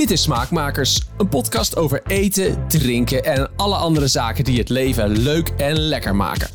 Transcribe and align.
Dit 0.00 0.10
is 0.10 0.22
Smaakmakers, 0.22 1.00
een 1.18 1.28
podcast 1.28 1.76
over 1.76 2.02
eten, 2.06 2.68
drinken 2.68 3.24
en 3.24 3.50
alle 3.56 3.74
andere 3.74 4.06
zaken 4.08 4.44
die 4.44 4.58
het 4.58 4.68
leven 4.68 5.18
leuk 5.18 5.48
en 5.48 5.78
lekker 5.78 6.16
maken. 6.16 6.48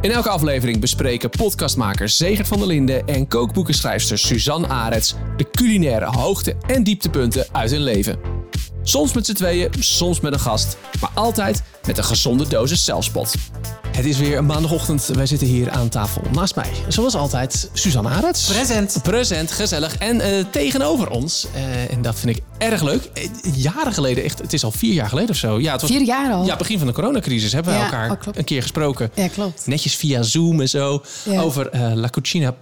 In 0.00 0.10
elke 0.10 0.28
aflevering 0.28 0.80
bespreken 0.80 1.30
podcastmakers 1.30 2.16
Zegert 2.16 2.48
van 2.48 2.58
der 2.58 2.66
Linden 2.66 3.06
en 3.06 3.28
kookboekenschrijfster 3.28 4.18
Suzanne 4.18 4.68
Arets 4.68 5.14
de 5.36 5.50
culinaire 5.50 6.06
hoogte- 6.06 6.56
en 6.66 6.84
dieptepunten 6.84 7.46
uit 7.52 7.70
hun 7.70 7.82
leven. 7.82 8.18
Soms 8.82 9.12
met 9.12 9.26
z'n 9.26 9.34
tweeën, 9.34 9.70
soms 9.78 10.20
met 10.20 10.32
een 10.32 10.40
gast, 10.40 10.76
maar 11.00 11.10
altijd 11.14 11.62
met 11.86 11.98
een 11.98 12.04
gezonde 12.04 12.48
dosis 12.48 12.84
zelfspot. 12.84 13.34
Het 13.98 14.06
is 14.06 14.18
weer 14.18 14.38
een 14.38 14.46
maandagochtend. 14.46 15.06
Wij 15.06 15.26
zitten 15.26 15.46
hier 15.46 15.70
aan 15.70 15.88
tafel. 15.88 16.22
Naast 16.32 16.54
mij, 16.54 16.70
zoals 16.88 17.14
altijd, 17.14 17.70
Suzanne 17.72 18.08
Arets. 18.08 18.46
Present. 18.46 18.98
Present, 19.02 19.50
gezellig. 19.50 19.96
En 19.96 20.20
eh, 20.20 20.44
tegenover 20.50 21.10
ons, 21.10 21.46
eh, 21.54 21.92
en 21.92 22.02
dat 22.02 22.18
vind 22.18 22.36
ik 22.36 22.42
erg 22.58 22.82
leuk, 22.82 23.04
eh, 23.04 23.28
jaren 23.54 23.92
geleden, 23.92 24.24
echt, 24.24 24.38
het 24.38 24.52
is 24.52 24.64
al 24.64 24.70
vier 24.70 24.92
jaar 24.92 25.08
geleden 25.08 25.30
of 25.30 25.36
zo. 25.36 25.60
Ja, 25.60 25.72
het 25.72 25.80
was, 25.80 25.90
Vier 25.90 26.02
jaar 26.02 26.32
al? 26.32 26.44
Ja, 26.44 26.56
begin 26.56 26.78
van 26.78 26.86
de 26.86 26.92
coronacrisis 26.92 27.52
hebben 27.52 27.72
we 27.72 27.78
Ja, 27.78 27.84
elkaar 27.84 28.10
oh, 28.10 28.18
een 28.32 28.44
keer 28.44 28.62
gesproken. 28.62 29.10
Ja, 29.14 29.28
klopt. 29.28 29.66
Netjes 29.66 29.96
via 29.96 30.22
Zoom 30.22 30.60
en 30.60 30.68
zo. 30.68 31.02
Ja. 31.24 31.40
Over 31.40 31.78
La 31.94 32.08
Cucina 32.08 32.54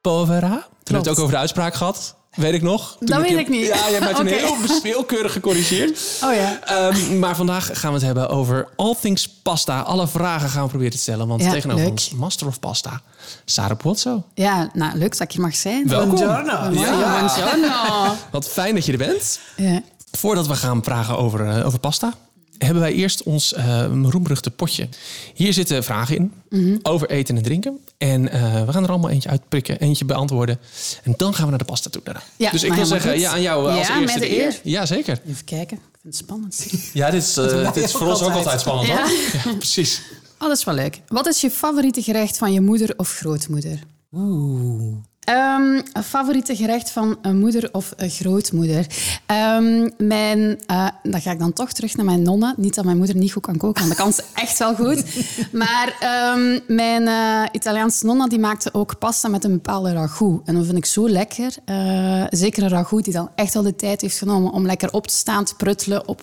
Povera. 0.00 0.48
Toen 0.48 0.58
hebben 0.58 0.68
we 0.84 0.96
het 0.98 1.08
ook 1.08 1.18
over 1.18 1.30
de 1.30 1.38
uitspraak 1.38 1.74
gehad. 1.74 2.16
Weet 2.34 2.54
ik 2.54 2.62
nog. 2.62 2.96
Toen 2.98 3.06
Dat 3.08 3.20
weet 3.20 3.28
je- 3.30 3.36
ik 3.38 3.48
niet. 3.48 3.66
Ja, 3.66 3.90
jij 3.90 3.98
bent 4.00 4.16
toen 4.16 4.26
Oké. 4.26 4.34
heel, 4.36 4.56
heel 4.82 5.04
keurig 5.04 5.32
gecorrigeerd. 5.32 6.00
Oh 6.24 6.34
ja. 6.34 6.58
Ehm, 6.64 7.18
maar 7.18 7.36
vandaag 7.36 7.70
gaan 7.72 7.88
we 7.90 7.96
het 7.96 8.06
hebben 8.06 8.28
over 8.28 8.68
all 8.76 8.94
things 9.00 9.28
pasta. 9.28 9.80
Alle 9.80 10.08
vragen 10.08 10.48
gaan 10.48 10.62
we 10.62 10.68
proberen 10.68 10.92
te 10.92 10.98
stellen. 10.98 11.26
Want 11.28 11.42
Ja, 11.42 11.50
tegenover 11.50 11.82
leuk. 11.82 11.90
ons, 11.90 12.10
Master 12.10 12.46
of 12.46 12.60
Pasta, 12.60 13.00
Sarah 13.44 13.76
Pozzo. 13.78 14.22
Ja, 14.34 14.70
nou, 14.72 14.98
leuk 14.98 15.10
dat 15.12 15.20
ik 15.20 15.32
hier 15.32 15.40
mag 15.42 15.54
zijn. 15.56 15.88
Welkom. 15.88 16.08
Buongiorno. 16.14 16.80
Ja. 16.80 17.18
buongiorno. 17.18 18.14
Wat 18.30 18.48
fijn 18.48 18.74
dat 18.74 18.84
je 18.86 18.92
er 18.92 18.98
bent. 18.98 19.40
Ja. 19.56 19.82
Voordat 20.12 20.46
we 20.46 20.54
gaan 20.54 20.80
praten 20.80 21.18
over, 21.18 21.48
eh, 21.48 21.66
over 21.66 21.78
pasta, 21.78 22.12
hebben 22.58 22.80
wij 22.82 22.92
eerst 22.92 23.22
ons 23.22 23.52
eh 23.54 23.84
roemruchte 24.02 24.50
potje. 24.50 24.88
Hier 25.34 25.52
zitten 25.52 25.84
vragen 25.84 26.16
in 26.16 26.32
Mhm. 26.50 26.76
over 26.82 27.10
eten 27.10 27.36
en 27.36 27.42
drinken. 27.42 27.78
En 27.98 28.28
eh, 28.30 28.64
we 28.66 28.72
gaan 28.72 28.82
er 28.84 28.88
allemaal 28.90 29.10
eentje 29.10 29.28
uitprikken, 29.28 29.78
eentje 29.80 30.04
beantwoorden. 30.04 30.58
En 31.02 31.14
dan 31.16 31.34
gaan 31.34 31.44
we 31.44 31.50
naar 31.50 31.58
de 31.58 31.64
pasta 31.64 31.90
toe. 31.90 32.02
daarna. 32.04 32.22
Ja, 32.36 32.50
dus 32.50 32.62
ik 32.62 32.72
wil 32.72 32.86
zeggen, 32.86 33.10
goed. 33.12 33.20
ja, 33.20 33.30
aan 33.32 33.42
jou 33.42 33.70
eh, 33.70 33.76
als 33.78 33.86
Ja, 33.88 34.00
eerste 34.00 34.18
met 34.18 34.28
de 34.28 34.36
eer. 34.36 34.44
eer. 34.44 34.60
Ja, 34.62 34.86
zeker. 34.86 35.20
Even 35.28 35.44
kijken. 35.44 35.76
Ik 35.76 35.98
vind 36.02 36.14
het 36.14 36.16
spannend. 36.16 36.66
Ja, 36.92 37.10
dit 37.10 37.22
is, 37.22 37.34
dit 37.34 37.76
is 37.84 37.92
voor 37.92 38.06
ons 38.06 38.22
ook 38.22 38.32
altijd. 38.32 38.34
altijd 38.36 38.60
spannend, 38.60 38.86
Ja. 38.88 39.00
hoor. 39.00 39.10
Ja, 39.44 39.56
precies. 39.64 40.00
Oh, 40.38 40.48
dat 40.48 40.58
is 40.58 40.64
wel 40.64 40.74
leuk. 40.74 41.00
Wat 41.08 41.26
is 41.26 41.40
je 41.40 41.50
favoriete 41.50 42.02
gerecht 42.02 42.38
van 42.38 42.52
je 42.52 42.60
moeder 42.60 42.94
of 42.96 43.10
grootmoeder? 43.16 43.78
Oeh. 44.12 44.96
Een 45.34 45.84
favoriete 46.04 46.56
gerecht 46.56 46.90
van 46.90 47.18
een 47.22 47.38
moeder 47.38 47.68
of 47.72 47.92
een 47.96 48.10
grootmoeder. 48.10 48.86
Ehm, 49.26 49.88
mijn, 49.98 50.60
eh, 50.66 50.88
dan 51.02 51.20
ga 51.20 51.30
ik 51.30 51.38
dan 51.38 51.52
toch 51.52 51.72
terug 51.72 51.96
naar 51.96 52.04
mijn 52.04 52.22
nonna. 52.22 52.54
Niet 52.56 52.74
dat 52.74 52.84
mijn 52.84 52.96
moeder 52.96 53.16
niet 53.16 53.32
goed 53.32 53.42
kan 53.42 53.56
koken, 53.56 53.86
want 53.86 53.96
dat 53.96 54.04
kan 54.04 54.12
ze 54.12 54.24
echt 54.34 54.58
wel 54.58 54.74
goed. 54.74 55.04
Maar 55.52 55.96
ehm, 56.00 56.58
mijn 56.66 57.08
eh, 57.08 57.42
Italiaanse 57.52 58.06
nonna 58.06 58.26
die 58.26 58.38
maakte 58.38 58.74
ook 58.74 58.98
pasta 58.98 59.28
met 59.28 59.44
een 59.44 59.50
bepaalde 59.50 59.92
ragout. 59.92 60.40
En 60.44 60.54
dat 60.54 60.64
vind 60.64 60.76
ik 60.76 60.86
zo 60.86 61.08
lekker. 61.08 61.54
Eh, 61.64 62.24
zeker 62.30 62.62
een 62.62 62.68
ragout 62.68 63.04
die 63.04 63.12
dan 63.12 63.30
echt 63.34 63.56
al 63.56 63.62
de 63.62 63.76
tijd 63.76 64.00
heeft 64.00 64.18
genomen 64.18 64.52
om 64.52 64.66
lekker 64.66 64.92
op 64.92 65.06
te 65.06 65.14
staan, 65.14 65.44
te 65.44 65.54
pruttelen 65.54 66.08
op, 66.08 66.22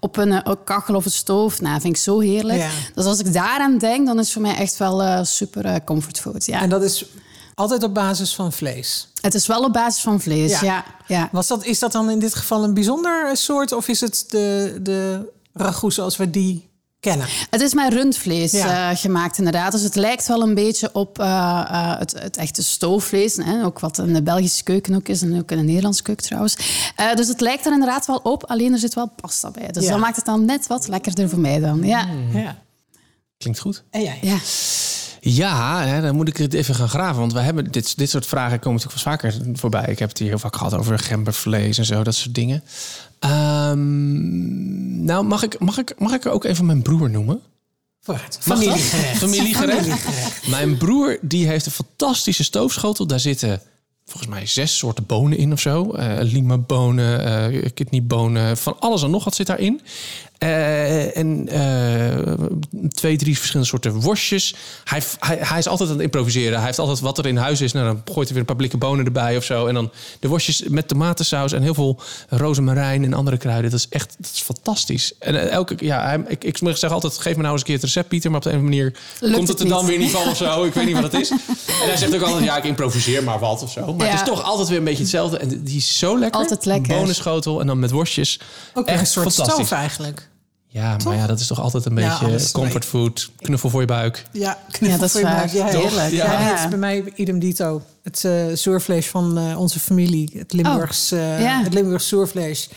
op 0.00 0.16
een, 0.16 0.48
een 0.48 0.64
kachel 0.64 0.94
of 0.94 1.04
een 1.04 1.10
stoof. 1.10 1.60
Nou, 1.60 1.72
dat 1.72 1.82
vind 1.82 1.96
ik 1.96 2.02
zo 2.02 2.20
heerlijk. 2.20 2.58
Ja. 2.58 2.68
Dus 2.94 3.04
als 3.04 3.20
ik 3.20 3.32
daaraan 3.32 3.78
denk, 3.78 4.06
dan 4.06 4.18
is 4.18 4.24
het 4.24 4.32
voor 4.32 4.42
mij 4.42 4.56
echt 4.56 4.76
wel 4.76 5.24
super 5.24 5.84
comfortfood. 5.84 6.46
Ja. 6.46 6.60
En 6.60 6.68
dat 6.68 6.82
is 6.82 7.06
altijd 7.54 7.82
op 7.82 7.94
basis 7.94 8.34
van 8.34 8.52
vlees. 8.52 9.08
Het 9.20 9.34
is 9.34 9.46
wel 9.46 9.62
op 9.64 9.72
basis 9.72 10.02
van 10.02 10.20
vlees, 10.20 10.60
ja. 10.60 10.64
Ja. 10.64 10.84
ja, 11.06 11.28
Was 11.32 11.46
dat, 11.46 11.64
is 11.64 11.78
dat 11.78 11.92
dan 11.92 12.10
in 12.10 12.18
dit 12.18 12.34
geval 12.34 12.64
een 12.64 12.74
bijzonder 12.74 13.36
soort 13.36 13.72
of 13.72 13.88
is 13.88 14.00
het 14.00 14.24
de, 14.28 14.78
de 14.82 15.32
ragout 15.52 15.94
zoals 15.94 16.16
we 16.16 16.30
die 16.30 16.70
kennen? 17.00 17.26
Het 17.50 17.60
is 17.60 17.74
met 17.74 17.92
rundvlees 17.92 18.52
Ja. 18.52 18.90
eh, 18.90 18.96
gemaakt, 18.98 19.38
inderdaad. 19.38 19.72
Dus 19.72 19.82
het 19.82 19.94
lijkt 19.94 20.26
wel 20.28 20.42
een 20.42 20.54
beetje 20.54 20.90
op 20.92 21.18
eh, 21.18 21.26
eh, 21.68 21.98
het, 21.98 22.12
het 22.18 22.36
echte 22.36 22.62
stoofvlees. 22.62 23.36
Hè? 23.36 23.64
Ook 23.64 23.78
wat 23.80 23.98
in 23.98 24.12
de 24.14 24.22
Belgische 24.22 24.62
keuken 24.62 24.94
ook 24.94 25.08
is 25.08 25.22
en 25.22 25.38
ook 25.38 25.50
in 25.50 25.56
de 25.56 25.62
Nederlandse 25.62 26.02
keuken 26.02 26.24
trouwens. 26.24 26.56
Eh, 26.96 27.14
dus 27.14 27.28
het 27.28 27.40
lijkt 27.40 27.66
er 27.66 27.72
inderdaad 27.72 28.06
wel 28.06 28.16
op, 28.22 28.44
alleen 28.44 28.72
er 28.72 28.78
zit 28.78 28.94
wel 28.94 29.10
pasta 29.20 29.50
bij. 29.50 29.68
Dus 29.68 29.84
Ja. 29.84 29.90
dat 29.90 30.00
maakt 30.00 30.16
het 30.16 30.24
dan 30.24 30.44
net 30.44 30.66
wat 30.66 30.88
lekkerder 30.88 31.28
voor 31.28 31.38
mij 31.40 31.60
dan. 31.60 31.82
Ja, 31.84 32.06
Ja. 32.32 32.56
Klinkt 33.36 33.58
goed. 33.60 33.82
En 33.90 34.02
jij? 34.02 34.18
ja. 34.22 34.36
Ja, 35.24 35.82
hè, 35.84 36.00
dan 36.00 36.14
moet 36.14 36.28
ik 36.28 36.36
het 36.36 36.54
even 36.54 36.74
gaan 36.74 36.88
graven. 36.88 37.20
Want 37.20 37.32
we 37.32 37.40
hebben 37.40 37.70
dit, 37.70 37.98
dit 37.98 38.10
soort 38.10 38.26
vragen 38.26 38.58
komen 38.58 38.82
natuurlijk 38.82 39.04
wel 39.04 39.12
vaker 39.12 39.58
voorbij. 39.58 39.84
Ik 39.88 39.98
heb 39.98 40.08
het 40.08 40.18
hier 40.18 40.28
heel 40.28 40.38
vaak 40.38 40.56
gehad 40.56 40.74
over 40.74 40.98
gembervlees 40.98 41.78
en 41.78 41.84
zo, 41.84 42.02
dat 42.02 42.14
soort 42.14 42.34
dingen. 42.34 42.62
Ehm, 43.18 45.04
nou, 45.04 45.24
mag 45.24 45.42
ik, 45.42 45.58
mag, 45.58 45.78
ik, 45.78 45.94
mag 45.98 46.12
ik 46.12 46.26
ook 46.26 46.44
even 46.44 46.66
mijn 46.66 46.82
broer 46.82 47.10
noemen? 47.10 47.40
Vooruit. 48.00 48.38
Familiegerecht. 48.40 49.18
Familiegerecht. 49.24 50.48
Mijn 50.48 50.76
broer 50.76 51.18
die 51.20 51.46
heeft 51.46 51.66
een 51.66 51.72
fantastische 51.72 52.44
stoofschotel. 52.44 53.06
Daar 53.06 53.20
zitten 53.20 53.60
volgens 54.04 54.32
mij 54.32 54.46
zes 54.46 54.78
soorten 54.78 55.06
bonen 55.06 55.38
in 55.38 55.52
of 55.52 55.60
zo. 55.60 55.92
Eh 55.92 56.16
lima-bonen, 56.20 57.24
eh 57.24 57.70
kidneybonen, 57.74 58.56
van 58.56 58.76
alles 58.80 59.02
en 59.02 59.10
nog 59.10 59.24
wat 59.24 59.34
zit 59.34 59.46
daarin. 59.46 59.80
Eh, 60.42 61.16
en 61.16 61.48
eh, 61.48 62.32
twee, 62.88 63.16
drie 63.16 63.36
verschillende 63.36 63.68
soorten 63.68 63.92
worstjes. 64.00 64.54
Hij, 64.84 65.02
hij, 65.18 65.38
hij 65.40 65.58
is 65.58 65.68
altijd 65.68 65.88
aan 65.88 65.94
het 65.94 66.04
improviseren. 66.04 66.56
Hij 66.56 66.66
heeft 66.66 66.78
altijd 66.78 67.00
wat 67.00 67.18
er 67.18 67.26
in 67.26 67.36
huis 67.36 67.60
is. 67.60 67.72
Nou, 67.72 67.86
dan 67.86 68.02
gooit 68.04 68.16
hij 68.16 68.28
weer 68.28 68.38
een 68.38 68.44
paar 68.44 68.56
blikken 68.56 68.78
bonen 68.78 69.04
erbij 69.04 69.36
of 69.36 69.44
zo. 69.44 69.66
En 69.66 69.74
dan 69.74 69.90
de 70.20 70.28
worstjes 70.28 70.62
met 70.68 70.88
tomatensaus 70.88 71.52
en 71.52 71.62
heel 71.62 71.74
veel 71.74 72.00
rozemarijn 72.28 73.04
en 73.04 73.14
andere 73.14 73.36
kruiden. 73.36 73.70
Dat 73.70 73.78
is 73.80 73.86
echt 73.88 74.14
dat 74.18 74.30
is 74.34 74.40
fantastisch. 74.40 75.12
En 75.18 75.34
eh, 75.42 75.50
elke, 75.50 75.74
ja, 75.78 76.02
hij, 76.02 76.24
ik, 76.28 76.44
ik 76.44 76.58
zeg 76.76 76.90
altijd, 76.90 77.18
geef 77.18 77.36
me 77.36 77.40
nou 77.42 77.52
eens 77.52 77.60
een 77.60 77.66
keer 77.66 77.74
het 77.74 77.84
recept, 77.84 78.08
Pieter. 78.08 78.30
Maar 78.30 78.38
op 78.38 78.44
de 78.44 78.50
een 78.50 78.56
of 78.58 78.62
andere 78.64 78.82
manier 78.82 78.98
Lukt 79.20 79.34
komt 79.36 79.48
het 79.48 79.58
het 79.58 79.68
er 79.68 79.74
dan 79.74 79.86
weer 79.86 79.98
niet 79.98 80.10
van 80.10 80.28
of 80.28 80.36
zo. 80.36 80.64
Ik 80.64 80.74
weet 80.74 80.86
niet 80.86 81.00
wat 81.00 81.12
het 81.12 81.20
is. 81.20 81.30
En 81.82 81.88
hij 81.88 81.96
zegt 81.96 82.14
ook 82.14 82.22
altijd, 82.22 82.44
ja, 82.44 82.56
ik 82.56 82.64
improviseer 82.64 83.24
maar 83.24 83.38
wat 83.38 83.62
of 83.62 83.70
zo. 83.72 83.94
Maar 83.94 84.06
Ja. 84.06 84.12
het 84.12 84.20
is 84.20 84.28
toch 84.28 84.42
altijd 84.42 84.68
weer 84.68 84.78
een 84.78 84.84
beetje 84.84 85.02
hetzelfde. 85.02 85.38
En 85.38 85.62
die 85.62 85.76
is 85.76 85.98
zo 85.98 86.18
lekker. 86.18 86.40
Altijd 86.40 86.64
lekker. 86.64 86.96
Bonenschotel 86.96 87.60
en 87.60 87.66
dan 87.66 87.78
met 87.78 87.90
worstjes. 87.90 88.40
Ook 88.74 88.84
weer 88.86 88.94
een 88.94 89.00
Echt 89.00 89.10
soort 89.10 89.26
fantastisch. 89.34 89.66
stoof 89.66 89.78
eigenlijk. 89.78 90.30
Ja, 90.72 90.96
maar 91.04 91.16
ja, 91.16 91.26
dat 91.26 91.40
is 91.40 91.46
toch 91.46 91.60
altijd 91.60 91.84
een 91.84 91.96
Ja, 91.96 92.18
beetje 92.18 92.52
comfortfood. 92.52 93.30
Knuffel 93.36 93.70
voor 93.70 93.80
je 93.80 93.86
buik. 93.86 94.24
Ja, 94.32 94.58
Ja, 94.80 94.88
dat 94.96 95.02
is 95.02 95.10
voor 95.10 95.20
je 95.20 95.26
waar. 95.26 95.36
buik. 95.36 95.50
Ja, 95.52 95.68
Toch? 95.70 95.82
heerlijk. 95.82 96.10
Ja. 96.12 96.24
Ja. 96.32 96.38
Het 96.38 96.58
is 96.58 96.68
bij 96.68 96.78
mij 96.78 97.12
idem 97.14 97.38
dito. 97.38 97.82
Het 98.02 98.24
eh 98.24 98.44
zoervlees 98.54 99.06
van 99.06 99.38
eh, 99.38 99.58
onze 99.58 99.80
familie. 99.80 100.30
Het 100.36 100.52
Limburgs, 100.52 101.12
eh 101.12 101.40
ja. 101.42 101.62
het 101.62 101.74
Limburgs 101.74 102.08
zoervlees. 102.08 102.68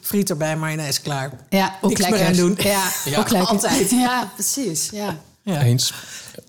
Friet 0.00 0.30
erbij, 0.30 0.56
mayonaise 0.56 1.00
klaar. 1.00 1.30
Ja, 1.48 1.76
ook 1.80 1.88
Niks 1.90 2.00
lekker. 2.00 2.26
aan 2.26 2.32
doen. 2.32 2.54
Ja, 2.58 2.88
Ja. 3.04 3.18
ook 3.18 3.30
lekker. 3.30 3.50
Altijd. 3.50 3.90
Ja, 3.90 4.30
precies. 4.34 4.90
Ja. 4.92 5.16
Ja. 5.42 5.62
Eens. 5.62 5.92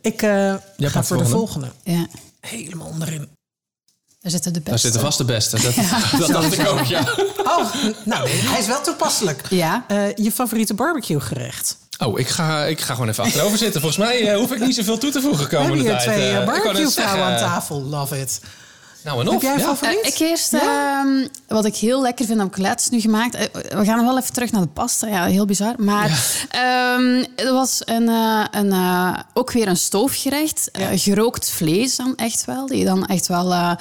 Ik 0.02 0.22
eh, 0.22 0.30
ga 0.30 0.60
gaat 0.78 1.08
voor 1.08 1.18
de 1.18 1.26
volgende. 1.26 1.68
volgende. 1.86 2.02
ja. 2.02 2.08
Helemaal 2.40 2.88
onderin. 2.88 3.28
Daar 4.28 4.36
zitten 4.36 4.54
de 4.54 4.60
beste. 4.60 4.70
Daar 4.70 4.80
zitten 4.80 5.02
vast 5.02 5.18
de 5.18 5.26
beste. 5.26 5.62
Dat, 5.62 5.76
dat 6.28 6.42
dacht 6.42 6.60
ik 6.60 6.68
ook, 6.68 6.84
ja. 6.84 7.00
Oh, 7.44 7.74
nou, 8.04 8.30
hij 8.30 8.60
is 8.60 8.68
wel 8.68 8.82
toepasselijk. 8.82 9.42
Ja. 9.50 9.86
Eh, 9.88 10.16
je 10.16 10.32
favoriete 10.32 10.74
barbecue 10.74 11.20
gerecht? 11.20 11.78
Oh, 11.98 12.20
ik 12.20 12.28
ga, 12.28 12.64
ik 12.64 12.82
ga 12.82 12.94
gewoon 12.94 13.10
even 13.10 13.24
achterover 13.24 13.58
zitten. 13.58 13.82
Volgens 13.82 14.06
mij 14.08 14.28
eh, 14.32 14.38
hoef 14.38 14.52
ik 14.52 14.60
niet 14.60 14.76
zoveel 14.76 14.98
toe 14.98 15.12
te 15.12 15.22
voegen 15.22 15.50
We 15.50 15.56
hebben 15.56 15.70
komende 15.70 15.90
hier 15.90 16.00
tijd. 16.00 16.18
twee 16.18 16.32
Eh, 16.32 16.46
barbecue 16.46 16.90
vrouwen 16.90 17.26
aan 17.26 17.38
tafel. 17.38 17.84
Love 17.84 18.20
it. 18.20 18.40
Nou 19.04 19.22
en 19.22 19.28
of. 19.28 19.34
Heb 19.34 19.42
jij 19.42 19.54
een 19.54 19.60
ja. 19.60 19.66
favoriet? 19.66 20.02
Eh, 20.02 20.08
ik 20.08 20.20
eerst, 20.20 20.54
ehm, 20.54 21.28
wat 21.48 21.66
ik 21.66 21.76
heel 21.76 22.02
lekker 22.02 22.26
vind, 22.26 22.40
heb 22.40 22.48
ik 22.48 22.58
laatst 22.58 22.92
nu 22.92 23.00
gemaakt. 23.00 23.36
Eh, 23.36 23.46
we 23.52 23.86
gaan 23.86 23.98
nog 23.98 24.06
wel 24.06 24.18
even 24.18 24.34
terug 24.34 24.52
naar 24.52 24.62
de 24.62 24.68
pasta. 24.68 25.08
Ja, 25.08 25.26
heel 25.26 25.46
bizar. 25.46 25.74
Maar 25.78 26.46
ehm, 26.50 27.24
er 27.36 27.54
was 27.54 27.82
een, 27.86 28.10
eh, 28.10 28.46
een, 28.52 28.72
eh, 28.72 29.20
ook 29.34 29.52
weer 29.52 29.68
een 29.68 29.78
stoofgerecht. 29.78 30.70
Gerookt 30.94 31.50
vlees 31.50 31.96
dan 31.96 32.16
echt 32.16 32.46
wel. 32.46 32.66
Die 32.66 32.78
je 32.78 32.86
dan 32.86 33.06
echt 33.06 33.28
wel 33.28 33.76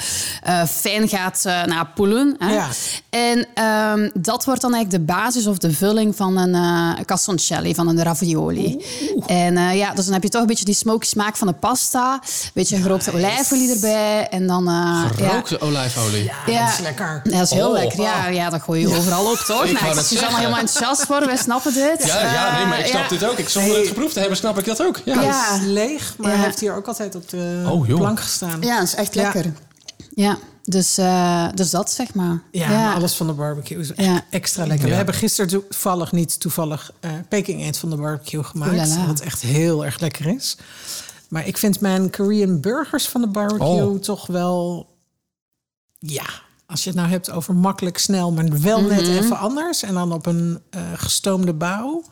fijn 0.68 1.08
gaat 1.08 1.44
eh 1.44 1.64
nou, 1.64 1.86
poelen. 1.94 2.36
Hè? 2.38 2.52
Ja. 2.52 2.68
En 3.10 3.46
ehm, 3.54 4.10
dat 4.14 4.44
wordt 4.44 4.60
dan 4.60 4.74
eigenlijk 4.74 5.06
de 5.06 5.12
basis 5.12 5.46
of 5.46 5.58
de 5.58 5.72
vulling 5.72 6.16
van 6.16 6.36
een 6.36 6.54
uh, 6.54 7.04
casoncelli, 7.04 7.74
van 7.74 7.88
een 7.88 8.02
ravioli. 8.02 8.84
En 9.26 9.56
eh, 9.56 9.76
ja, 9.76 9.92
dus 9.94 10.04
dan 10.04 10.14
heb 10.14 10.22
je 10.22 10.28
toch 10.28 10.40
een 10.40 10.46
beetje 10.46 10.64
die 10.64 10.74
smoky 10.74 11.06
smaak 11.06 11.36
van 11.36 11.46
de 11.46 11.52
pasta. 11.52 12.12
Een 12.12 12.50
beetje 12.54 12.76
gerookte 12.76 13.12
olijfolie 13.12 13.74
erbij. 13.74 14.28
En 14.28 14.46
dan... 14.46 14.64
eh, 15.12 15.18
ja. 15.18 15.28
Gerookte 15.28 15.60
olijfolie. 15.60 16.24
Ja, 16.46 16.60
dat 16.64 16.72
is 16.72 16.78
lekker. 16.78 17.20
Ja, 17.24 17.30
dat 17.30 17.42
is 17.42 17.50
heel 17.50 17.66
Oh. 17.68 17.72
lekker. 17.72 18.00
Ja, 18.00 18.26
ja, 18.28 18.50
dat 18.50 18.62
gooi 18.62 18.80
je 18.88 18.96
overal 18.96 19.30
op, 19.30 19.36
toch? 19.38 19.64
Ik 19.64 19.80
Nou, 19.80 19.94
zie 19.94 20.02
zeggen. 20.02 20.18
allemaal 20.18 20.38
helemaal 20.38 20.58
enthousiast 20.60 21.06
worden. 21.06 21.28
Wij 21.28 21.36
snappen 21.36 21.72
dit. 21.74 22.06
Ja, 22.06 22.32
ja, 22.32 22.56
nee, 22.56 22.66
maar 22.66 22.78
ik 22.78 22.84
Eh, 22.84 22.90
snap 22.90 23.02
ja. 23.02 23.08
dit 23.08 23.24
ook. 23.24 23.38
Ik, 23.38 23.48
zonder 23.48 23.76
het 23.78 23.86
geproefd 23.88 24.12
te 24.12 24.18
hebben, 24.18 24.36
snap 24.36 24.58
ik 24.58 24.64
dat 24.64 24.82
ook. 24.82 25.00
Ja. 25.04 25.20
Ja. 25.22 25.48
Hij 25.48 25.58
is 25.58 25.64
leeg, 25.66 26.14
maar 26.18 26.30
Ja. 26.30 26.36
hij 26.36 26.44
heeft 26.44 26.60
hier 26.60 26.74
ook 26.76 26.86
altijd 26.86 27.14
op 27.14 27.28
de 27.28 27.62
Oh, 27.66 27.86
joh. 27.86 27.98
plank 27.98 28.20
gestaan. 28.20 28.60
Ja, 28.62 28.78
dat 28.78 28.86
is 28.86 28.94
echt 28.94 29.14
lekker. 29.14 29.52
Ja, 30.14 30.38
dus, 30.62 30.98
eh, 30.98 31.46
dus 31.54 31.70
dat 31.70 31.90
zeg 31.90 32.14
maar. 32.14 32.42
Ja, 32.50 32.68
maar 32.68 32.94
alles 32.94 33.14
van 33.14 33.26
de 33.26 33.32
barbecue 33.32 33.78
is 33.78 33.90
Ja. 33.96 34.20
extra 34.30 34.66
lekker. 34.66 34.84
Ja. 34.84 34.90
We 34.90 34.96
hebben 34.96 35.14
gisteren 35.14 35.50
toevallig, 35.50 36.12
niet 36.12 36.40
toevallig, 36.40 36.90
eh 37.00 37.10
Peking 37.28 37.60
eend 37.62 37.78
van 37.78 37.90
de 37.90 37.96
barbecue 37.96 38.42
gemaakt. 38.44 38.72
Oeh 38.72 38.80
la 38.86 38.96
la. 38.96 39.06
Wat 39.06 39.20
echt 39.20 39.42
heel 39.42 39.84
erg 39.84 40.00
lekker 40.00 40.26
is. 40.26 40.56
Maar 41.28 41.46
ik 41.46 41.58
vind 41.58 41.80
mijn 41.80 42.10
Korean 42.10 42.60
burgers 42.60 43.08
van 43.08 43.20
de 43.20 43.26
barbecue 43.26 43.66
Oh. 43.86 44.00
toch 44.00 44.26
wel... 44.26 44.86
Ja, 45.98 46.24
als 46.66 46.82
je 46.84 46.90
het 46.90 46.98
nou 46.98 47.10
hebt 47.10 47.30
over 47.30 47.54
makkelijk, 47.54 47.98
snel, 47.98 48.32
maar 48.32 48.60
wel 48.60 48.80
net 48.80 49.02
Mhm. 49.06 49.16
even 49.16 49.38
anders. 49.38 49.82
En 49.82 49.94
dan 49.94 50.12
op 50.12 50.26
een 50.26 50.60
eh, 50.70 50.80
gestoomde 50.94 51.52
bouw. 51.54 52.02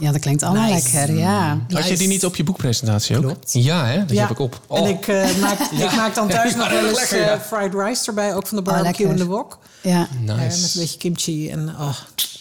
Ja, 0.00 0.12
dat 0.12 0.20
klinkt 0.20 0.42
allemaal 0.42 0.70
Nice. 0.72 0.96
lekker, 0.96 1.16
ja. 1.16 1.58
Had 1.72 1.88
je 1.88 1.96
die 1.96 2.08
niet 2.08 2.24
op 2.24 2.36
je 2.36 2.44
boekpresentatie 2.44 3.16
ook? 3.16 3.22
Klopt. 3.22 3.52
Ja, 3.52 3.86
hè? 3.86 4.04
Die 4.04 4.14
Ja. 4.16 4.20
heb 4.22 4.30
ik 4.30 4.38
op. 4.38 4.52
En 4.70 4.80
Oh. 4.80 4.88
ik, 4.88 5.06
eh, 5.08 5.36
maak, 5.40 5.58
ik 5.88 5.94
maak 5.96 6.14
dan 6.14 6.28
thuis 6.28 6.54
nog 6.54 6.70
wel 6.70 6.86
eens 6.86 6.98
lekker, 6.98 7.18
ja. 7.20 7.28
eh, 7.32 7.40
fried 7.40 7.74
rice 7.74 8.06
erbij. 8.06 8.34
Ook 8.34 8.46
van 8.46 8.64
de 8.64 8.70
Oh, 8.70 8.74
barbecue 8.76 9.06
in 9.08 9.16
de 9.16 9.24
wok. 9.26 9.58
Ja, 9.82 10.08
Eh, 10.26 10.36
Nice. 10.36 10.60
met 10.60 10.74
een 10.74 10.80
beetje 10.80 10.98
kimchi. 10.98 11.50
En, 11.50 11.68
oh, 11.78 11.94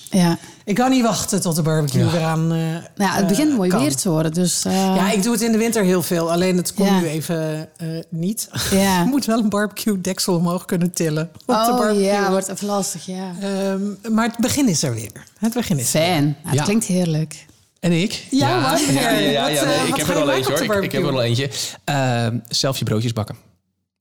ja. 0.09 0.37
ik 0.65 0.75
kan 0.75 0.89
niet 0.89 1.03
wachten 1.03 1.41
tot 1.41 1.55
de 1.55 1.61
barbecue 1.61 2.03
Ja. 2.05 2.11
weer 2.11 2.21
aan 2.23 2.51
eh, 2.51 2.57
Nou, 2.57 2.81
ja, 2.95 3.11
het 3.13 3.21
eh, 3.21 3.27
begint 3.27 3.55
mooi 3.55 3.69
kan. 3.69 3.79
weer 3.81 3.95
te 3.95 4.09
worden, 4.09 4.33
dus... 4.33 4.65
eh, 4.65 4.73
Ja, 4.95 5.11
ik 5.11 5.23
doe 5.23 5.31
het 5.31 5.41
in 5.41 5.51
de 5.51 5.57
winter 5.57 5.83
heel 5.83 6.03
veel. 6.03 6.31
Alleen 6.31 6.57
het 6.57 6.73
komt 6.73 6.89
Ja. 6.89 6.99
nu 6.99 7.05
even 7.07 7.69
eh, 7.77 7.87
niet. 8.09 8.49
Ja. 8.71 8.99
Je 9.03 9.09
moet 9.09 9.25
wel 9.25 9.39
een 9.39 9.49
barbecue 9.49 10.01
deksel 10.01 10.35
omhoog 10.35 10.65
kunnen 10.65 10.91
tillen. 10.91 11.29
Op 11.33 11.41
de 11.45 11.53
Oh 11.53 11.77
barbecue. 11.77 12.03
ja, 12.03 12.29
wordt 12.29 12.47
even 12.47 12.67
lastig, 12.67 13.05
ja. 13.05 13.31
Ehm, 13.41 14.13
maar 14.13 14.25
het 14.27 14.37
begin 14.37 14.67
is 14.67 14.83
er 14.83 14.93
weer. 14.93 15.23
Het 15.39 15.53
begin 15.53 15.77
is 15.79 15.93
er. 15.93 16.01
Fijn, 16.01 16.25
ja, 16.43 16.49
het 16.49 16.53
Ja. 16.57 16.63
klinkt 16.63 16.85
heerlijk. 16.85 17.45
En 17.79 17.91
ik? 17.91 18.27
Ja, 18.31 18.61
wat? 18.71 18.79
ja, 18.85 19.09
ja, 19.09 19.09
ja, 19.19 19.41
Wat, 19.43 19.51
ja, 19.53 19.63
nee, 19.65 19.77
wat 19.79 19.87
ik 19.87 19.95
heb 19.95 20.07
er 20.07 20.15
maken 20.15 20.33
eentje 20.35 20.51
hoor. 20.67 20.83
Ik, 20.83 20.91
heb 20.91 21.03
er 21.03 21.11
wel 21.11 21.21
eentje. 21.23 21.49
Ehm, 21.83 22.37
zelf 22.47 22.77
je 22.77 22.85
broodjes 22.85 23.13
bakken. 23.13 23.35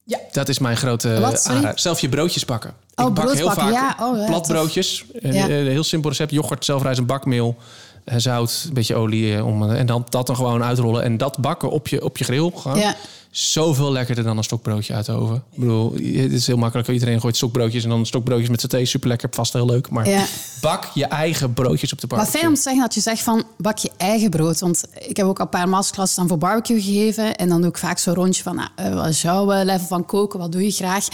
Ja. 0.09 0.19
Dat 0.33 0.49
is 0.49 0.59
mijn 0.59 0.77
grote 0.77 1.21
Wat, 1.21 1.41
sorry? 1.43 1.57
aanrader. 1.57 1.79
Zelf 1.81 2.01
je 2.01 2.09
broodjes 2.09 2.45
bakken. 2.45 2.75
Oh, 2.95 3.09
ik 3.09 3.15
bak 3.15 3.33
heel 3.33 3.51
vaak 3.51 3.73
ja. 3.73 3.97
Oh, 4.01 4.19
ja, 4.19 4.27
platbroodjes. 4.27 5.05
Ja. 5.21 5.31
eh, 5.31 5.47
heel 5.49 5.85
simpel 5.85 6.11
recept. 6.11 6.31
Yoghurt, 6.31 6.65
zelfrijzend 6.65 7.07
bakmeel. 7.07 7.57
eh, 8.05 8.15
Zout, 8.19 8.65
een 8.69 8.75
beetje 8.75 8.95
olie. 8.95 9.37
eh, 9.37 9.47
Om, 9.47 9.71
eh, 9.71 9.79
en 9.79 9.87
dan 9.87 10.07
dat 10.09 10.27
dan 10.27 10.37
gewoon 10.37 10.63
uitrollen. 10.65 11.03
En 11.03 11.17
dat 11.17 11.39
bakken 11.39 11.71
op 11.71 11.89
je, 11.89 12.05
op 12.05 12.19
je 12.19 12.25
grill. 12.25 12.51
Gewoon. 12.55 12.79
Ja. 12.79 12.95
Zoveel 13.37 13.93
lekkerder 13.93 14.25
dan 14.25 14.37
een 14.37 14.45
stokbroodje 14.45 14.95
uit 14.95 15.07
de 15.07 15.13
oven. 15.13 15.37
Ik 15.53 15.59
bedoel, 15.59 15.93
het 15.93 16.33
is 16.33 16.47
heel 16.47 16.57
makkelijk. 16.57 16.89
Iedereen 16.89 17.21
gooit 17.21 17.37
stokbroodjes 17.37 17.83
en 17.85 17.89
dan 17.89 18.07
stokbroodjes 18.07 18.49
met 18.49 18.61
saté. 18.61 18.85
Super 18.85 19.09
lekker, 19.09 19.29
vast 19.33 19.53
heel 19.53 19.67
leuk. 19.67 19.91
Maar 19.91 20.09
Ja. 20.09 20.25
bak 20.61 20.85
je 20.95 21.07
eigen 21.07 21.53
broodjes 21.53 21.93
op 21.93 22.01
de 22.01 22.07
barbecue. 22.07 22.35
fijn 22.39 22.49
om 22.51 22.55
te 22.55 22.61
zeggen 22.61 22.83
dat 22.83 22.95
je 22.95 23.01
zegt 23.01 23.23
van 23.23 23.45
bak 23.59 23.79
je 23.79 23.91
eigen 23.97 24.31
brood. 24.31 24.61
Want 24.61 24.85
ik 24.99 25.17
heb 25.17 25.27
ook 25.27 25.39
al 25.39 25.45
een 25.45 25.51
paar 25.51 25.69
masterclasses 25.69 26.17
dan 26.17 26.29
voor 26.29 26.39
barbecue 26.39 26.83
gegeven. 26.83 27.37
En 27.37 27.49
dan 27.49 27.61
doe 27.61 27.71
ik 27.71 27.79
vaak 27.79 27.99
zo'n 27.99 28.15
rondje 28.15 28.43
van 28.43 28.57
nou, 28.57 28.69
eh, 28.77 28.95
wat 28.95 29.07
is 29.09 29.23
jouw 29.23 29.51
eh, 29.53 29.65
level 29.65 29.87
van 29.87 30.07
koken? 30.07 30.39
Wat 30.39 30.53
doe 30.53 30.65
je 30.65 30.71
graag? 30.71 31.09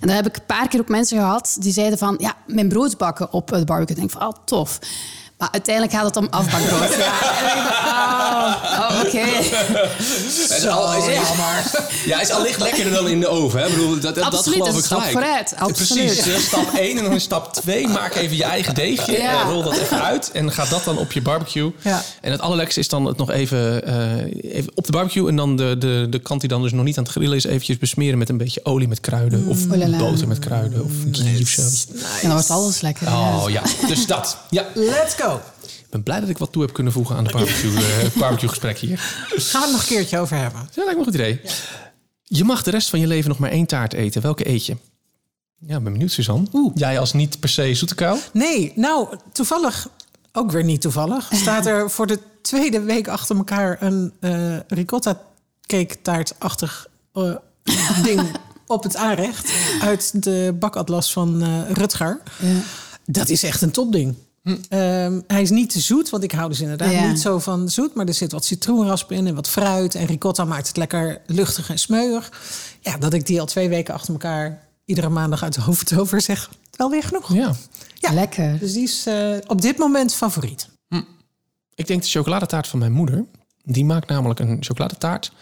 En 0.00 0.06
dan 0.06 0.16
heb 0.16 0.26
ik 0.26 0.36
een 0.36 0.46
paar 0.46 0.68
keer 0.68 0.80
ook 0.80 0.88
mensen 0.88 1.18
gehad 1.18 1.56
die 1.60 1.72
zeiden 1.72 1.98
van 1.98 2.14
ja, 2.18 2.34
mijn 2.46 2.68
brood 2.68 2.96
bakken 2.96 3.32
op 3.32 3.48
de 3.48 3.64
barbecue. 3.64 3.94
Ik 3.94 3.96
denk 3.96 4.10
van 4.10 4.22
oh, 4.28 4.36
tof. 4.44 4.78
Maar 5.38 5.48
uiteindelijk 5.52 5.94
gaat 5.94 6.04
het 6.04 6.16
om 6.16 6.26
afbakbrood. 6.30 6.94
ja. 7.04 7.97
Ik 8.48 8.64
oh, 8.64 8.90
oh, 8.90 9.00
oké. 9.04 9.18
is 10.56 10.66
al, 10.66 10.94
is, 10.94 11.04
ja, 12.04 12.20
is 12.20 12.30
allicht 12.30 12.60
lekkerder 12.60 12.92
dan 12.92 13.08
in 13.08 13.20
de 13.20 13.28
oven. 13.28 13.60
Hè? 13.60 13.66
Ik 13.66 13.74
bedoel, 13.74 14.00
dat, 14.00 14.20
Absoluut, 14.20 14.44
geloof 14.44 14.58
dat 14.58 14.68
ik 14.68 14.80
is 14.80 14.84
stap 14.84 14.98
gelijk. 14.98 15.18
vooruit, 15.18 15.54
absoluut. 15.58 16.22
Precies. 16.22 16.46
Stap 16.46 16.74
1 16.74 16.98
en 16.98 17.04
dan 17.04 17.20
stap 17.20 17.52
2 17.52 17.88
maak 17.88 18.14
even 18.14 18.36
je 18.36 18.44
eigen 18.44 18.74
deegje. 18.74 19.12
Ja. 19.12 19.40
En 19.42 19.50
rol 19.50 19.62
dat 19.62 19.76
even 19.76 20.02
uit. 20.02 20.30
En 20.32 20.52
ga 20.52 20.64
dat 20.64 20.84
dan 20.84 20.98
op 20.98 21.12
je 21.12 21.22
barbecue. 21.22 21.72
Ja. 21.82 22.02
En 22.20 22.30
het 22.30 22.40
allerlekkerste 22.40 22.80
is 22.80 22.88
dan 22.88 23.04
het 23.04 23.16
nog 23.16 23.30
even, 23.30 23.84
eh, 23.86 24.54
even 24.54 24.72
op 24.74 24.86
de 24.86 24.92
barbecue. 24.92 25.28
En 25.28 25.36
dan 25.36 25.56
de, 25.56 25.76
de, 25.78 26.06
de 26.10 26.18
kant 26.18 26.40
die 26.40 26.48
dan 26.48 26.62
dus 26.62 26.72
nog 26.72 26.84
niet 26.84 26.98
aan 26.98 27.04
het 27.04 27.12
grillen 27.12 27.36
is... 27.36 27.44
eventjes 27.44 27.78
besmeren 27.78 28.18
met 28.18 28.28
een 28.28 28.36
beetje 28.36 28.60
olie 28.64 28.88
met 28.88 29.00
kruiden. 29.00 29.46
Of 29.46 29.58
la. 29.66 29.98
boter 29.98 30.28
met 30.28 30.38
kruiden. 30.38 30.84
Of 30.84 30.92
ghee 31.12 31.42
of 31.42 31.48
zo. 31.48 31.62
En 31.62 31.98
dan 32.22 32.32
wordt 32.32 32.50
alles 32.50 32.80
lekker. 32.80 33.06
Oh 33.06 33.44
ja, 33.48 33.62
dus 33.86 34.06
dat. 34.06 34.36
Ja. 34.50 34.66
Let's 34.74 35.14
go. 35.14 35.40
Ik 35.88 35.94
ben 35.94 36.02
blij 36.02 36.20
dat 36.20 36.28
ik 36.28 36.38
wat 36.38 36.52
toe 36.52 36.62
heb 36.62 36.72
kunnen 36.72 36.92
voegen 36.92 37.16
aan 37.16 37.24
het 37.24 37.32
barbecue, 37.32 37.76
eh, 37.84 38.16
barbecue 38.16 38.48
gesprek 38.48 38.78
hier. 38.78 38.98
Gaan 38.98 39.60
we 39.60 39.66
het 39.66 39.70
nog 39.70 39.80
een 39.80 39.86
keertje 39.86 40.18
over 40.18 40.36
hebben. 40.36 40.60
Dat 40.60 40.76
lijkt 40.76 40.92
me 40.92 40.98
een 40.98 41.04
goed 41.04 41.14
idee. 41.14 41.40
Je 42.22 42.44
mag 42.44 42.62
de 42.62 42.70
rest 42.70 42.90
van 42.90 43.00
je 43.00 43.06
leven 43.06 43.28
nog 43.28 43.38
maar 43.38 43.50
één 43.50 43.66
taart 43.66 43.92
eten. 43.92 44.22
Welke 44.22 44.48
eet 44.48 44.66
je? 44.66 44.76
Ja, 45.58 45.80
ben 45.80 45.92
benieuwd, 45.92 46.10
Suzanne. 46.10 46.70
Jij 46.74 46.98
als 46.98 47.12
niet 47.12 47.40
per 47.40 47.48
se 47.48 47.74
zoete 47.74 47.94
kou? 47.94 48.18
Nee, 48.32 48.72
nou, 48.74 49.16
toevallig, 49.32 49.88
ook 50.32 50.50
weer 50.50 50.64
niet 50.64 50.80
toevallig, 50.80 51.30
staat 51.42 51.66
er 51.66 51.90
voor 51.90 52.06
de 52.06 52.18
tweede 52.42 52.80
week 52.80 53.08
achter 53.08 53.36
elkaar 53.36 53.76
een 53.82 54.12
eh, 54.20 54.56
ricotta 54.68 55.20
cake 55.66 56.02
taartachtig 56.02 56.88
eh, 57.12 57.34
ding 58.02 58.36
op 58.66 58.82
het 58.82 58.96
aanrecht 58.96 59.52
uit 59.80 60.22
de 60.22 60.56
bakatlas 60.58 61.12
van 61.12 61.44
Rutger. 61.72 62.20
Ja. 62.38 62.60
Dat 63.04 63.28
is 63.28 63.42
echt 63.42 63.62
een 63.62 63.70
topding. 63.70 64.14
Ehm, 64.68 65.20
hij 65.26 65.42
is 65.42 65.50
niet 65.50 65.70
te 65.70 65.80
zoet, 65.80 66.10
want 66.10 66.22
ik 66.22 66.32
hou 66.32 66.48
dus 66.48 66.60
inderdaad 66.60 66.92
Ja. 66.92 67.08
niet 67.08 67.20
zo 67.20 67.38
van 67.38 67.68
zoet. 67.68 67.94
Maar 67.94 68.06
er 68.06 68.14
zit 68.14 68.32
wat 68.32 68.44
citroenrasp 68.44 69.12
in 69.12 69.26
en 69.26 69.34
wat 69.34 69.48
fruit. 69.48 69.94
En 69.94 70.06
ricotta 70.06 70.44
maakt 70.44 70.66
het 70.66 70.76
lekker 70.76 71.20
luchtig 71.26 71.70
en 71.70 71.78
smeuig. 71.78 72.30
Ja, 72.80 72.96
dat 72.96 73.12
ik 73.12 73.26
die 73.26 73.40
al 73.40 73.46
twee 73.46 73.68
weken 73.68 73.94
achter 73.94 74.12
elkaar 74.12 74.66
iedere 74.84 75.08
maandag 75.08 75.42
uit 75.42 75.54
de 75.54 75.60
hoofd 75.60 75.98
over 75.98 76.20
zeg. 76.20 76.50
Wel 76.76 76.90
weer 76.90 77.02
genoeg. 77.02 77.34
Ja. 77.34 77.52
Ja. 77.94 78.12
Lekker. 78.12 78.58
Dus 78.58 78.72
die 78.72 78.82
is 78.82 79.06
eh, 79.06 79.30
op 79.46 79.60
dit 79.62 79.78
moment 79.78 80.14
favoriet. 80.14 80.68
Ik 81.74 81.86
denk 81.86 82.02
de 82.02 82.08
chocoladetaart 82.08 82.66
van 82.66 82.78
mijn 82.78 82.92
moeder. 82.92 83.24
Die 83.64 83.84
maakt 83.84 84.08
namelijk 84.08 84.40
een 84.40 84.56
chocoladetaart. 84.60 85.32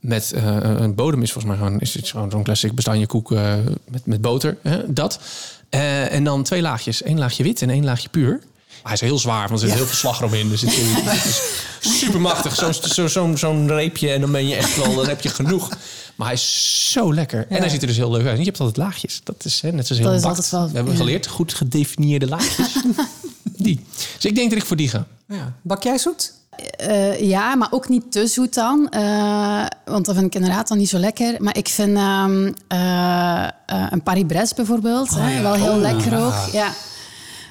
Met 0.00 0.32
eh, 0.32 0.56
een 0.60 0.94
bodem 0.94 1.22
is 1.22 1.32
volgens 1.32 1.54
mij 1.54 1.64
gewoon, 1.64 1.80
is 1.80 1.94
het 1.94 2.08
gewoon 2.08 2.30
zo'n 2.30 2.42
classic 2.42 2.74
bestanjekoek 2.74 3.32
eh 3.32 3.54
met, 3.90 4.06
met 4.06 4.20
boter. 4.20 4.56
Hè, 4.62 4.92
dat. 4.92 5.20
Eh, 5.68 6.12
en 6.12 6.24
dan 6.24 6.42
twee 6.42 6.62
laagjes. 6.62 7.04
Eén 7.04 7.18
laagje 7.18 7.42
wit 7.42 7.62
en 7.62 7.70
één 7.70 7.84
laagje 7.84 8.08
puur. 8.08 8.40
Hij 8.82 8.92
is 8.92 9.00
heel 9.00 9.18
zwaar, 9.18 9.48
want 9.48 9.62
er 9.62 9.68
zit 9.68 9.76
heel 9.76 9.86
veel 9.86 9.96
slagroom 9.96 10.34
in. 10.34 10.48
Dus 10.48 10.60
het 10.60 10.72
is, 10.72 10.78
het 10.94 11.24
is 11.24 11.98
super 11.98 12.20
machtig. 12.20 12.54
Zo'n 12.54 12.72
zo, 12.74 13.06
zo, 13.06 13.36
zo'n 13.36 13.68
reepje 13.68 14.10
en 14.12 14.20
dan 14.20 14.32
ben 14.32 14.48
je 14.48 14.54
echt 14.54 14.76
wel, 14.76 14.94
dan 14.94 15.06
heb 15.08 15.20
je 15.20 15.28
genoeg. 15.28 15.68
Maar 16.14 16.26
hij 16.26 16.36
is 16.36 16.88
zo 16.92 17.14
lekker. 17.14 17.46
En 17.48 17.58
hij 17.58 17.68
ziet 17.68 17.80
er 17.80 17.86
dus 17.86 17.96
heel 17.96 18.10
leuk 18.10 18.24
uit. 18.26 18.32
En 18.32 18.38
je 18.38 18.44
hebt 18.44 18.60
altijd 18.60 18.76
laagjes. 18.76 19.20
Dat 19.24 19.44
is 19.44 19.60
hè, 19.60 19.72
net 19.72 19.86
zoals 19.86 20.02
heel 20.02 20.12
Dat 20.12 20.22
bakt. 20.22 20.50
wel- 20.50 20.68
We 20.68 20.74
hebben 20.74 20.92
ja. 20.92 20.98
geleerd, 20.98 21.26
goed 21.26 21.54
gedefinieerde 21.54 22.26
laagjes. 22.28 22.72
die. 23.56 23.80
Dus 24.14 24.24
ik 24.24 24.34
denk 24.34 24.50
dat 24.50 24.58
ik 24.58 24.64
voor 24.66 24.76
die 24.76 24.88
ga. 24.88 25.06
Ja. 25.28 25.52
Bak 25.62 25.82
jij 25.82 25.98
zoet? 25.98 26.32
Eh, 26.76 27.20
ja, 27.20 27.54
maar 27.54 27.68
ook 27.70 27.88
niet 27.88 28.12
te 28.12 28.26
zoet 28.26 28.54
dan. 28.54 28.88
Eh, 28.90 29.64
want 29.84 30.04
dat 30.06 30.14
vind 30.14 30.26
ik 30.26 30.34
inderdaad 30.34 30.68
dan 30.68 30.78
niet 30.78 30.88
zo 30.88 30.98
lekker. 30.98 31.34
Maar 31.38 31.56
ik 31.56 31.68
vind 31.68 31.96
ehm, 31.96 32.52
eh, 32.68 33.44
eh, 33.44 33.50
een 33.90 34.02
Paris-Brest 34.02 34.56
bijvoorbeeld 34.56 35.10
hè, 35.14 35.42
wel 35.42 35.52
heel 35.54 35.78
lekker 35.78 36.18
ook. 36.24 36.34
Ja. 36.52 36.72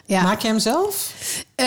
Ja. 0.05 0.21
Maak 0.23 0.41
je 0.41 0.47
hem 0.47 0.59
zelf? 0.59 1.13
Eh, 1.55 1.65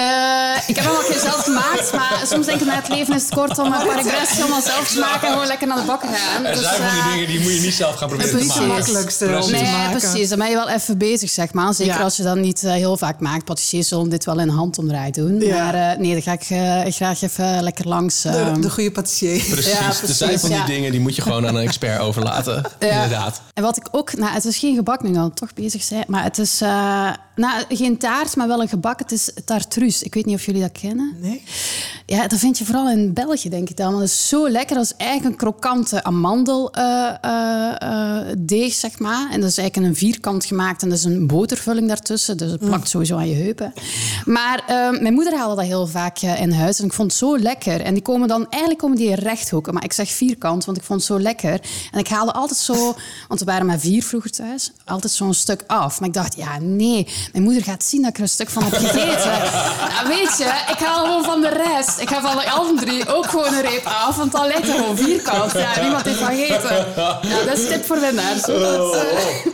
ik 0.67 0.77
heb 0.77 0.85
hem 0.85 0.95
ook 0.95 1.13
zelf 1.21 1.43
gemaakt, 1.45 1.93
maar 1.93 2.23
soms 2.27 2.47
denk 2.47 2.61
ik, 2.61 2.67
na 2.67 2.75
het 2.75 2.89
leven 2.89 3.15
is 3.15 3.23
het 3.23 3.35
kort 3.35 3.59
om 3.59 3.67
een 3.73 3.87
Paris-Brest 3.87 4.31
helemaal 4.31 4.61
zelf 4.61 4.89
te 4.93 4.99
maken 4.99 5.27
en 5.27 5.33
gewoon 5.33 5.47
lekker 5.47 5.67
naar 5.67 5.77
de 5.77 5.83
bakken 5.83 6.09
gaan. 6.15 6.43
Dus, 6.43 6.63
eh, 6.63 7.27
die 7.27 7.41
moet 7.41 7.53
je 7.55 7.61
niet 7.61 7.75
zelf 7.75 7.95
gaan 7.97 8.09
proberen 8.09 8.31
te 8.31 8.37
precies. 8.37 8.55
maken. 8.57 8.75
makkelijkste 8.75 9.25
om 9.27 9.41
te 9.41 9.51
Nee, 9.51 9.73
maken. 9.73 9.99
precies. 10.01 10.29
Dan 10.29 10.39
ben 10.39 10.49
je 10.49 10.55
wel 10.55 10.69
even 10.69 10.99
bezig, 10.99 11.31
zeg 11.31 11.53
maar. 11.53 11.75
Zeker 11.75 11.95
Ja. 11.95 12.01
als 12.03 12.17
je 12.17 12.23
dat 12.23 12.37
niet 12.37 12.63
eh, 12.65 12.73
heel 12.73 12.97
vaak 12.97 13.21
maakt. 13.21 13.45
Patissiers 13.45 13.89
zullen 13.89 14.09
dit 14.09 14.25
wel 14.25 14.39
in 14.41 14.49
handomdraai 14.49 15.11
doen. 15.11 15.41
Ja. 15.41 15.63
Maar 15.65 15.75
eh, 15.93 15.99
nee, 15.99 16.13
dan 16.13 16.23
ga 16.23 16.33
ik 16.85 16.93
graag 16.95 17.23
even 17.23 17.63
lekker 17.63 17.89
langs. 17.89 18.23
De, 18.23 18.29
ehm, 18.29 18.61
de 18.61 18.71
goede 18.71 18.91
patissier. 18.93 19.45
Precies. 19.45 19.73
Ja, 19.73 19.87
Er 19.87 19.93
zijn 19.95 19.97
precies, 20.15 20.41
van 20.41 20.49
die 20.51 20.59
ja. 20.59 20.65
dingen 20.67 20.91
die 20.91 21.01
moet 21.01 21.17
je 21.17 21.23
gewoon 21.23 21.47
aan 21.47 21.55
een 21.57 21.67
expert 21.67 22.01
overlaten. 22.01 22.63
Ja. 22.81 22.93
Inderdaad. 23.03 23.41
En 23.55 23.63
wat 23.63 23.77
ik 23.77 23.89
ook, 23.91 24.17
nou, 24.17 24.33
het 24.33 24.45
is 24.45 24.57
geen 24.59 24.75
gebak 24.75 25.03
nu 25.03 25.13
dan 25.13 25.35
toch 25.35 25.55
bezig 25.55 25.83
zijn, 25.83 26.05
maar 26.07 26.23
het 26.23 26.39
is 26.39 26.61
eh, 26.61 26.69
nou, 27.37 27.63
geen 27.69 27.99
taart, 27.99 28.37
maar 28.37 28.49
wel 28.49 28.61
een 28.61 28.69
gebak. 28.69 28.99
Het 28.99 29.13
is 29.13 29.31
Ik 29.85 30.15
weet 30.15 30.27
niet 30.27 30.35
of 30.35 30.45
jullie 30.45 30.61
dat 30.61 30.73
kennen. 30.73 31.17
Nee? 31.21 31.43
Ja, 32.07 32.27
dat 32.27 32.39
vind 32.39 32.59
je 32.59 32.65
vooral 32.65 32.91
in 32.91 33.13
België, 33.13 33.49
denk 33.49 33.71
ik 33.71 33.77
dan. 33.77 33.87
Want 33.87 34.01
het 34.01 34.11
is 34.11 34.29
zo 34.29 34.49
lekker. 34.49 34.77
Dat 34.77 34.85
is 34.85 34.95
eigenlijk 34.97 35.31
een 35.31 35.37
krokante 35.39 36.05
amandeldeeg, 36.05 38.73
zeg 38.73 38.99
maar. 38.99 39.31
En 39.31 39.41
dat 39.41 39.51
is 39.51 39.59
eigenlijk 39.59 39.89
een 39.89 39.97
vierkant 39.97 40.45
gemaakt. 40.45 40.83
En 40.83 40.89
dat 40.89 40.99
is 40.99 41.05
een 41.05 41.27
botervulling 41.27 41.89
daartussen. 41.89 42.37
Dus 42.37 42.51
het 42.51 42.61
plakt 42.61 42.89
sowieso 42.89 43.17
aan 43.17 43.29
je 43.29 43.35
heupen. 43.35 43.73
Maar 44.25 44.63
eh, 44.67 45.01
mijn 45.01 45.15
moeder 45.15 45.37
haalde 45.37 45.57
dat 45.57 45.65
heel 45.65 45.87
vaak 45.87 46.19
eh, 46.19 46.41
in 46.41 46.53
huis. 46.53 46.79
En 46.79 46.85
ik 46.85 46.93
vond 46.93 47.11
het 47.11 47.21
zo 47.21 47.39
lekker. 47.39 47.81
En 47.81 47.95
die 47.95 48.03
komen 48.03 48.29
dan... 48.29 48.47
Eigenlijk 48.49 48.81
komen 48.81 48.97
die 48.97 49.09
in 49.09 49.15
rechthoeken. 49.15 49.75
Maar 49.75 49.85
ik 49.85 49.93
zeg 49.93 50.11
vierkant, 50.11 50.65
want 50.65 50.79
ik 50.79 50.85
vond 50.85 50.99
het 50.99 51.09
zo 51.09 51.21
lekker. 51.21 51.61
En 51.93 51.99
ik 51.99 52.09
haalde 52.09 52.33
altijd 52.33 52.59
zo... 52.59 52.95
Want 53.29 53.41
we 53.41 53.47
waren 53.47 53.67
met 53.67 53.81
vier 53.81 54.03
vroeger 54.03 54.31
thuis. 54.31 54.73
Altijd 54.85 55.13
zo'n 55.13 55.35
stuk 55.35 55.65
af. 55.67 56.01
Maar 56.01 56.09
ik 56.09 56.15
dacht, 56.15 56.37
ja, 56.37 56.59
nee. 56.59 57.07
Mijn 57.33 57.45
moeder 57.45 57.63
gaat 57.63 57.85
zien 57.85 58.01
dat 58.01 58.11
ik 58.11 58.17
er 58.17 58.23
een 58.23 58.29
stuk 58.29 58.51
van 58.51 58.63
heb 58.63 58.73
gegeten. 58.73 59.65
Ja, 59.89 60.07
weet 60.09 60.37
je, 60.39 60.45
ik 60.71 60.79
haal 60.87 61.05
gewoon 61.05 61.25
van 61.25 61.41
de 61.41 61.49
rest. 61.49 61.99
Ik 62.01 62.09
ga 62.09 62.21
van 62.21 62.37
de 62.37 62.51
andere 62.51 62.87
drie 62.87 63.15
ook 63.15 63.27
gewoon 63.27 63.55
een 63.55 63.61
reep 63.63 63.85
af. 63.87 64.17
Want 64.17 64.33
dan 64.33 64.47
er 64.69 64.75
gewoon 64.75 64.97
vierkant. 64.97 65.53
Ja, 65.53 65.81
niemand 65.81 66.05
heeft 66.05 66.19
van 66.19 66.37
gegeten. 66.37 66.87
Ja, 67.29 67.45
dat 67.47 67.59
is 67.59 67.67
tip 67.69 67.85
voor 67.87 68.01
winnaars. 68.01 68.43
Dat, 68.43 68.95
eh, 68.95 69.47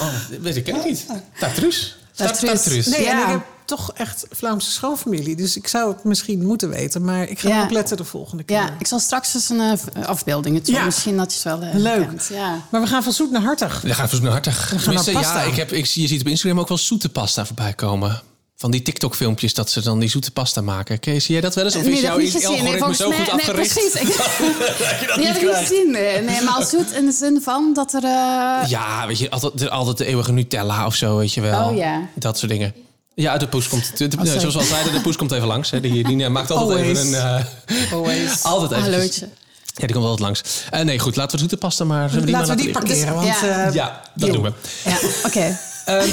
Oh, 0.00 0.08
dit 0.42 0.62
ken 0.62 0.76
ik 0.76 0.84
niet. 0.84 1.06
Tartrus. 1.38 1.96
Tartrus. 2.14 2.50
Tartrus. 2.62 2.86
Nee, 2.86 3.06
en 3.06 3.16
Ja. 3.16 3.22
ik 3.24 3.28
heb 3.28 3.40
toch 3.64 3.92
echt 3.94 4.26
Vlaamse 4.30 4.70
schoonfamilie. 4.70 5.36
Dus 5.36 5.56
ik 5.56 5.68
zou 5.68 5.92
het 5.92 6.04
misschien 6.04 6.46
moeten 6.46 6.68
weten. 6.68 7.04
Maar 7.04 7.28
ik 7.28 7.38
ga 7.38 7.48
Ja. 7.48 7.62
opletten 7.62 7.96
de 7.96 8.04
volgende 8.04 8.42
keer. 8.42 8.56
ja, 8.56 8.70
ik 8.78 8.86
zal 8.86 8.98
straks 8.98 9.34
eens 9.34 9.48
een 9.48 9.60
eh, 9.60 10.04
afbeelding 10.06 10.56
Ja. 10.76 10.84
Misschien 10.84 11.16
dat 11.16 11.32
je 11.34 11.48
het 11.48 11.58
wel 11.60 11.68
eh, 11.68 11.74
Leuk. 11.74 12.08
kent. 12.08 12.28
Ja. 12.32 12.60
Maar 12.70 12.80
we 12.80 12.86
gaan 12.86 13.02
van 13.02 13.12
zoet 13.12 13.30
naar 13.30 13.42
hartig. 13.42 13.80
Dan 13.80 13.94
gaan 13.94 14.08
we 14.10 14.20
naar 14.20 14.32
hartig. 14.32 14.68
gaan 14.68 14.78
Tenminste, 14.78 15.12
naar 15.12 15.22
pasta. 15.22 15.40
ja, 15.42 15.46
ik 15.50 15.56
heb, 15.56 15.72
ik 15.72 15.86
zie, 15.86 16.02
je 16.02 16.08
ziet 16.08 16.20
op 16.20 16.26
Instagram 16.26 16.60
ook 16.60 16.68
wel 16.68 16.78
zoete 16.78 17.08
pasta 17.08 17.46
voorbij 17.46 17.72
komen. 17.72 18.22
Van 18.58 18.70
die 18.70 18.82
TikTok-filmpjes 18.82 19.54
dat 19.54 19.70
ze 19.70 19.82
dan 19.82 19.98
die 19.98 20.08
zoete 20.08 20.30
pasta 20.30 20.60
maken. 20.60 20.98
Ken 21.00 21.14
je, 21.14 21.20
zie 21.20 21.32
jij 21.32 21.40
dat 21.40 21.54
wel 21.54 21.64
eens? 21.64 21.76
Of 21.76 21.82
is 21.82 21.88
Nee, 21.88 22.00
jouw 22.00 22.18
heb 22.18 22.26
gezien. 22.30 22.64
Nee, 22.64 22.94
zo 22.94 23.08
mij, 23.08 23.18
goed 23.18 23.26
nee, 23.26 23.34
afgericht? 23.34 23.72
precies. 23.72 23.94
Ik, 24.02 24.06
dat 24.16 25.00
je 25.00 25.06
dat 25.06 25.16
die 25.16 25.26
niet 25.26 25.40
heb 25.40 25.54
gezien. 25.54 25.90
Nee, 25.90 26.22
nee, 26.22 26.42
maar 26.42 26.62
zoet 26.66 26.92
in 26.92 27.06
de 27.06 27.12
zin 27.12 27.40
van 27.42 27.70
dat 27.74 27.92
er... 27.92 28.04
eh, 28.04 28.68
Ja, 28.68 29.06
weet 29.06 29.18
je, 29.18 29.30
altijd, 29.30 29.70
altijd 29.70 29.98
de 29.98 30.04
eeuwige 30.06 30.32
Nutella 30.32 30.86
of 30.86 30.94
zo, 30.94 31.16
weet 31.16 31.32
je 31.34 31.40
wel. 31.40 31.68
Oh, 31.68 31.76
ja. 31.76 32.08
Dat 32.14 32.38
soort 32.38 32.50
dingen. 32.50 32.74
Ja, 33.14 33.36
de 33.36 33.48
poes 33.48 33.68
komt. 33.68 33.98
De, 33.98 34.08
sorry. 34.10 34.38
zoals 34.40 34.54
we 34.54 34.60
al 34.60 34.66
zeiden, 34.66 34.92
de 34.92 35.00
poes 35.00 35.16
komt 35.16 35.32
even 35.32 35.46
langs. 35.46 35.70
Hè. 35.70 35.80
Die, 35.80 36.04
die 36.04 36.28
maakt 36.28 36.50
altijd 36.50 36.78
Always. 36.78 36.98
even 36.98 37.24
een. 37.24 37.44
eh, 37.66 37.92
Always. 37.92 38.42
altijd 38.52 38.70
even. 38.70 38.82
Hallootje. 38.92 39.28
Ja, 39.74 39.86
die 39.86 39.92
komt 39.92 40.04
altijd 40.04 40.20
langs. 40.20 40.42
Eh, 40.70 40.80
nee, 40.80 40.98
goed, 40.98 41.16
laten 41.16 41.32
we 41.32 41.38
zoete 41.38 41.56
pasta 41.56 41.84
maar. 41.84 42.10
we 42.10 42.14
Laten 42.14 42.20
we 42.20 42.26
die 42.26 42.34
laten 42.34 42.56
liggen? 42.56 42.72
parkeren, 42.72 43.14
want 43.14 43.26
Ja. 43.26 43.70
Ja, 43.72 44.02
dat 44.14 44.32
doen 44.32 44.42
we. 44.42 44.52
Ja, 44.84 44.98
oké. 45.24 45.58
Ehm, 45.86 46.08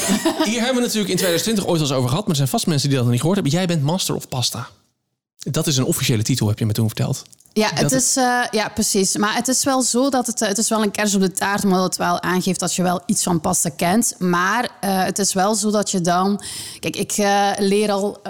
hier 0.49 0.59
hebben 0.59 0.75
we 0.75 0.81
natuurlijk 0.81 1.09
in 1.09 1.17
2020 1.17 1.65
ooit 1.65 1.81
al 1.81 1.85
eens 1.87 1.95
over 1.95 2.09
gehad. 2.09 2.21
Maar 2.21 2.31
er 2.31 2.35
zijn 2.35 2.47
vast 2.47 2.67
mensen 2.67 2.87
die 2.87 2.97
dat 2.97 3.05
nog 3.05 3.13
niet 3.13 3.23
gehoord 3.23 3.41
hebben. 3.41 3.59
Jij 3.59 3.67
bent 3.67 3.83
Master 3.83 4.15
of 4.15 4.27
Pasta. 4.27 4.67
Dat 5.37 5.67
is 5.67 5.77
een 5.77 5.83
officiële 5.83 6.23
titel, 6.23 6.47
heb 6.47 6.59
je 6.59 6.65
me 6.65 6.73
toen 6.73 6.87
verteld. 6.87 7.23
Ja, 7.53 7.69
het 7.69 7.79
Dat 7.79 7.91
is, 7.91 8.15
eh, 8.17 8.41
ja, 8.51 8.69
precies. 8.69 9.17
Maar 9.17 9.35
het 9.35 9.47
is 9.47 9.63
wel 9.63 9.81
zo 9.81 10.09
dat 10.09 10.27
het, 10.27 10.41
eh, 10.41 10.47
het 10.47 10.57
is 10.57 10.69
wel 10.69 10.83
een 10.83 10.91
kers 10.91 11.15
op 11.15 11.21
de 11.21 11.31
taart, 11.31 11.63
omdat 11.63 11.83
het 11.83 11.95
wel 11.95 12.21
aangeeft 12.21 12.59
dat 12.59 12.75
je 12.75 12.83
wel 12.83 13.01
iets 13.05 13.23
van 13.23 13.41
pasta 13.41 13.69
kent. 13.69 14.15
Maar 14.19 14.69
eh, 14.81 15.03
het 15.03 15.19
is 15.19 15.33
wel 15.33 15.55
zo 15.55 15.71
dat 15.71 15.91
je 15.91 16.01
dan... 16.01 16.43
Kijk, 16.79 16.95
ik 16.95 17.17
leer 17.57 17.91
al... 17.91 18.21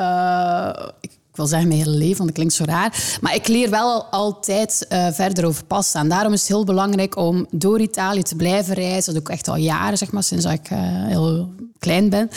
ik 1.33 1.39
wil 1.39 1.47
zeggen 1.47 1.67
mijn 1.67 1.79
hele 1.79 1.97
leven, 1.97 2.17
want 2.17 2.27
dat 2.27 2.37
klinkt 2.37 2.53
zo 2.53 2.63
raar. 2.63 3.17
Maar 3.21 3.35
ik 3.35 3.47
leer 3.47 3.69
wel 3.69 3.91
al 3.91 4.05
altijd 4.05 4.85
eh, 4.89 5.07
verder 5.11 5.45
over 5.45 5.65
pasta. 5.65 5.99
En 5.99 6.09
daarom 6.09 6.33
is 6.33 6.39
het 6.39 6.49
heel 6.49 6.63
belangrijk 6.63 7.17
om 7.17 7.47
door 7.51 7.79
Italië 7.79 8.21
te 8.21 8.35
blijven 8.35 8.73
reizen. 8.73 9.13
Dat 9.13 9.13
doe 9.13 9.23
ik 9.23 9.29
echt 9.29 9.47
al 9.47 9.55
jaren, 9.55 9.97
zeg 9.97 10.11
maar, 10.11 10.23
sinds 10.23 10.43
dat 10.43 10.53
ik 10.53 10.69
eh, 10.69 10.79
heel 10.81 11.49
klein 11.79 12.09
ben. 12.09 12.29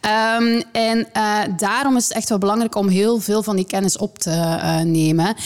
Ehm, 0.00 0.62
en 0.72 1.06
eh, 1.12 1.38
daarom 1.56 1.96
is 1.96 2.04
het 2.08 2.16
echt 2.16 2.28
wel 2.28 2.38
belangrijk 2.38 2.74
om 2.74 2.88
heel 2.88 3.20
veel 3.20 3.42
van 3.42 3.56
die 3.56 3.66
kennis 3.66 3.96
op 3.96 4.18
te 4.18 4.58
nemen. 4.84 5.36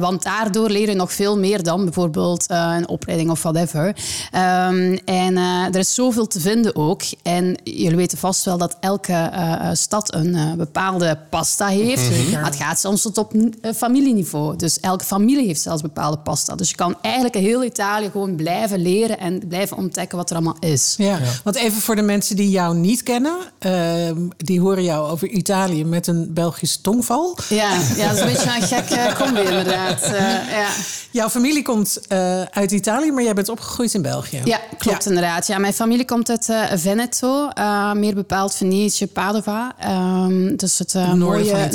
Want 0.00 0.22
daardoor 0.22 0.70
leer 0.70 0.88
je 0.88 0.94
nog 0.94 1.12
veel 1.12 1.38
meer 1.38 1.62
dan 1.62 1.84
bijvoorbeeld 1.84 2.44
een 2.48 2.88
opleiding 2.88 3.30
of 3.30 3.42
whatever. 3.42 3.96
Ehm, 4.30 4.98
en 5.04 5.36
er 5.72 5.76
is 5.76 5.94
zoveel 5.94 6.26
te 6.26 6.40
vinden 6.40 6.76
ook. 6.76 7.02
En 7.22 7.56
jullie 7.64 7.96
weten 7.96 8.18
vast 8.18 8.44
wel 8.44 8.58
dat 8.58 8.76
elke 8.80 9.30
stad 9.72 10.14
een 10.14 10.54
bepaalde 10.56 11.18
pasta 11.30 11.66
heeft. 11.66 12.36
Maar 12.40 12.50
het 12.50 12.60
gaat 12.60 12.78
soms 12.80 13.02
tot 13.02 13.18
op 13.18 13.32
eh, 13.60 13.72
familieniveau. 13.76 14.56
Dus 14.56 14.80
elke 14.80 15.04
familie 15.04 15.46
heeft 15.46 15.60
zelfs 15.60 15.82
bepaalde 15.82 16.18
pasta. 16.18 16.54
Dus 16.54 16.68
je 16.70 16.74
kan 16.76 16.96
eigenlijk 17.00 17.34
heel 17.34 17.64
Italië 17.64 18.10
gewoon 18.10 18.34
blijven 18.36 18.82
leren 18.82 19.18
en 19.18 19.48
blijven 19.48 19.76
ontdekken 19.76 20.18
wat 20.18 20.30
er 20.30 20.36
allemaal 20.36 20.56
is. 20.60 20.94
Ja, 20.98 21.18
want 21.44 21.56
even 21.56 21.80
voor 21.80 21.96
de 21.96 22.02
mensen 22.02 22.36
die 22.36 22.50
jou 22.50 22.76
niet 22.76 23.02
kennen, 23.02 23.36
ehm, 23.58 24.16
die 24.36 24.60
horen 24.60 24.82
jou 24.84 25.10
over 25.10 25.28
Italië 25.28 25.84
met 25.84 26.06
een 26.06 26.32
Belgische 26.34 26.80
tongval. 26.80 27.36
Ja, 27.48 27.72
ja, 27.96 28.06
dat 28.08 28.14
is 28.16 28.20
een 28.20 28.26
beetje 28.26 28.56
een 28.56 28.62
gekke 28.62 29.14
combi 29.24 29.40
inderdaad. 29.40 30.02
Eh, 30.02 30.20
ja. 30.50 30.68
Jouw 31.10 31.28
familie 31.28 31.62
komt 31.62 32.06
eh, 32.08 32.42
uit 32.42 32.70
Italië, 32.72 33.12
maar 33.12 33.22
jij 33.22 33.34
bent 33.34 33.48
opgegroeid 33.48 33.94
in 33.94 34.02
België. 34.02 34.40
ja, 34.44 34.60
klopt 34.78 35.04
Ja. 35.04 35.08
inderdaad. 35.08 35.46
Ja, 35.46 35.58
mijn 35.58 35.72
familie 35.72 36.04
komt 36.04 36.30
uit 36.30 36.48
eh, 36.48 36.62
Veneto, 36.74 37.48
eh, 37.48 37.92
meer 37.92 38.14
bepaald 38.14 38.54
Venetië, 38.54 39.06
Padova. 39.06 39.74
Ehm, 39.78 40.56
dus 40.56 40.78
het 40.78 40.94
eh, 40.94 41.12
Noorden 41.12 41.46
van 41.46 41.58
mooie 41.58 41.70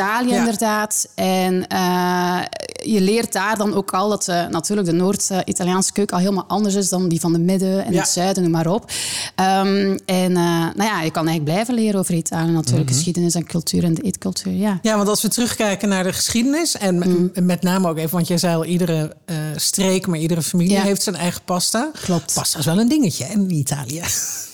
Italië. 0.00 0.28
Ja. 0.30 0.38
inderdaad. 0.38 1.08
En 1.14 1.66
eh, 1.66 2.38
je 2.84 3.00
leert 3.00 3.32
daar 3.32 3.56
dan 3.56 3.74
ook 3.74 3.90
al 3.92 4.08
dat 4.08 4.28
eh, 4.28 4.46
natuurlijk 4.46 4.88
de 4.88 4.94
Noord-Italiaanse 4.94 5.92
keuken 5.92 6.16
al 6.16 6.22
helemaal 6.22 6.44
anders 6.48 6.74
is 6.74 6.88
dan 6.88 7.08
die 7.08 7.20
van 7.20 7.32
de 7.32 7.38
Midden 7.38 7.84
en 7.84 7.92
Ja. 7.92 7.98
het 8.00 8.08
Zuiden, 8.08 8.42
noem 8.42 8.52
maar 8.52 8.66
op. 8.66 8.90
Ehm, 9.34 9.98
en 10.06 10.36
eh, 10.36 10.42
nou 10.74 10.82
ja, 10.82 11.02
je 11.02 11.10
kan 11.10 11.26
eigenlijk 11.26 11.44
blijven 11.44 11.74
leren 11.74 12.00
over 12.00 12.14
Italië 12.14 12.50
natuurlijk, 12.50 12.84
Mhm. 12.88 12.94
geschiedenis 12.94 13.34
en 13.34 13.46
cultuur 13.46 13.84
en 13.84 13.94
de 13.94 14.02
eetcultuur. 14.02 14.52
Ja. 14.52 14.78
Ja, 14.82 14.96
want 14.96 15.08
als 15.08 15.22
we 15.22 15.28
terugkijken 15.28 15.88
naar 15.88 16.04
de 16.04 16.12
geschiedenis... 16.12 16.76
en 16.76 16.98
m- 16.98 17.44
met 17.46 17.62
name 17.62 17.88
ook 17.88 17.96
even, 17.96 18.10
want 18.14 18.26
jij 18.28 18.38
zei 18.38 18.54
al... 18.54 18.64
iedere 18.64 19.16
streek, 19.56 20.06
maar 20.06 20.18
iedere 20.18 20.42
familie 20.42 20.72
Ja. 20.76 20.82
heeft 20.82 21.02
zijn 21.02 21.16
eigen 21.16 21.40
pasta. 21.44 21.90
Klopt. 22.02 22.34
Pasta 22.34 22.58
is 22.58 22.64
wel 22.64 22.78
een 22.78 22.88
dingetje 22.88 23.24
in 23.24 23.50
Italië. 23.50 24.00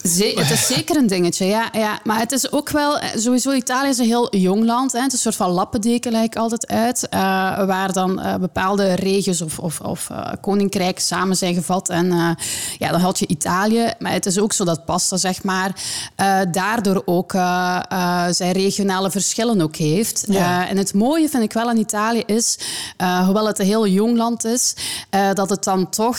Het 0.02 0.50
is 0.50 0.66
zeker 0.66 0.96
een 0.96 1.06
dingetje, 1.06 1.44
ja, 1.46 1.68
ja. 1.72 2.00
Maar 2.04 2.18
het 2.18 2.32
is 2.32 2.52
ook 2.52 2.70
wel... 2.70 2.98
Sowieso, 3.16 3.52
Italië 3.52 3.88
is 3.88 3.98
een 3.98 4.04
heel 4.06 4.36
jong 4.36 4.64
land. 4.64 4.92
Hè. 4.92 4.98
Het 4.98 5.06
is 5.06 5.12
een 5.12 5.18
soort 5.18 5.34
van 5.36 5.50
lappendeken, 5.50 6.12
lijkt 6.12 6.36
altijd 6.36 6.66
uit. 6.66 7.08
eh, 7.08 7.66
waar 7.66 7.92
dan 7.92 8.20
eh, 8.20 8.34
bepaalde 8.34 8.94
regio's 8.94 9.40
of, 9.40 9.58
of, 9.58 9.80
of 9.80 10.10
eh, 10.10 10.32
koninkrijken 10.40 11.02
samen 11.02 11.36
zijn 11.36 11.54
gevat. 11.54 11.88
En 11.88 12.36
ja, 12.78 12.90
dan 12.90 13.00
had 13.00 13.18
je 13.18 13.26
Italië. 13.26 13.92
Maar 13.98 14.12
het 14.12 14.26
is 14.26 14.38
ook 14.38 14.52
zo 14.52 14.64
dat 14.64 14.84
pasta, 14.84 15.16
zeg 15.16 15.42
maar... 15.42 15.74
daardoor 16.50 17.02
ook 17.04 17.30
zijn 18.30 18.52
regionale 18.52 19.10
verschillen 19.10 19.60
ook 19.60 19.76
heeft. 19.76 20.24
Ja. 20.28 20.68
En 20.68 20.76
het 20.76 20.94
mooie 20.94 21.28
vind 21.28 21.42
ik 21.42 21.52
wel 21.52 21.68
aan 21.68 21.76
Italië 21.76 22.22
is... 22.26 22.58
hoewel 23.24 23.46
het 23.46 23.58
een 23.58 23.66
heel 23.66 23.86
jong 23.86 24.16
land 24.16 24.44
is... 24.44 24.74
dat 25.34 25.50
het 25.50 25.64
dan 25.64 25.90
toch 25.90 26.18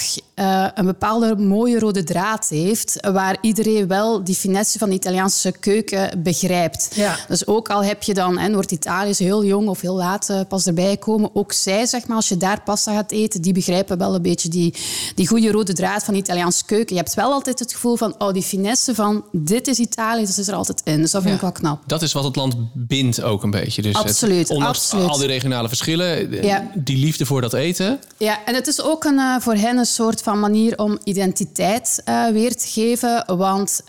een 0.73 0.85
bepaalde 0.85 1.35
mooie 1.35 1.79
rode 1.79 2.03
draad 2.03 2.47
heeft... 2.49 3.07
waar 3.11 3.37
iedereen 3.41 3.87
wel 3.87 4.23
die 4.23 4.35
finesse 4.35 4.77
van 4.79 4.89
de 4.89 4.95
Italiaanse 4.95 5.51
keuken 5.51 6.23
begrijpt. 6.23 6.89
Ja. 6.93 7.15
Dus 7.27 7.47
ook 7.47 7.69
al 7.69 7.83
heb 7.83 8.03
je 8.03 8.13
dan... 8.13 8.37
hè, 8.37 8.47
Noord-Italië 8.47 9.06
is 9.09 9.19
heel 9.19 9.45
jong 9.45 9.67
of 9.67 9.81
heel 9.81 9.95
laat 9.95 10.29
eh, 10.29 10.39
pas 10.47 10.65
erbij 10.65 10.97
komen... 10.97 11.29
ook 11.33 11.51
zij, 11.51 11.85
zeg 11.85 12.07
maar, 12.07 12.15
als 12.15 12.27
je 12.29 12.37
daar 12.37 12.61
pasta 12.61 12.93
gaat 12.93 13.11
eten... 13.11 13.41
die 13.41 13.53
begrijpen 13.53 13.97
wel 13.97 14.15
een 14.15 14.21
beetje 14.21 14.49
die, 14.49 14.73
die 15.15 15.27
goede 15.27 15.51
rode 15.51 15.73
draad 15.73 16.03
van 16.03 16.13
de 16.13 16.19
Italiaanse 16.19 16.65
keuken. 16.65 16.95
Je 16.95 17.01
hebt 17.01 17.13
wel 17.13 17.31
altijd 17.31 17.59
het 17.59 17.73
gevoel 17.73 17.95
van... 17.95 18.15
oh, 18.17 18.33
die 18.33 18.43
finesse 18.43 18.95
van 18.95 19.25
dit 19.31 19.67
is 19.67 19.77
Italië, 19.79 20.25
dat 20.25 20.37
is 20.37 20.47
er 20.47 20.53
altijd 20.55 20.81
in. 20.83 21.01
Dus 21.01 21.11
dat 21.11 21.21
vind 21.21 21.35
ik 21.35 21.41
wel 21.41 21.51
knap. 21.51 21.83
Dat 21.85 22.01
is 22.01 22.13
wat 22.13 22.23
het 22.23 22.35
land 22.35 22.55
bindt 22.73 23.21
ook 23.21 23.43
een 23.43 23.51
beetje. 23.51 23.81
Dus 23.81 23.97
het- 23.97 24.05
Absoluut, 24.07 24.49
ondanks 24.49 24.77
absoluut. 24.79 25.07
al 25.09 25.17
die 25.17 25.27
regionale 25.27 25.67
verschillen, 25.67 26.31
eh, 26.31 26.43
Ja. 26.43 26.71
die 26.75 26.97
liefde 26.97 27.25
voor 27.25 27.41
dat 27.41 27.53
eten. 27.53 27.99
Ja, 28.17 28.45
en 28.45 28.55
het 28.55 28.67
is 28.67 28.81
ook 28.81 29.03
een, 29.03 29.19
eh, 29.19 29.35
voor 29.39 29.53
hen 29.55 29.77
een 29.77 29.85
soort 29.85 30.21
van 30.21 30.39
manier 30.39 30.77
om 30.77 30.97
identiteit 31.03 32.01
weer 32.33 32.55
te 32.55 32.67
geven. 32.67 33.23
Want 33.37 33.81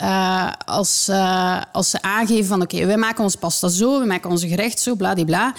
als, 0.65 1.09
als 1.71 1.89
ze 1.89 2.01
aangeven 2.01 2.45
van 2.45 2.61
oké, 2.61 2.85
wij 2.85 2.97
maken 2.97 3.23
onze 3.23 3.37
pasta 3.37 3.67
zo, 3.67 3.99
we 3.99 4.05
maken 4.05 4.29
onze 4.29 4.47
gerecht 4.47 4.79
zo, 4.79 4.95
bladibla. 5.13 5.53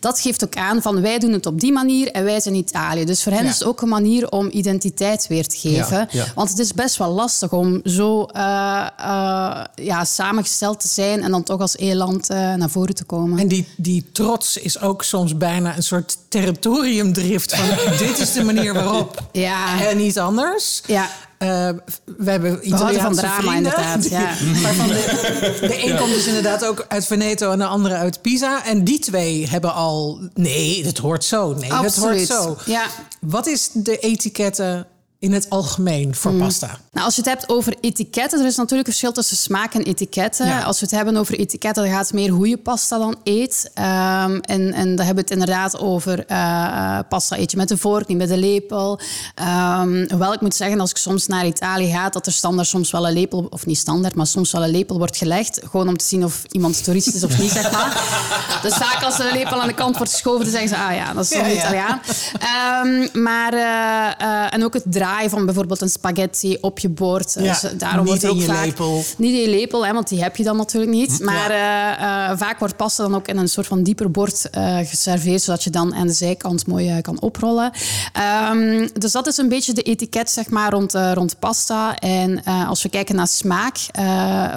Dat 0.00 0.20
geeft 0.20 0.44
ook 0.44 0.56
aan 0.56 0.82
van 0.82 1.00
wij 1.00 1.18
doen 1.18 1.32
het 1.32 1.46
op 1.46 1.60
die 1.60 1.72
manier 1.72 2.10
en 2.10 2.24
wij 2.24 2.40
zijn 2.40 2.54
Italië. 2.54 3.04
Dus 3.04 3.22
voor 3.22 3.32
hen 3.32 3.44
Ja. 3.44 3.48
is 3.50 3.58
het 3.58 3.68
ook 3.68 3.80
een 3.80 3.88
manier 3.88 4.28
om 4.30 4.48
identiteit 4.50 5.26
weer 5.26 5.46
te 5.46 5.56
geven. 5.56 5.96
Ja, 5.98 6.06
ja. 6.10 6.24
Want 6.34 6.48
het 6.48 6.58
is 6.58 6.74
best 6.74 6.96
wel 6.96 7.10
lastig 7.10 7.52
om 7.52 7.80
zo 7.84 8.24
eh, 8.24 8.86
eh, 8.98 9.64
ja, 9.74 10.04
samengesteld 10.04 10.80
te 10.80 10.88
zijn 10.88 11.22
en 11.22 11.30
dan 11.30 11.42
toch 11.42 11.60
als 11.60 11.76
één 11.76 11.96
land 11.96 12.30
eh, 12.30 12.54
naar 12.54 12.70
voren 12.70 12.94
te 12.94 13.04
komen. 13.04 13.38
En 13.38 13.48
die, 13.48 13.66
die 13.76 14.04
trots 14.12 14.56
is 14.56 14.80
ook 14.80 15.02
soms 15.02 15.36
bijna 15.36 15.76
een 15.76 15.82
soort 15.82 16.16
territoriumdrift. 16.28 17.54
Van 17.56 17.68
dit 18.06 18.18
is 18.18 18.32
de 18.32 18.44
manier 18.44 18.74
waarop 18.74 19.22
Ja. 19.32 19.86
en 19.88 19.96
niet 19.96 20.18
anders. 20.18 20.82
Ja. 20.86 21.08
Eh, 21.38 21.68
we 22.16 22.30
hebben 22.30 22.66
Italiaanse 22.66 23.00
van 23.00 23.14
drama, 23.14 23.34
vrienden, 23.40 23.56
inderdaad, 23.56 24.02
die- 24.02 24.10
ja. 24.10 24.34
waarvan 24.62 24.88
de, 24.88 25.56
de 25.60 25.84
een 25.90 25.96
komt 25.96 26.12
dus 26.12 26.26
inderdaad 26.26 26.64
ook 26.64 26.84
uit 26.88 27.06
Veneto 27.06 27.50
en 27.52 27.58
de 27.58 27.64
andere 27.66 27.94
uit 27.94 28.22
Pisa. 28.22 28.64
En 28.66 28.84
die 28.84 28.98
twee 28.98 29.48
hebben 29.48 29.74
al... 29.74 30.20
Nee, 30.34 30.86
het 30.86 30.98
hoort 30.98 31.24
zo. 31.24 31.52
Nee, 31.54 31.62
het 31.62 31.72
hoort 31.72 31.84
Absoluut. 31.86 32.26
zo. 32.26 32.56
Ja. 32.66 32.86
Wat 33.20 33.46
is 33.46 33.70
de 33.72 33.98
etiketten 33.98 34.86
in 35.18 35.32
het 35.32 35.50
algemeen 35.50 36.14
voor 36.14 36.32
Mm. 36.32 36.38
pasta? 36.38 36.78
Nou, 36.92 37.06
als 37.06 37.14
je 37.14 37.20
het 37.20 37.30
hebt 37.30 37.48
over 37.48 37.74
etiketten, 37.80 38.40
er 38.40 38.46
is 38.46 38.56
natuurlijk 38.56 38.88
een 38.88 38.94
verschil 38.94 39.12
tussen 39.12 39.36
smaak 39.36 39.74
en 39.74 39.82
etiketten. 39.82 40.46
Ja. 40.46 40.62
Als 40.62 40.80
we 40.80 40.86
het 40.86 40.94
hebben 40.94 41.16
over 41.16 41.38
etiketten, 41.38 41.82
dan 41.84 41.92
gaat 41.92 42.02
het 42.04 42.12
meer 42.12 42.30
hoe 42.30 42.48
je 42.48 42.56
pasta 42.56 42.98
dan 42.98 43.16
eet. 43.24 43.70
Ehm, 43.74 44.38
en, 44.40 44.72
en 44.72 44.96
dan 44.96 45.06
hebben 45.06 45.14
we 45.14 45.20
het 45.20 45.30
inderdaad 45.30 45.78
over 45.78 46.26
eh, 46.26 46.98
pasta 47.08 47.38
eet 47.38 47.50
je 47.50 47.56
met 47.56 47.68
de 47.68 47.76
vork, 47.76 48.06
niet 48.08 48.18
met 48.18 48.28
de 48.28 48.36
lepel. 48.36 49.00
Ehm, 49.34 50.04
hoewel 50.08 50.32
ik 50.32 50.40
moet 50.40 50.54
zeggen, 50.54 50.80
als 50.80 50.90
ik 50.90 50.96
soms 50.96 51.26
naar 51.26 51.46
Italië 51.46 51.90
ga, 51.90 52.08
dat 52.08 52.26
er 52.26 52.32
standaard 52.32 52.68
soms 52.68 52.90
wel 52.90 53.06
een 53.06 53.12
lepel, 53.12 53.46
of 53.50 53.66
niet 53.66 53.78
standaard, 53.78 54.14
maar 54.14 54.26
soms 54.26 54.52
wel 54.52 54.64
een 54.64 54.70
lepel 54.70 54.98
wordt 54.98 55.16
gelegd. 55.16 55.60
Gewoon 55.70 55.88
om 55.88 55.96
te 55.96 56.04
zien 56.04 56.24
of 56.24 56.44
iemand 56.50 56.84
toerist 56.84 57.14
is 57.14 57.24
of 57.24 57.38
niet, 57.38 57.50
zeg 57.50 57.72
maar. 57.72 58.04
Dus 58.62 58.74
vaak 58.74 59.02
als 59.02 59.18
er 59.18 59.26
een 59.26 59.36
lepel 59.36 59.60
aan 59.60 59.68
de 59.68 59.74
kant 59.74 59.96
wordt 59.96 60.12
geschoven, 60.12 60.40
dan 60.40 60.50
zeggen 60.50 60.68
ze, 60.68 60.76
ah 60.76 60.94
ja, 60.94 61.12
dat 61.12 61.24
is 61.24 61.30
toch 61.30 61.42
een 61.42 61.48
ja. 61.54 61.58
Italiaan. 61.58 62.00
Ehm, 62.38 63.22
maar, 63.22 63.52
eh, 63.52 64.26
eh, 64.44 64.54
en 64.54 64.64
ook 64.64 64.74
het 64.74 64.84
van 65.28 65.44
bijvoorbeeld 65.44 65.80
een 65.80 65.88
spaghetti 65.88 66.58
op 66.60 66.78
je 66.78 66.88
bord. 66.88 67.34
Ja, 67.38 67.42
Dus 67.42 67.60
daarom 67.78 67.98
niet 67.98 68.08
wordt 68.08 68.22
in 68.22 68.28
ook 68.30 68.36
je 68.36 68.44
vaak... 68.44 68.64
lepel. 68.64 69.04
Niet 69.18 69.32
in 69.34 69.40
je 69.40 69.48
lepel, 69.48 69.86
hè, 69.86 69.92
want 69.92 70.08
die 70.08 70.22
heb 70.22 70.36
je 70.36 70.44
dan 70.44 70.56
natuurlijk 70.56 70.92
niet. 70.92 71.20
Maar 71.20 71.50
eh, 71.50 72.30
eh, 72.30 72.38
vaak 72.38 72.58
wordt 72.58 72.76
pasta 72.76 73.02
dan 73.02 73.14
ook 73.14 73.28
in 73.28 73.36
een 73.36 73.48
soort 73.48 73.66
van 73.66 73.82
dieper 73.82 74.10
bord 74.10 74.50
eh, 74.50 74.78
geserveerd, 74.78 75.42
zodat 75.42 75.64
je 75.64 75.70
dan 75.70 75.94
aan 75.94 76.06
de 76.06 76.12
zijkant 76.12 76.66
mooi 76.66 77.00
kan 77.00 77.20
oprollen. 77.20 77.70
Ehm, 78.12 78.88
dus 78.98 79.12
dat 79.12 79.26
is 79.26 79.36
een 79.36 79.48
beetje 79.48 79.72
de 79.72 79.82
etiket 79.82 80.30
zeg 80.30 80.48
maar, 80.50 80.70
rond, 80.72 80.94
rond 81.14 81.38
pasta. 81.38 81.96
En 81.98 82.44
als 82.44 82.82
we 82.82 82.88
kijken 82.88 83.14
naar 83.16 83.28
smaak, 83.28 83.76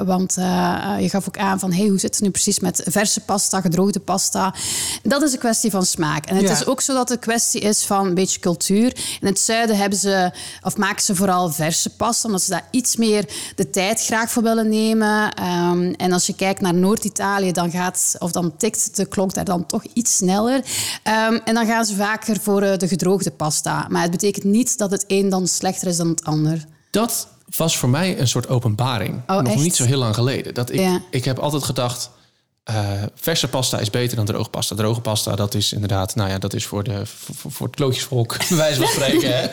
want 0.05 0.33
je 0.99 1.09
gaf 1.09 1.27
ook 1.27 1.37
aan 1.37 1.59
van 1.59 1.71
hey, 1.73 1.87
hoe 1.87 1.99
zit 1.99 2.13
het 2.13 2.23
nu 2.23 2.29
precies 2.29 2.59
met 2.59 2.81
verse 2.85 3.19
pasta, 3.19 3.61
gedroogde 3.61 3.99
pasta. 3.99 4.53
Dat 5.03 5.21
is 5.21 5.33
een 5.33 5.39
kwestie 5.39 5.71
van 5.71 5.85
smaak. 5.85 6.25
En 6.25 6.35
het 6.35 6.45
Ja. 6.45 6.51
is 6.51 6.65
ook 6.65 6.81
zo 6.81 6.93
dat 6.93 7.01
het 7.01 7.11
een 7.11 7.19
kwestie 7.23 7.61
is 7.61 7.85
van 7.85 8.05
een 8.05 8.13
beetje 8.13 8.39
cultuur. 8.39 8.97
In 9.21 9.27
het 9.27 9.39
zuiden 9.39 9.77
hebben 9.77 9.99
ze 9.99 10.31
of 10.63 10.77
maken 10.77 11.03
ze 11.03 11.15
vooral 11.15 11.49
verse 11.51 11.89
pasta, 11.89 12.27
omdat 12.27 12.41
ze 12.41 12.49
daar 12.49 12.67
iets 12.71 12.95
meer 12.95 13.25
de 13.55 13.69
tijd 13.69 14.05
graag 14.05 14.31
voor 14.31 14.43
willen 14.43 14.69
nemen. 14.69 15.33
Ehm, 15.33 15.93
en 15.97 16.11
als 16.11 16.25
je 16.25 16.33
kijkt 16.35 16.61
naar 16.61 16.73
Noord-Italië, 16.73 17.51
dan 17.51 17.71
gaat, 17.71 18.15
of 18.19 18.31
dan 18.31 18.57
tikt 18.57 18.95
de 18.95 19.05
klok 19.05 19.33
daar 19.33 19.45
dan 19.45 19.65
toch 19.65 19.83
iets 19.93 20.15
sneller. 20.15 20.63
Ehm, 21.03 21.39
en 21.45 21.53
dan 21.53 21.65
gaan 21.65 21.85
ze 21.85 21.95
vaker 21.95 22.39
voor 22.39 22.61
eh, 22.61 22.77
de 22.77 22.87
gedroogde 22.87 23.31
pasta. 23.31 23.85
Maar 23.89 24.01
het 24.01 24.11
betekent 24.11 24.43
niet 24.43 24.77
dat 24.77 24.91
het 24.91 25.03
een 25.07 25.29
dan 25.29 25.47
slechter 25.47 25.87
is 25.87 25.97
dan 25.97 26.07
het 26.09 26.23
ander. 26.23 26.65
Dat 26.89 27.27
was 27.55 27.77
voor 27.77 27.89
mij 27.89 28.19
een 28.19 28.27
soort 28.27 28.47
openbaring. 28.49 29.21
Oh, 29.27 29.37
Nog 29.41 29.53
echt? 29.53 29.61
niet 29.61 29.75
zo 29.75 29.83
heel 29.85 29.97
lang 29.99 30.15
geleden. 30.15 30.53
Dat 30.53 30.69
ik, 30.71 30.79
Ja. 30.79 31.01
ik 31.11 31.25
heb 31.25 31.39
altijd 31.39 31.63
gedacht... 31.63 32.09
eh, 32.69 33.03
verse 33.15 33.47
pasta 33.47 33.79
is 33.79 33.89
beter 33.89 34.15
dan 34.15 34.25
droge 34.25 34.49
pasta. 34.49 34.75
Droge 34.75 35.01
pasta, 35.01 35.35
dat 35.35 35.53
is 35.53 35.73
inderdaad... 35.73 36.15
Nou 36.15 36.29
ja, 36.29 36.37
dat 36.37 36.53
is 36.53 36.65
voor, 36.65 36.83
de, 36.83 37.01
voor, 37.05 37.51
voor 37.51 37.67
het 37.67 37.75
klootjesvolk, 37.75 38.37
bij 38.49 38.57
wijze 38.57 38.79
van 38.79 38.87
spreken. 38.89 39.37
Hè? 39.37 39.47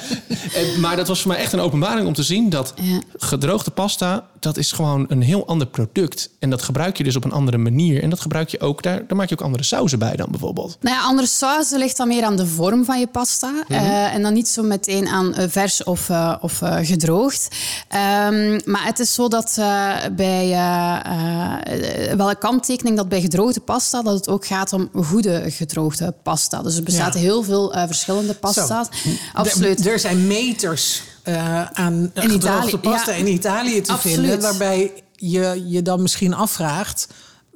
En, 0.55 0.81
maar 0.81 0.97
dat 0.97 1.09
was 1.09 1.21
voor 1.23 1.31
mij 1.33 1.41
echt 1.41 1.53
een 1.53 1.61
openbaring 1.61 2.07
om 2.07 2.13
te 2.15 2.23
zien... 2.23 2.51
dat 2.51 2.73
Ja. 2.83 3.01
gedroogde 3.17 3.71
pasta, 3.71 4.27
dat 4.41 4.57
is 4.57 4.73
gewoon 4.73 5.05
een 5.09 5.23
heel 5.23 5.47
ander 5.47 5.67
product. 5.67 6.31
En 6.39 6.51
dat 6.51 6.63
gebruik 6.63 6.97
je 6.97 7.05
dus 7.05 7.17
op 7.17 7.25
een 7.25 7.33
andere 7.33 7.59
manier. 7.59 8.03
En 8.03 8.11
dat 8.11 8.21
gebruik 8.21 8.49
je 8.49 8.61
ook... 8.61 8.83
Daar, 8.83 9.07
daar 9.07 9.17
maak 9.17 9.29
je 9.29 9.35
ook 9.35 9.45
andere 9.45 9.65
sauzen 9.65 9.99
bij 9.99 10.17
dan 10.17 10.27
bijvoorbeeld. 10.31 10.77
Nou 10.81 10.97
ja, 10.97 11.03
andere 11.03 11.29
sauzen 11.29 11.79
ligt 11.79 11.97
dan 11.97 12.09
meer 12.09 12.25
aan 12.25 12.37
de 12.37 12.47
vorm 12.47 12.85
van 12.85 12.99
je 13.01 13.07
pasta. 13.07 13.53
eh, 13.69 14.15
en 14.15 14.23
dan 14.23 14.33
niet 14.33 14.49
zo 14.49 14.63
meteen 14.63 15.09
aan 15.09 15.35
eh, 15.35 15.45
vers 15.49 15.85
of, 15.85 16.09
eh, 16.09 16.35
of 16.41 16.63
eh, 16.63 16.77
gedroogd. 16.83 17.49
Ehm, 17.89 18.61
maar 18.65 18.85
het 18.85 18.99
is 18.99 19.15
zo 19.15 19.29
dat 19.29 19.57
eh, 19.59 19.95
bij... 20.17 20.53
eh, 20.53 22.11
eh, 22.11 22.17
wel 22.17 22.31
een 22.31 22.39
kanttekening 22.39 22.97
dat 22.97 23.06
bij 23.09 23.21
gedroogde 23.21 23.61
pasta... 23.61 24.03
dat 24.03 24.15
het 24.15 24.29
ook 24.29 24.47
gaat 24.47 24.73
om 24.73 24.91
goede 25.05 25.51
gedroogde 25.51 26.15
pasta. 26.23 26.63
Dus 26.63 26.77
er 26.77 26.83
bestaat 26.83 27.15
Ja. 27.15 27.21
heel 27.21 27.43
veel 27.43 27.75
eh, 27.75 27.87
verschillende 27.87 28.35
pasta's. 28.35 28.89
Absoluut. 29.33 29.87
Er, 29.87 29.93
er 29.93 29.99
zijn 29.99 30.27
meters 30.27 31.03
eh, 31.23 31.63
aan 31.65 32.11
In 32.15 32.31
gedroogde 32.31 32.67
Italië, 32.67 32.79
pasta 32.79 33.11
ja. 33.11 33.17
in 33.17 33.27
Italië 33.27 33.81
te 33.81 33.93
Absoluut. 33.93 34.17
vinden. 34.19 34.41
Waarbij 34.41 34.93
je 35.13 35.65
je 35.69 35.83
dan 35.83 36.03
misschien 36.03 36.35
afvraagt, 36.35 37.07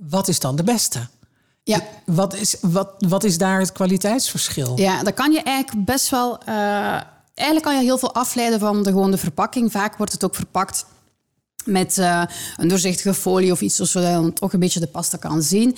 wat 0.08 0.28
is 0.28 0.38
dan 0.38 0.56
de 0.56 0.62
beste? 0.64 0.98
ja. 1.64 1.80
Wat 2.06 2.34
is, 2.34 2.56
wat, 2.60 2.88
wat 2.98 3.24
is 3.24 3.38
daar 3.38 3.60
het 3.60 3.72
kwaliteitsverschil? 3.72 4.78
Ja, 4.78 5.02
dat 5.02 5.14
kan 5.14 5.32
je 5.32 5.42
eigenlijk 5.42 5.86
best 5.86 6.08
wel. 6.08 6.38
eh, 6.44 6.54
eigenlijk 7.34 7.62
kan 7.62 7.76
je 7.76 7.82
heel 7.82 7.98
veel 7.98 8.14
afleiden 8.14 8.58
van 8.60 8.82
de 8.82 8.90
gewone 8.90 9.16
verpakking. 9.16 9.72
Vaak 9.72 9.96
wordt 9.96 10.12
het 10.12 10.24
ook 10.24 10.34
verpakt 10.34 10.84
met 11.64 11.98
eh, 11.98 12.22
een 12.56 12.68
doorzichtige 12.68 13.14
folie 13.14 13.52
of 13.52 13.60
iets, 13.60 13.76
zodat 13.76 14.08
je 14.08 14.14
dan 14.14 14.32
toch 14.32 14.52
een 14.52 14.60
beetje 14.60 14.80
de 14.80 14.86
pasta 14.86 15.16
kan 15.16 15.42
zien. 15.42 15.76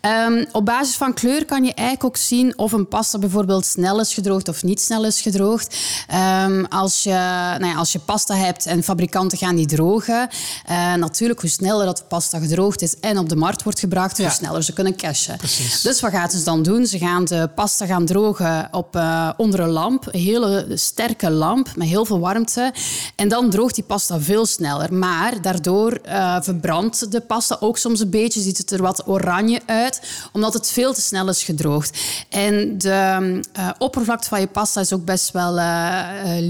Ehm, 0.00 0.44
op 0.52 0.64
basis 0.64 0.96
van 0.96 1.14
kleur 1.14 1.44
kan 1.44 1.64
je 1.64 1.74
eigenlijk 1.74 2.04
ook 2.04 2.16
zien 2.16 2.58
of 2.58 2.72
een 2.72 2.88
pasta 2.88 3.18
bijvoorbeeld 3.18 3.66
snel 3.66 4.00
is 4.00 4.14
gedroogd 4.14 4.48
of 4.48 4.62
niet 4.62 4.80
snel 4.80 5.04
is 5.04 5.20
gedroogd. 5.20 5.76
Ehm, 6.06 6.64
als, 6.64 7.02
je, 7.02 7.10
nou 7.58 7.66
ja, 7.66 7.74
als 7.74 7.92
je 7.92 7.98
pasta 7.98 8.34
hebt 8.34 8.66
en 8.66 8.82
fabrikanten 8.82 9.38
gaan 9.38 9.56
die 9.56 9.66
drogen, 9.66 10.28
eh, 10.66 10.94
natuurlijk 10.94 11.40
hoe 11.40 11.50
sneller 11.50 11.86
dat 11.86 11.96
de 11.96 12.04
pasta 12.08 12.38
gedroogd 12.38 12.82
is 12.82 13.00
en 13.00 13.18
op 13.18 13.28
de 13.28 13.36
markt 13.36 13.62
wordt 13.62 13.78
gebracht, 13.78 14.18
hoe 14.18 14.30
sneller 14.30 14.62
ze 14.62 14.72
kunnen 14.72 14.96
cashen. 14.96 15.36
Precies. 15.36 15.80
Dus 15.80 16.00
wat 16.00 16.10
gaan 16.10 16.30
ze 16.30 16.44
dan 16.44 16.62
doen? 16.62 16.86
Ze 16.86 16.98
gaan 16.98 17.24
de 17.24 17.50
pasta 17.54 17.86
gaan 17.86 18.06
drogen 18.06 18.68
op, 18.72 18.96
eh, 18.96 19.30
onder 19.36 19.60
een 19.60 19.68
lamp. 19.68 20.06
Een 20.06 20.20
hele 20.20 20.66
sterke 20.74 21.30
lamp 21.30 21.68
met 21.76 21.88
heel 21.88 22.04
veel 22.04 22.20
warmte. 22.20 22.72
En 23.16 23.28
dan 23.28 23.50
droogt 23.50 23.74
die 23.74 23.84
pasta 23.84 24.20
veel 24.20 24.46
sneller. 24.46 24.94
Maar 24.94 25.17
daardoor 25.42 25.92
eh, 25.92 26.36
verbrandt 26.40 27.12
de 27.12 27.20
pasta 27.20 27.56
ook 27.60 27.78
soms 27.78 28.00
een 28.00 28.10
beetje. 28.10 28.40
Ziet 28.40 28.58
het 28.58 28.70
er 28.70 28.82
wat 28.82 29.02
oranje 29.06 29.60
uit. 29.66 30.00
Omdat 30.32 30.54
het 30.54 30.70
veel 30.70 30.94
te 30.94 31.00
snel 31.00 31.28
is 31.28 31.42
gedroogd. 31.42 31.98
En 32.28 32.78
de 32.78 33.40
eh, 33.52 33.68
oppervlakte 33.78 34.28
van 34.28 34.40
je 34.40 34.46
pasta 34.46 34.80
is 34.80 34.92
ook 34.92 35.04
best 35.04 35.30
wel 35.30 35.58
ehm, 35.58 36.46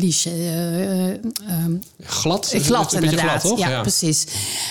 Glad? 2.03 2.47
Glad, 2.47 2.93
een 2.93 3.01
beetje 3.01 3.17
inderdaad. 3.17 3.41
glad, 3.41 3.57
toch? 3.57 3.59
Ja, 3.59 3.81
precies. 3.81 4.27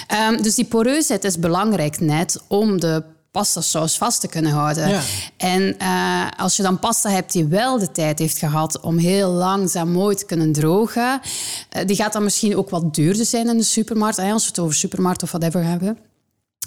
Ehm, 0.07 0.41
dus 0.41 0.55
die 0.55 0.65
poreusheid 0.65 1.23
is 1.23 1.39
belangrijk 1.39 1.99
net 1.99 2.39
om 2.47 2.79
de 2.79 3.03
pastasaus 3.37 3.97
vast 3.97 4.21
te 4.21 4.27
kunnen 4.27 4.51
houden. 4.51 4.89
Ja. 4.89 5.01
En 5.37 5.79
eh, 5.79 6.27
als 6.37 6.55
je 6.57 6.63
dan 6.63 6.79
pasta 6.79 7.09
hebt 7.09 7.31
die 7.31 7.45
wel 7.45 7.79
de 7.79 7.91
tijd 7.91 8.19
heeft 8.19 8.37
gehad 8.37 8.79
om 8.79 8.97
heel 8.97 9.29
langzaam 9.29 9.91
mooi 9.91 10.15
te 10.15 10.25
kunnen 10.25 10.51
drogen, 10.51 11.21
eh, 11.69 11.85
die 11.85 11.95
gaat 11.95 12.13
dan 12.13 12.23
misschien 12.23 12.57
ook 12.57 12.69
wat 12.69 12.93
duurder 12.93 13.25
zijn 13.25 13.47
in 13.47 13.57
de 13.57 13.63
supermarkt, 13.63 14.17
hè, 14.17 14.31
als 14.31 14.43
we 14.43 14.49
het 14.49 14.59
over 14.59 14.75
supermarkt 14.75 15.23
of 15.23 15.31
whatever 15.31 15.63
hebben. 15.63 15.97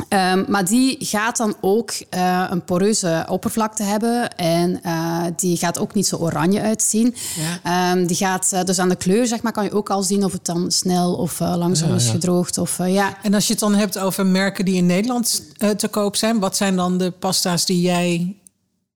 Ehm, 0.09 0.45
maar 0.49 0.65
die 0.65 0.97
gaat 1.01 1.37
dan 1.37 1.57
ook 1.61 1.93
eh, 2.11 2.47
een 2.51 2.65
poreuze 2.65 3.27
oppervlakte 3.29 3.83
hebben. 3.83 4.37
En 4.37 4.83
eh, 4.83 5.23
die 5.37 5.57
gaat 5.57 5.79
ook 5.79 5.95
niet 5.95 6.07
zo 6.07 6.17
oranje 6.17 6.61
uitzien. 6.61 7.15
Ehm, 7.63 8.07
die 8.07 8.17
gaat, 8.17 8.53
eh, 8.53 8.63
dus 8.63 8.79
aan 8.79 8.89
de 8.89 8.97
kleur 8.97 9.27
zeg 9.27 9.43
maar, 9.43 9.53
kan 9.53 9.65
je 9.65 9.73
ook 9.73 9.91
al 9.91 10.03
zien 10.03 10.25
of 10.25 10.33
het 10.33 10.45
dan 10.45 10.71
snel 10.71 11.15
of 11.15 11.39
langzaam 11.39 11.95
is 11.95 12.09
gedroogd. 12.09 12.59
Of, 12.59 12.79
ja. 12.87 13.23
En 13.23 13.35
als 13.35 13.47
je 13.47 13.51
het 13.51 13.61
dan 13.61 13.75
hebt 13.75 13.99
over 13.99 14.27
merken 14.27 14.65
die 14.65 14.75
in 14.75 14.87
Nederland 14.87 15.43
te 15.77 15.89
koop 15.89 16.17
zijn, 16.17 16.39
wat 16.39 16.57
zijn 16.57 16.77
dan 16.77 16.99
de 16.99 17.11
pasta's 17.11 17.65
die 17.67 17.81
jij 17.81 18.37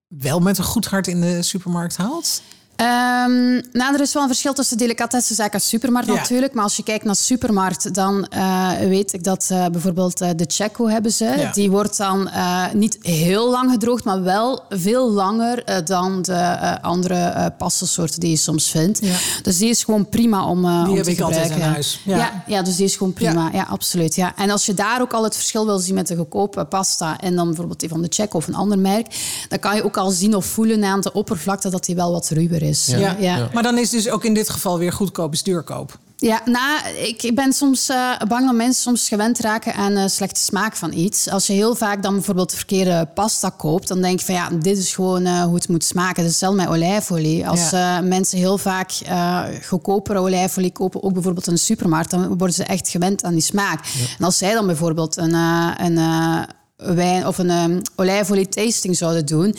wel 0.09 0.41
met 0.41 0.59
een 0.59 0.65
goed 0.65 0.87
hart 0.87 1.07
in 1.07 1.21
de 1.21 1.43
supermarkt 1.43 1.97
haalt? 1.97 2.43
Ehm, 2.77 3.53
nou, 3.73 3.95
er 3.95 4.01
is 4.01 4.13
wel 4.13 4.23
een 4.23 4.29
verschil 4.29 4.53
tussen 4.53 4.79
delicatessenzaak 4.79 5.53
en 5.53 5.61
supermarkt 5.61 6.09
Ja. 6.09 6.15
natuurlijk. 6.15 6.55
Maar 6.55 6.65
als 6.65 6.77
je 6.77 6.83
kijkt 6.83 7.05
naar 7.05 7.17
supermarkt, 7.17 7.95
dan 7.95 8.27
eh, 8.27 8.71
weet 8.79 9.13
ik 9.13 9.25
dat 9.25 9.49
eh, 9.51 9.67
bijvoorbeeld 9.67 10.21
eh, 10.21 10.31
de 10.37 10.45
Checo 10.49 10.89
hebben 10.89 11.13
ze. 11.13 11.25
Ja. 11.25 11.53
Die 11.53 11.71
wordt 11.71 11.97
dan 11.97 12.31
niet 12.73 12.99
heel 13.01 13.51
lang 13.51 13.71
gedroogd, 13.71 14.05
maar 14.05 14.23
wel 14.23 14.63
veel 14.69 15.11
langer 15.11 15.85
dan 15.85 16.23
de 16.23 16.79
andere 16.83 17.53
pastasoorten 17.59 18.21
die 18.21 18.31
je 18.31 18.37
soms 18.37 18.71
vindt. 18.71 18.99
Ja. 19.03 19.17
Dus 19.43 19.59
die 19.59 19.69
is 19.69 19.85
gewoon 19.85 20.09
prima 20.09 20.47
om, 20.47 20.61
Die 20.61 20.71
om 20.71 20.97
heb 20.97 21.05
te 21.05 21.11
ik 21.11 21.21
altijd 21.21 21.51
in 21.51 21.61
huis. 21.61 22.01
Ja. 22.05 22.17
Ja. 22.17 22.43
Ja, 22.47 22.63
dus 22.63 22.77
die 22.77 22.85
is 22.85 22.97
gewoon 22.97 23.13
prima. 23.13 23.51
Ja. 23.53 23.67
absoluut. 23.71 24.15
Ja. 24.15 24.37
En 24.37 24.51
als 24.51 24.67
je 24.67 24.75
daar 24.75 25.01
ook 25.01 25.13
al 25.13 25.25
het 25.25 25.35
verschil 25.35 25.67
wil 25.67 25.79
zien 25.79 25.95
met 25.95 26.07
de 26.07 26.17
goedkope 26.17 26.65
pasta 26.65 27.21
en 27.21 27.37
dan 27.37 27.47
bijvoorbeeld 27.47 27.81
die 27.81 27.89
van 27.89 28.03
de 28.03 28.09
Checo 28.11 28.37
of 28.37 28.47
een 28.47 28.55
ander 28.55 28.79
merk, 28.79 29.07
dan 29.49 29.59
kan 29.59 29.77
je 29.77 29.85
ook 29.85 29.97
al 29.97 30.11
zien 30.11 30.35
of 30.37 30.47
voelen 30.47 30.85
aan 30.85 31.01
de 31.01 31.13
oppervlakte 31.13 31.71
dat 31.71 31.85
die 31.85 31.95
wel 31.95 32.13
wat 32.13 32.29
ruwer 32.29 32.63
is. 32.65 32.87
Ja. 32.87 33.17
ja. 33.19 33.49
Maar 33.53 33.63
dan 33.63 33.79
is 33.79 33.91
dus 33.91 34.09
ook 34.09 34.25
in 34.25 34.35
dit 34.35 34.51
geval 34.51 34.79
weer 34.79 34.93
goedkoop 34.93 35.33
is 35.33 35.43
duurkoop. 35.43 35.99
Ja, 36.17 36.41
nou, 36.45 36.89
ik 36.97 37.23
ik 37.23 37.35
ben 37.35 37.53
soms 37.53 37.89
eh, 37.89 38.11
bang 38.29 38.47
dat 38.47 38.55
mensen 38.55 38.83
soms 38.83 39.09
gewend 39.09 39.39
raken 39.39 39.75
aan 39.75 39.95
de 39.95 40.09
slechte 40.09 40.41
smaak 40.41 40.77
van 40.77 40.93
iets. 40.93 41.29
Als 41.29 41.47
je 41.47 41.53
heel 41.53 41.75
vaak 41.75 42.03
dan 42.03 42.15
bijvoorbeeld 42.15 42.51
de 42.51 42.57
verkeerde 42.57 43.09
pasta 43.15 43.49
koopt, 43.57 43.89
dan 43.89 44.01
denk 44.03 44.19
je 44.19 44.25
van 44.25 44.35
ja, 44.35 44.49
dit 44.51 44.79
is 44.79 44.95
gewoon 44.95 45.25
eh, 45.27 45.43
hoe 45.43 45.55
het 45.55 45.69
moet 45.69 45.85
smaken. 45.85 46.15
Het 46.17 46.25
is 46.25 46.31
hetzelfde 46.31 46.57
met 46.61 46.69
olijfolie. 46.69 47.49
Als 47.49 47.71
Ja. 47.71 47.99
eh, 47.99 48.05
mensen 48.09 48.39
heel 48.39 48.59
vaak 48.59 48.91
eh 49.05 49.43
goedkopere 49.67 50.19
olijfolie 50.19 50.73
kopen, 50.73 51.03
ook 51.03 51.13
bijvoorbeeld 51.13 51.47
in 51.47 51.55
de 51.55 51.61
supermarkt, 51.61 52.11
dan 52.11 52.27
worden 52.39 52.55
ze 52.57 52.65
echt 52.65 52.89
gewend 52.89 53.25
aan 53.25 53.33
die 53.33 53.43
smaak. 53.43 53.85
En 54.19 54.25
als 54.25 54.39
zij 54.39 54.53
dan 54.55 54.67
bijvoorbeeld 54.67 55.17
een, 55.17 55.33
eh, 55.35 55.71
een 55.77 55.99
eh, 55.99 56.43
wijn 56.77 57.27
of 57.27 57.39
een 57.39 57.51
um, 57.51 57.81
olijfolie 57.97 58.49
tasting 58.49 58.97
zouden 58.97 59.27
doen, 59.27 59.55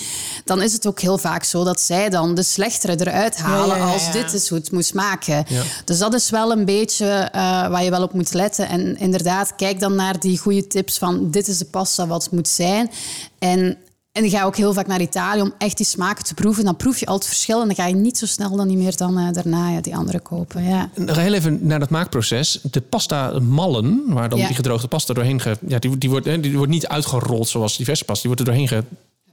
dan 0.45 0.61
is 0.61 0.73
het 0.73 0.87
ook 0.87 0.99
heel 0.99 1.17
vaak 1.17 1.43
zo 1.43 1.63
dat 1.63 1.81
zij 1.81 2.09
dan 2.09 2.35
de 2.35 2.43
slechtere 2.43 2.95
eruit 2.99 3.37
halen 3.37 3.77
Ja, 3.77 3.83
ja, 3.83 3.87
ja, 3.87 3.93
als 3.93 4.11
dit 4.11 4.33
is 4.33 4.49
hoe 4.49 4.57
het 4.57 4.71
moet 4.71 4.85
smaken. 4.85 5.45
Dus 5.85 5.97
dat 5.97 6.13
is 6.13 6.29
wel 6.29 6.51
een 6.51 6.65
beetje 6.65 7.05
eh, 7.07 7.41
waar 7.41 7.83
je 7.83 7.89
wel 7.89 8.03
op 8.03 8.13
moet 8.13 8.33
letten. 8.33 8.69
En 8.69 8.97
inderdaad, 8.97 9.55
kijk 9.55 9.79
dan 9.79 9.95
naar 9.95 10.19
die 10.19 10.37
goede 10.37 10.67
tips 10.67 10.97
van 10.97 11.31
dit 11.31 11.47
is 11.47 11.57
de 11.57 11.65
pasta 11.65 12.07
wat 12.07 12.23
het 12.23 12.31
moet 12.31 12.47
zijn. 12.47 12.91
En 13.39 13.77
en 14.15 14.23
ik 14.23 14.31
ga 14.31 14.43
ook 14.43 14.55
heel 14.55 14.73
vaak 14.73 14.87
naar 14.87 15.01
Italië 15.01 15.41
om 15.41 15.53
echt 15.57 15.77
die 15.77 15.85
smaken 15.85 16.23
te 16.23 16.33
proeven. 16.33 16.63
Dan 16.63 16.75
proef 16.75 16.99
je 16.99 17.05
al 17.05 17.15
het 17.15 17.25
verschil 17.25 17.61
en 17.61 17.67
dan 17.67 17.75
ga 17.75 17.87
je 17.87 17.95
niet 17.95 18.17
zo 18.17 18.25
snel 18.25 18.55
dan 18.55 18.67
niet 18.67 18.77
meer 18.77 18.97
dan 18.97 19.17
eh, 19.17 19.31
daarna 19.31 19.69
ja, 19.69 19.81
die 19.81 19.95
andere 19.95 20.19
kopen. 20.19 20.63
Ja. 20.63 20.89
Nog 20.95 21.15
heel 21.15 21.33
even 21.33 21.59
naar 21.61 21.79
dat 21.79 21.89
maakproces. 21.89 22.59
De 22.71 22.81
pasta 22.81 23.39
mallen, 23.39 24.03
waar 24.07 24.29
dan 24.29 24.39
Ja. 24.39 24.47
die 24.47 24.55
gedroogde 24.55 24.87
pasta 24.87 25.13
doorheen... 25.13 25.41
Ge, 25.41 25.57
ja, 25.67 25.79
die, 25.79 25.97
die, 25.97 26.09
wordt, 26.09 26.25
die 26.43 26.57
wordt 26.57 26.71
niet 26.71 26.87
uitgerold 26.87 27.47
zoals 27.47 27.77
die 27.77 27.85
verse 27.85 28.03
pasta. 28.05 28.27
Die 28.27 28.35
wordt 28.35 28.49
er 28.49 28.55
doorheen 28.57 28.85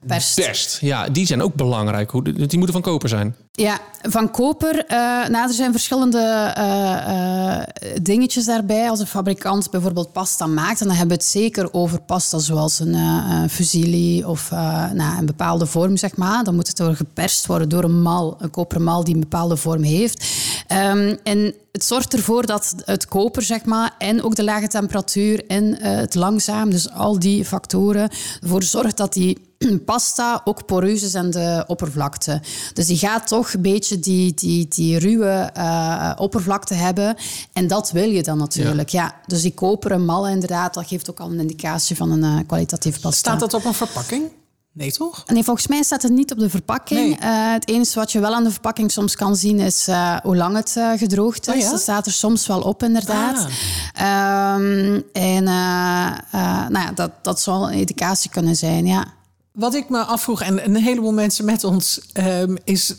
Perst. 0.07 0.79
Ja, 0.81 1.09
die 1.09 1.27
zijn 1.27 1.43
ook 1.43 1.55
belangrijk. 1.55 2.11
Hoe- 2.11 2.23
Die 2.33 2.59
moeten 2.59 2.73
van 2.73 2.83
koper 2.83 3.09
zijn. 3.09 3.37
Ja, 3.53 3.79
van 4.03 4.31
koper. 4.31 4.85
eh 4.87 4.97
nou, 5.29 5.49
er 5.49 5.53
zijn 5.55 5.73
verschillende 5.73 6.19
eh, 6.19 7.57
eh, 7.59 7.67
dingetjes 8.03 8.45
daarbij. 8.45 8.91
Als 8.91 9.01
een 9.01 9.07
fabrikant 9.07 9.71
bijvoorbeeld 9.71 10.13
pasta 10.13 10.47
maakt, 10.47 10.81
en 10.81 10.87
dan 10.87 10.97
hebben 10.97 11.17
we 11.17 11.23
het 11.23 11.33
zeker 11.33 11.73
over 11.73 12.01
pasta 12.01 12.39
zoals 12.39 12.79
een 12.79 13.49
fusilli 13.51 14.25
of 14.25 14.51
nou, 14.95 15.19
een 15.19 15.27
bepaalde 15.27 15.67
vorm, 15.67 15.97
zeg 15.97 16.17
maar. 16.17 16.45
Dan 16.45 16.55
moet 16.55 16.67
het 16.67 16.77
door 16.77 16.95
geperst 16.97 17.47
worden 17.47 17.69
door 17.69 17.85
een 17.85 18.03
mal, 18.03 18.37
een 18.39 18.51
koperen 18.51 18.83
mal 18.85 19.05
die 19.05 19.15
een 19.15 19.21
bepaalde 19.21 19.57
vorm 19.57 19.83
heeft. 19.83 20.25
Ehm, 20.67 21.17
en 21.23 21.55
het 21.73 21.85
zorgt 21.85 22.13
ervoor 22.15 22.47
dat 22.47 22.75
het 22.85 23.07
koper, 23.07 23.43
zeg 23.43 23.65
maar, 23.65 23.95
en 23.99 24.23
ook 24.23 24.35
de 24.35 24.45
lage 24.45 24.69
temperatuur 24.69 25.47
en 25.47 25.77
het 25.83 26.15
langzaam, 26.15 26.71
dus 26.71 26.91
al 26.91 27.19
die 27.19 27.45
factoren, 27.45 28.11
ervoor 28.43 28.63
zorgt 28.63 28.97
dat 28.97 29.13
die 29.13 29.39
pasta 29.85 30.41
ook 30.45 30.67
poreus 30.67 31.03
is 31.03 31.15
aan 31.15 31.31
de 31.31 31.65
oppervlakte. 31.67 32.41
Dus 32.75 32.87
die 32.87 32.99
gaat 32.99 33.27
toch 33.27 33.53
een 33.53 33.63
beetje 33.63 33.99
die, 33.99 34.35
die, 34.35 34.69
die 34.69 34.99
ruwe 34.99 35.51
eh, 35.55 36.13
oppervlakte 36.17 36.75
hebben. 36.75 37.17
En 37.53 37.67
dat 37.67 37.91
wil 37.91 38.11
je 38.11 38.23
dan 38.23 38.39
natuurlijk. 38.39 38.89
Ja. 38.89 39.15
Dus 39.27 39.43
die 39.43 39.55
koperen 39.55 40.05
mallen 40.05 40.31
inderdaad, 40.31 40.75
dat 40.75 40.87
geeft 40.87 41.11
ook 41.11 41.21
al 41.21 41.31
een 41.31 41.41
indicatie 41.41 41.97
van 41.97 42.11
een 42.11 42.39
eh, 42.39 42.47
kwalitatieve 42.47 43.01
pasta. 43.01 43.19
Staat 43.19 43.41
dat 43.41 43.55
op 43.55 43.65
een 43.65 43.75
verpakking? 43.75 44.31
Nee, 44.75 44.93
toch? 44.93 45.25
Nee, 45.27 45.45
volgens 45.45 45.67
mij 45.67 45.83
staat 45.83 46.03
het 46.03 46.13
niet 46.13 46.33
op 46.33 46.39
de 46.39 46.51
verpakking. 46.51 47.01
Nee. 47.01 47.19
Eh, 47.19 47.53
het 47.53 47.69
enige 47.69 47.99
wat 47.99 48.13
je 48.13 48.21
wel 48.21 48.35
aan 48.35 48.45
de 48.45 48.51
verpakking 48.51 48.91
soms 48.91 49.17
kan 49.17 49.37
zien 49.37 49.61
is 49.61 49.89
eh, 49.89 50.17
hoe 50.23 50.37
lang 50.37 50.57
het 50.57 50.77
gedroogd 50.97 51.47
is. 51.49 51.55
Oh 51.55 51.61
ja? 51.61 51.71
Dat 51.71 51.81
staat 51.81 52.07
er 52.07 52.13
soms 52.13 52.47
wel 52.47 52.61
op, 52.61 52.83
inderdaad. 52.83 53.47
Ehm, 53.95 55.01
en 55.13 55.45
nou 55.45 56.79
ja, 56.85 56.93
dat, 56.95 57.11
dat 57.23 57.41
zal 57.41 57.71
een 57.71 57.79
indicatie 57.79 58.31
kunnen 58.31 58.57
zijn, 58.57 58.87
ja. 58.87 59.05
Wat 59.53 59.75
ik 59.75 59.89
me 59.89 59.99
afvroeg, 59.99 60.43
en 60.43 60.65
een 60.65 60.77
heleboel 60.77 61.13
mensen 61.13 61.45
met 61.45 61.65
ons, 61.65 62.01
ehm, 62.13 62.57
is... 62.65 62.95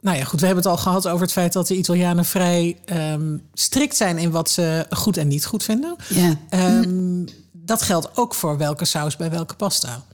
Nou 0.00 0.18
ja, 0.18 0.24
goed, 0.24 0.40
we 0.40 0.46
hebben 0.46 0.64
het 0.64 0.72
al 0.72 0.78
gehad 0.78 1.08
over 1.08 1.20
het 1.20 1.32
feit 1.32 1.52
dat 1.52 1.66
de 1.66 1.76
Italianen 1.76 2.24
vrij 2.24 2.78
ehm, 2.84 3.36
strikt 3.54 3.96
zijn 3.96 4.18
in 4.18 4.30
wat 4.30 4.50
ze 4.50 4.86
goed 4.90 5.16
en 5.16 5.28
niet 5.28 5.46
goed 5.46 5.64
vinden. 5.64 5.96
ja. 6.08 6.34
Ehm, 6.48 7.24
dat 7.52 7.82
geldt 7.82 8.08
ook 8.14 8.34
voor 8.34 8.58
welke 8.58 8.84
saus 8.84 9.16
bij 9.16 9.30
welke 9.30 9.54
pasta. 9.54 10.04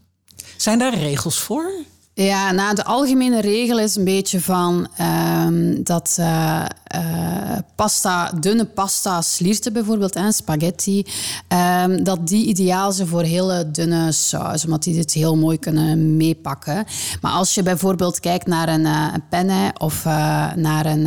Zijn 0.56 0.78
daar 0.78 0.94
regels 0.94 1.38
voor? 1.38 1.72
Ja, 2.14 2.50
nou, 2.52 2.74
de 2.74 2.84
algemene 2.84 3.40
regel 3.40 3.78
is 3.78 3.96
een 3.96 4.04
beetje 4.04 4.40
van 4.40 4.88
dat 5.78 6.16
eh, 6.18 6.64
eh, 6.92 7.58
pasta, 7.74 8.32
dunne 8.40 8.64
pasta, 8.64 9.20
slierten 9.22 9.72
bijvoorbeeld, 9.72 10.14
en 10.14 10.32
spaghetti, 10.32 11.06
ehm, 11.48 12.02
dat 12.04 12.28
die 12.28 12.46
ideaal 12.46 12.92
zijn 12.92 13.08
voor 13.08 13.22
hele 13.22 13.70
dunne 13.70 14.12
saus, 14.12 14.64
omdat 14.64 14.82
die 14.82 14.94
dit 14.94 15.12
heel 15.12 15.36
mooi 15.36 15.58
kunnen 15.58 16.16
meepakken. 16.16 16.84
Maar 17.20 17.32
als 17.32 17.54
je 17.54 17.62
bijvoorbeeld 17.62 18.20
kijkt 18.20 18.46
naar 18.46 18.68
een, 18.68 18.86
eh, 18.86 19.06
een 19.14 19.22
penne 19.28 19.74
of 19.78 20.04
eh, 20.04 20.52
naar 20.54 20.86
een 20.86 21.06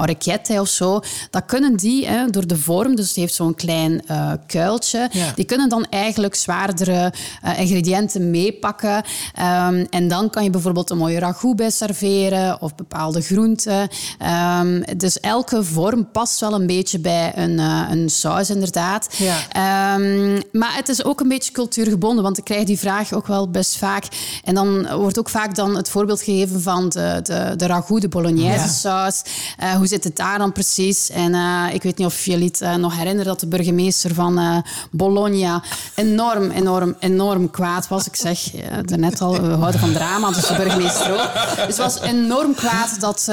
orecchiette 0.00 0.60
of 0.60 0.68
zo, 0.68 1.00
dan 1.30 1.46
kunnen 1.46 1.76
die 1.76 2.06
hè, 2.06 2.26
door 2.30 2.46
de 2.46 2.56
vorm, 2.56 2.94
dus 2.96 3.06
het 3.06 3.16
heeft 3.16 3.34
zo'n 3.34 3.54
klein 3.54 4.02
kuiltje, 4.46 5.08
Ja. 5.12 5.32
die 5.34 5.44
kunnen 5.44 5.68
dan 5.68 5.86
eigenlijk 5.90 6.34
zwaardere 6.34 7.12
ingrediënten 7.56 8.30
meepakken. 8.30 9.02
Ehm, 9.34 9.84
en 9.90 10.08
dan 10.08 10.30
kan 10.30 10.44
je 10.44 10.50
bijvoorbeeld 10.50 10.90
een 10.90 10.98
mooie 10.98 11.18
ragout 11.18 11.56
bij 11.56 11.70
serveren 11.70 12.60
of 12.62 12.74
bepaalde 12.74 13.20
groenten. 13.20 13.88
Ehm, 14.18 14.82
dus 14.96 15.20
elke 15.20 15.64
vorm 15.64 16.10
past 16.12 16.40
wel 16.40 16.52
een 16.54 16.66
beetje 16.66 16.98
bij 16.98 17.32
een, 17.36 17.58
eh, 17.58 17.82
een 17.90 18.08
saus, 18.08 18.50
inderdaad. 18.50 19.08
Ja. 19.16 19.36
Ehm, 19.52 20.40
maar 20.52 20.74
het 20.76 20.88
is 20.88 21.04
ook 21.04 21.20
een 21.20 21.28
beetje 21.28 21.52
cultuurgebonden, 21.52 22.22
want 22.24 22.38
ik 22.38 22.44
krijg 22.44 22.64
die 22.64 22.78
vraag 22.78 23.12
ook 23.12 23.26
wel 23.26 23.50
best 23.50 23.76
vaak. 23.76 24.04
En 24.44 24.54
dan 24.54 24.94
wordt 24.96 25.18
ook 25.18 25.28
vaak 25.28 25.54
dan 25.54 25.76
het 25.76 25.88
voorbeeld 25.88 26.22
gegeven 26.22 26.62
van 26.62 26.88
de, 26.88 27.20
de, 27.22 27.52
de 27.56 27.66
ragout, 27.66 28.00
de 28.00 28.08
bolognese 28.08 28.58
Ja. 28.58 28.66
saus. 28.66 29.22
Eh, 29.58 29.72
hoe 29.72 29.86
zit 29.86 30.04
het 30.04 30.16
daar 30.16 30.38
dan 30.38 30.52
precies? 30.52 31.10
En 31.10 31.34
eh, 31.34 31.64
ik 31.74 31.82
weet 31.82 31.98
niet 31.98 32.06
of 32.06 32.24
jullie 32.24 32.52
het 32.58 32.76
nog 32.78 32.96
herinneren 32.96 33.26
dat 33.26 33.40
de 33.40 33.46
burgemeester 33.46 34.14
van 34.14 34.64
Bologna 34.90 35.62
enorm, 35.94 36.50
enorm, 36.50 36.96
enorm 37.00 37.50
kwaad 37.50 37.88
was. 37.88 38.06
Ik 38.06 38.16
zeg 38.16 38.38
net 38.84 39.20
al, 39.20 39.40
we 39.40 39.52
houden 39.52 39.80
van 39.80 39.92
drama, 39.92 40.30
dus 40.30 40.46
de 40.46 40.54
burgemeester 40.54 41.12
ook. 41.12 41.30
Dus 41.56 41.66
het 41.66 41.76
was 41.76 42.00
enorm 42.00 42.54
kwaad 42.54 43.00
dat, 43.00 43.28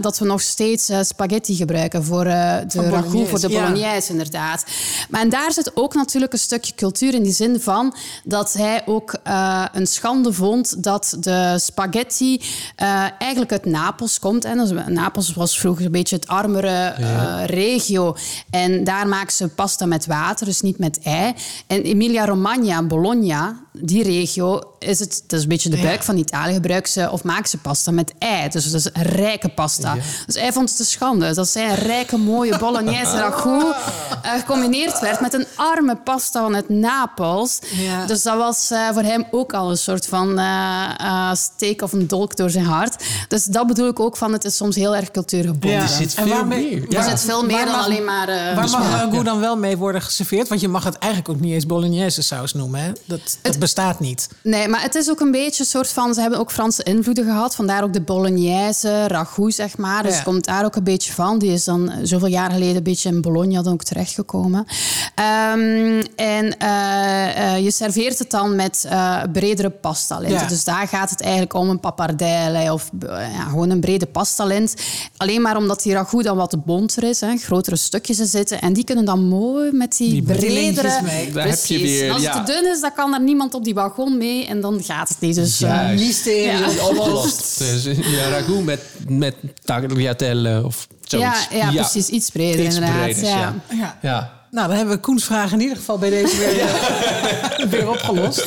dat 0.00 0.18
we 0.18 0.24
nog 0.24 0.40
steeds 0.40 0.90
spaghetti 1.04 1.54
gebruiken 1.54 2.04
voor 2.04 2.24
eh, 2.24 2.56
de 2.68 2.88
ragout, 2.90 3.28
voor 3.28 3.40
de 3.40 3.48
ja. 3.48 3.60
bolognese 3.60 4.10
inderdaad. 4.10 4.64
Maar 5.10 5.20
en 5.20 5.28
daar 5.28 5.52
zit 5.52 5.76
ook 5.76 5.94
natuurlijk 5.94 6.32
een 6.32 6.38
stukje 6.38 6.74
cultuur 6.74 7.14
in 7.14 7.22
die 7.22 7.32
zin 7.32 7.60
van 7.60 7.94
dat 8.24 8.52
hij 8.52 8.82
ook 8.86 9.14
eh, 9.22 9.64
een 9.72 9.86
schande 9.86 10.32
vond 10.32 10.82
dat 10.82 11.16
de 11.20 11.56
spaghetti 11.58 12.40
eh, 12.76 13.06
eigenlijk 13.18 13.52
uit 13.52 13.64
Napels 13.64 14.18
komt. 14.18 14.44
En 14.44 14.58
dus 14.58 14.70
Napels 14.86 15.34
was 15.34 15.58
vroeger 15.58 15.84
een 15.84 15.92
beetje 15.92 16.16
het 16.16 16.26
armere 16.26 16.68
eh, 16.68 17.42
regio. 17.46 18.16
En 18.50 18.84
daar 18.84 19.08
maken 19.08 19.32
ze 19.32 19.48
pasta 19.48 19.86
met 19.86 20.06
water, 20.06 20.46
dus 20.46 20.60
niet 20.60 20.78
met 20.78 21.00
ei. 21.02 21.34
En 21.66 21.82
Emilia-Romagna, 21.82 22.82
Bologna, 22.82 23.60
die 23.72 24.02
regio, 24.02 24.60
is 24.78 24.98
het, 24.98 25.22
dat 25.26 25.36
is 25.38 25.42
een 25.42 25.48
beetje 25.48 25.70
de 25.70 25.76
buik 25.76 25.98
Ja. 25.98 26.02
van 26.04 26.16
Italië, 26.16 26.52
gebruiken 26.52 26.92
ze 26.92 27.10
of 27.10 27.22
maken 27.24 27.48
ze 27.48 27.56
pasta 27.58 27.90
met 27.90 28.12
ei. 28.18 28.48
Dus 28.48 28.70
dat 28.70 28.80
is 28.80 29.02
rijke 29.02 29.48
pasta. 29.48 29.96
Dus 30.26 30.34
hij 30.34 30.52
vond 30.52 30.70
het 30.70 30.78
een 30.78 30.84
schande 30.84 31.34
dat 31.34 31.48
zijn 31.48 31.74
rijke, 31.74 32.16
mooie 32.16 32.58
bolognese 32.58 33.16
ragout 33.28 33.74
eh, 34.22 34.32
gecombineerd 34.38 35.00
werd 35.00 35.20
met 35.20 35.34
een 35.34 35.46
arme 35.56 35.96
pasta 35.96 36.42
vanuit 36.42 36.68
Napels. 36.68 37.58
Ja. 37.74 38.06
Dus 38.06 38.22
dat 38.22 38.36
was 38.36 38.70
eh, 38.70 38.88
voor 38.92 39.02
hem 39.02 39.24
ook 39.30 39.52
al 39.52 39.70
een 39.70 39.76
soort 39.78 40.06
van 40.06 40.38
eh, 40.38 40.90
eh, 40.98 41.34
steek 41.34 41.82
of 41.82 41.92
een 41.92 42.06
dolk 42.06 42.36
door 42.36 42.50
zijn 42.50 42.64
hart. 42.64 43.04
Dus 43.28 43.44
dat 43.44 43.66
bedoel 43.66 43.88
ik 43.88 44.00
ook 44.00 44.16
van, 44.16 44.32
het 44.32 44.44
is 44.44 44.56
soms 44.56 44.76
heel 44.76 44.96
erg 44.96 45.10
cultuurgebonden. 45.10 45.70
Ja. 45.70 45.82
Er 45.82 45.88
zit 45.88 46.14
En 46.14 46.28
veel 46.28 46.44
meer. 46.44 46.96
Er 46.96 47.02
zit 47.02 47.20
veel 47.20 47.44
meer 47.44 47.56
Waar 47.56 47.64
dan 47.66 47.74
mag- 47.76 47.84
alleen 47.84 48.04
maar... 48.04 48.28
eh, 48.28 48.54
Waar 48.56 48.70
mag 48.70 48.90
ragout 48.90 49.24
dan 49.24 49.40
wel 49.40 49.56
mee 49.56 49.76
worden 49.76 50.02
geserveerd? 50.02 50.48
Want 50.48 50.60
je 50.60 50.68
mag 50.68 50.84
het 50.84 50.98
eigenlijk 50.98 51.32
ook 51.34 51.40
niet 51.40 51.52
eens 51.52 51.66
bolognese 51.66 52.22
saus 52.22 52.52
noemen. 52.54 52.80
Hè? 52.80 52.92
Dat, 53.04 53.20
dat 53.42 53.58
bestaat 53.74 54.00
niet. 54.00 54.28
Nee, 54.42 54.68
maar 54.68 54.82
het 54.82 54.94
is 54.94 55.10
ook 55.10 55.20
een 55.20 55.30
beetje 55.30 55.62
een 55.62 55.68
soort 55.68 55.88
van... 55.88 56.14
Ze 56.14 56.20
hebben 56.20 56.38
ook 56.38 56.50
Franse 56.52 56.82
invloeden 56.82 57.24
gehad. 57.24 57.54
Vandaar 57.54 57.82
ook 57.82 57.92
de 57.92 58.00
bolognese, 58.00 59.06
ragout, 59.06 59.54
zeg 59.54 59.76
maar. 59.76 60.02
Dus 60.02 60.16
Ja. 60.16 60.22
komt 60.22 60.44
daar 60.44 60.64
ook 60.64 60.76
een 60.76 60.84
beetje 60.84 61.12
van. 61.12 61.38
Die 61.38 61.52
is 61.52 61.64
dan 61.64 61.92
zoveel 62.02 62.28
jaar 62.28 62.50
geleden 62.50 62.76
een 62.76 62.82
beetje 62.82 63.08
in 63.08 63.20
Bologna 63.20 63.62
dan 63.62 63.72
ook 63.72 63.82
terechtgekomen. 63.82 64.66
Ehm, 65.14 66.02
en 66.16 66.58
eh, 66.58 67.54
eh, 67.54 67.64
je 67.64 67.70
serveert 67.70 68.18
het 68.18 68.30
dan 68.30 68.56
met 68.56 68.86
eh, 68.88 69.22
bredere 69.32 69.70
pasta. 69.70 70.20
Ja. 70.20 70.46
Dus 70.46 70.64
daar 70.64 70.88
gaat 70.88 71.10
het 71.10 71.20
eigenlijk 71.20 71.54
om 71.54 71.68
een 71.68 71.80
pappardelle 71.80 72.72
of 72.72 72.90
ja, 73.00 73.44
gewoon 73.48 73.70
een 73.70 73.80
brede 73.80 74.06
pasta 74.06 74.44
lint. 74.44 74.74
Alleen 75.16 75.42
maar 75.42 75.56
omdat 75.56 75.82
die 75.82 75.92
ragout 75.92 76.24
dan 76.24 76.36
wat 76.36 76.64
bonter 76.64 77.02
is, 77.04 77.20
hè, 77.20 77.36
grotere 77.36 77.76
stukjes 77.76 78.18
in 78.18 78.26
zitten. 78.26 78.60
En 78.60 78.72
die 78.72 78.84
kunnen 78.84 79.04
dan 79.04 79.28
mooi 79.28 79.72
met 79.72 79.96
die, 79.96 80.10
Die 80.10 80.22
bredere... 80.22 81.00
mee. 81.02 81.32
Daar 81.32 81.48
heb 81.48 81.64
je 81.64 81.78
weer, 81.78 82.12
als 82.12 82.22
ja. 82.22 82.36
het 82.36 82.46
te 82.46 82.52
dun 82.52 82.70
is, 82.72 82.80
dan 82.80 82.92
kan 82.92 83.14
er 83.14 83.20
niemand 83.20 83.49
op 83.54 83.64
die 83.64 83.74
wagon 83.74 84.16
mee 84.18 84.46
en 84.46 84.60
dan 84.60 84.82
gaat 84.82 85.08
het 85.08 85.20
niet. 85.20 85.34
Dus, 85.34 85.60
eh, 85.62 85.68
Juist. 85.68 86.04
Mysterie 86.04 86.58
Ja. 86.74 86.84
Opgelost. 86.88 87.58
Dus, 87.58 87.84
ja, 87.84 88.28
ragout 88.28 88.64
met, 88.64 88.80
met 89.08 89.34
tagliatelle 89.64 90.62
of 90.64 90.86
zoiets. 91.04 91.48
ja, 91.50 91.56
ja, 91.70 91.72
precies. 91.72 92.08
Iets 92.08 92.30
breder 92.30 92.64
Iets 92.64 92.74
inderdaad. 92.74 93.02
breders, 93.02 93.28
ja. 93.28 93.54
ja. 94.02 94.39
Nou, 94.50 94.68
dan 94.68 94.76
hebben 94.76 94.94
we 94.94 95.00
Koens 95.00 95.24
vraag 95.24 95.52
in 95.52 95.60
ieder 95.60 95.76
geval 95.76 95.98
bij 95.98 96.10
deze 96.10 96.36
weer, 96.36 96.58
eh, 96.60 97.66
weer 97.70 97.88
opgelost. 97.88 98.44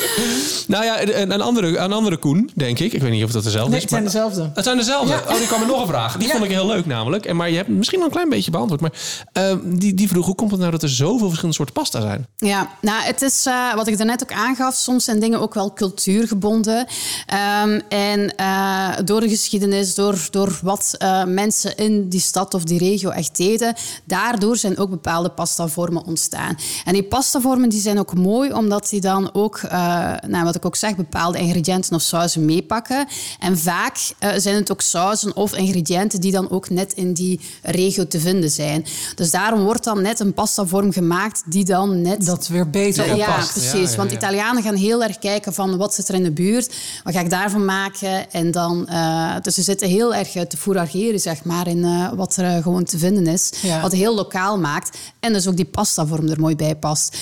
Nou 0.66 0.84
ja, 0.84 1.02
een, 1.02 1.30
een, 1.32 1.40
andere, 1.40 1.78
een 1.78 1.92
andere 1.92 2.16
Koen, 2.16 2.50
denk 2.54 2.78
ik. 2.78 2.92
Ik 2.92 3.00
weet 3.02 3.10
niet 3.10 3.24
of 3.24 3.30
dat 3.30 3.42
dezelfde 3.44 3.68
Nee, 3.70 3.76
is. 3.76 3.82
het 3.82 3.90
zijn 3.92 4.04
dezelfde. 4.04 4.50
Het 4.54 4.64
zijn 4.64 4.76
dezelfde. 4.76 5.12
Ja. 5.12 5.22
Oh, 5.28 5.36
die 5.38 5.46
kwam 5.46 5.60
er 5.60 5.66
nog 5.66 5.80
een 5.80 5.86
vraag. 5.86 6.16
Die 6.16 6.26
Ja. 6.26 6.32
vond 6.32 6.44
ik 6.44 6.50
heel 6.50 6.66
leuk 6.66 6.86
namelijk. 6.86 7.26
En, 7.26 7.36
maar 7.36 7.50
je 7.50 7.56
hebt 7.56 7.68
misschien 7.68 7.98
al 7.98 8.04
een 8.04 8.10
klein 8.10 8.28
beetje 8.28 8.50
beantwoord. 8.50 8.80
Maar 8.80 8.92
eh, 9.32 9.56
die, 9.64 9.94
die 9.94 10.08
vroeg, 10.08 10.26
hoe 10.26 10.34
komt 10.34 10.50
het 10.50 10.60
nou 10.60 10.72
dat 10.72 10.82
er 10.82 10.88
zoveel 10.88 11.26
verschillende 11.26 11.54
soorten 11.56 11.74
pasta 11.74 12.00
zijn? 12.00 12.26
Ja, 12.36 12.68
nou, 12.80 13.02
het 13.02 13.22
is 13.22 13.46
eh, 13.46 13.74
wat 13.74 13.86
ik 13.86 13.96
daarnet 13.96 14.22
ook 14.22 14.32
aangaf. 14.32 14.74
Soms 14.74 15.04
zijn 15.04 15.20
dingen 15.20 15.40
ook 15.40 15.54
wel 15.54 15.72
cultuurgebonden. 15.72 16.86
Ehm, 17.26 17.80
en 17.88 18.36
eh, 18.36 18.88
door 19.04 19.20
de 19.20 19.28
geschiedenis, 19.28 19.94
door, 19.94 20.18
door 20.30 20.58
wat 20.62 20.94
eh, 20.98 21.24
mensen 21.24 21.76
in 21.76 22.08
die 22.08 22.20
stad 22.20 22.54
of 22.54 22.64
die 22.64 22.78
regio 22.78 23.10
echt 23.10 23.36
deden, 23.36 23.74
daardoor 24.04 24.56
zijn 24.56 24.78
ook 24.78 24.90
bepaalde 24.90 25.28
pastavormen 25.28 25.93
ontstaan. 26.02 26.56
En 26.84 26.92
die 26.92 27.02
pastavormen 27.02 27.68
die 27.68 27.80
zijn 27.80 27.98
ook 27.98 28.14
mooi, 28.14 28.52
omdat 28.52 28.88
die 28.88 29.00
dan 29.00 29.34
ook, 29.34 29.56
eh, 29.56 30.12
nou, 30.26 30.44
wat 30.44 30.54
ik 30.54 30.64
ook 30.64 30.76
zeg, 30.76 30.96
bepaalde 30.96 31.38
ingrediënten 31.38 31.94
of 31.94 32.02
sauzen 32.02 32.44
meepakken. 32.44 33.06
En 33.38 33.58
vaak 33.58 33.96
eh, 34.18 34.30
zijn 34.36 34.54
het 34.54 34.72
ook 34.72 34.80
sauzen 34.80 35.36
of 35.36 35.56
ingrediënten 35.56 36.20
die 36.20 36.32
dan 36.32 36.50
ook 36.50 36.70
net 36.70 36.92
in 36.92 37.12
die 37.12 37.40
regio 37.62 38.06
te 38.06 38.20
vinden 38.20 38.50
zijn. 38.50 38.84
Dus 39.14 39.30
daarom 39.30 39.64
wordt 39.64 39.84
dan 39.84 40.02
net 40.02 40.20
een 40.20 40.34
pastavorm 40.34 40.92
gemaakt 40.92 41.42
die 41.46 41.64
dan 41.64 42.02
net 42.02 42.26
Dat 42.26 42.48
weer 42.48 42.70
beter 42.70 43.16
ja, 43.16 43.34
precies. 43.34 43.72
Ja, 43.72 43.78
ja, 43.78 43.96
Want. 43.96 44.12
Italianen 44.12 44.62
gaan 44.62 44.74
heel 44.74 45.02
erg 45.02 45.18
kijken 45.18 45.54
van 45.54 45.76
wat 45.76 45.94
zit 45.94 46.08
er 46.08 46.14
in 46.14 46.22
de 46.22 46.32
buurt, 46.32 46.74
wat 47.04 47.14
ga 47.14 47.20
ik 47.20 47.30
daarvan 47.30 47.64
maken. 47.64 48.30
En 48.30 48.50
dan, 48.50 48.88
eh, 48.88 49.34
dus 49.42 49.54
ze 49.54 49.62
zitten 49.62 49.88
heel 49.88 50.14
erg 50.14 50.30
te 50.30 50.56
fourageren, 50.56 51.20
zeg 51.20 51.44
maar, 51.44 51.68
in 51.68 51.84
eh, 51.84 52.12
wat 52.12 52.36
er 52.36 52.62
gewoon 52.62 52.84
te 52.84 52.98
vinden 52.98 53.26
is. 53.26 53.52
Ja. 53.62 53.80
Wat 53.80 53.92
heel 53.92 54.14
lokaal 54.14 54.58
maakt. 54.58 54.98
En 55.20 55.32
dus 55.32 55.46
ook 55.48 55.56
die 55.56 55.64
pastavorm 55.84 56.28
er 56.28 56.40
mooi 56.40 56.56
bij 56.56 56.76
past. 56.76 57.16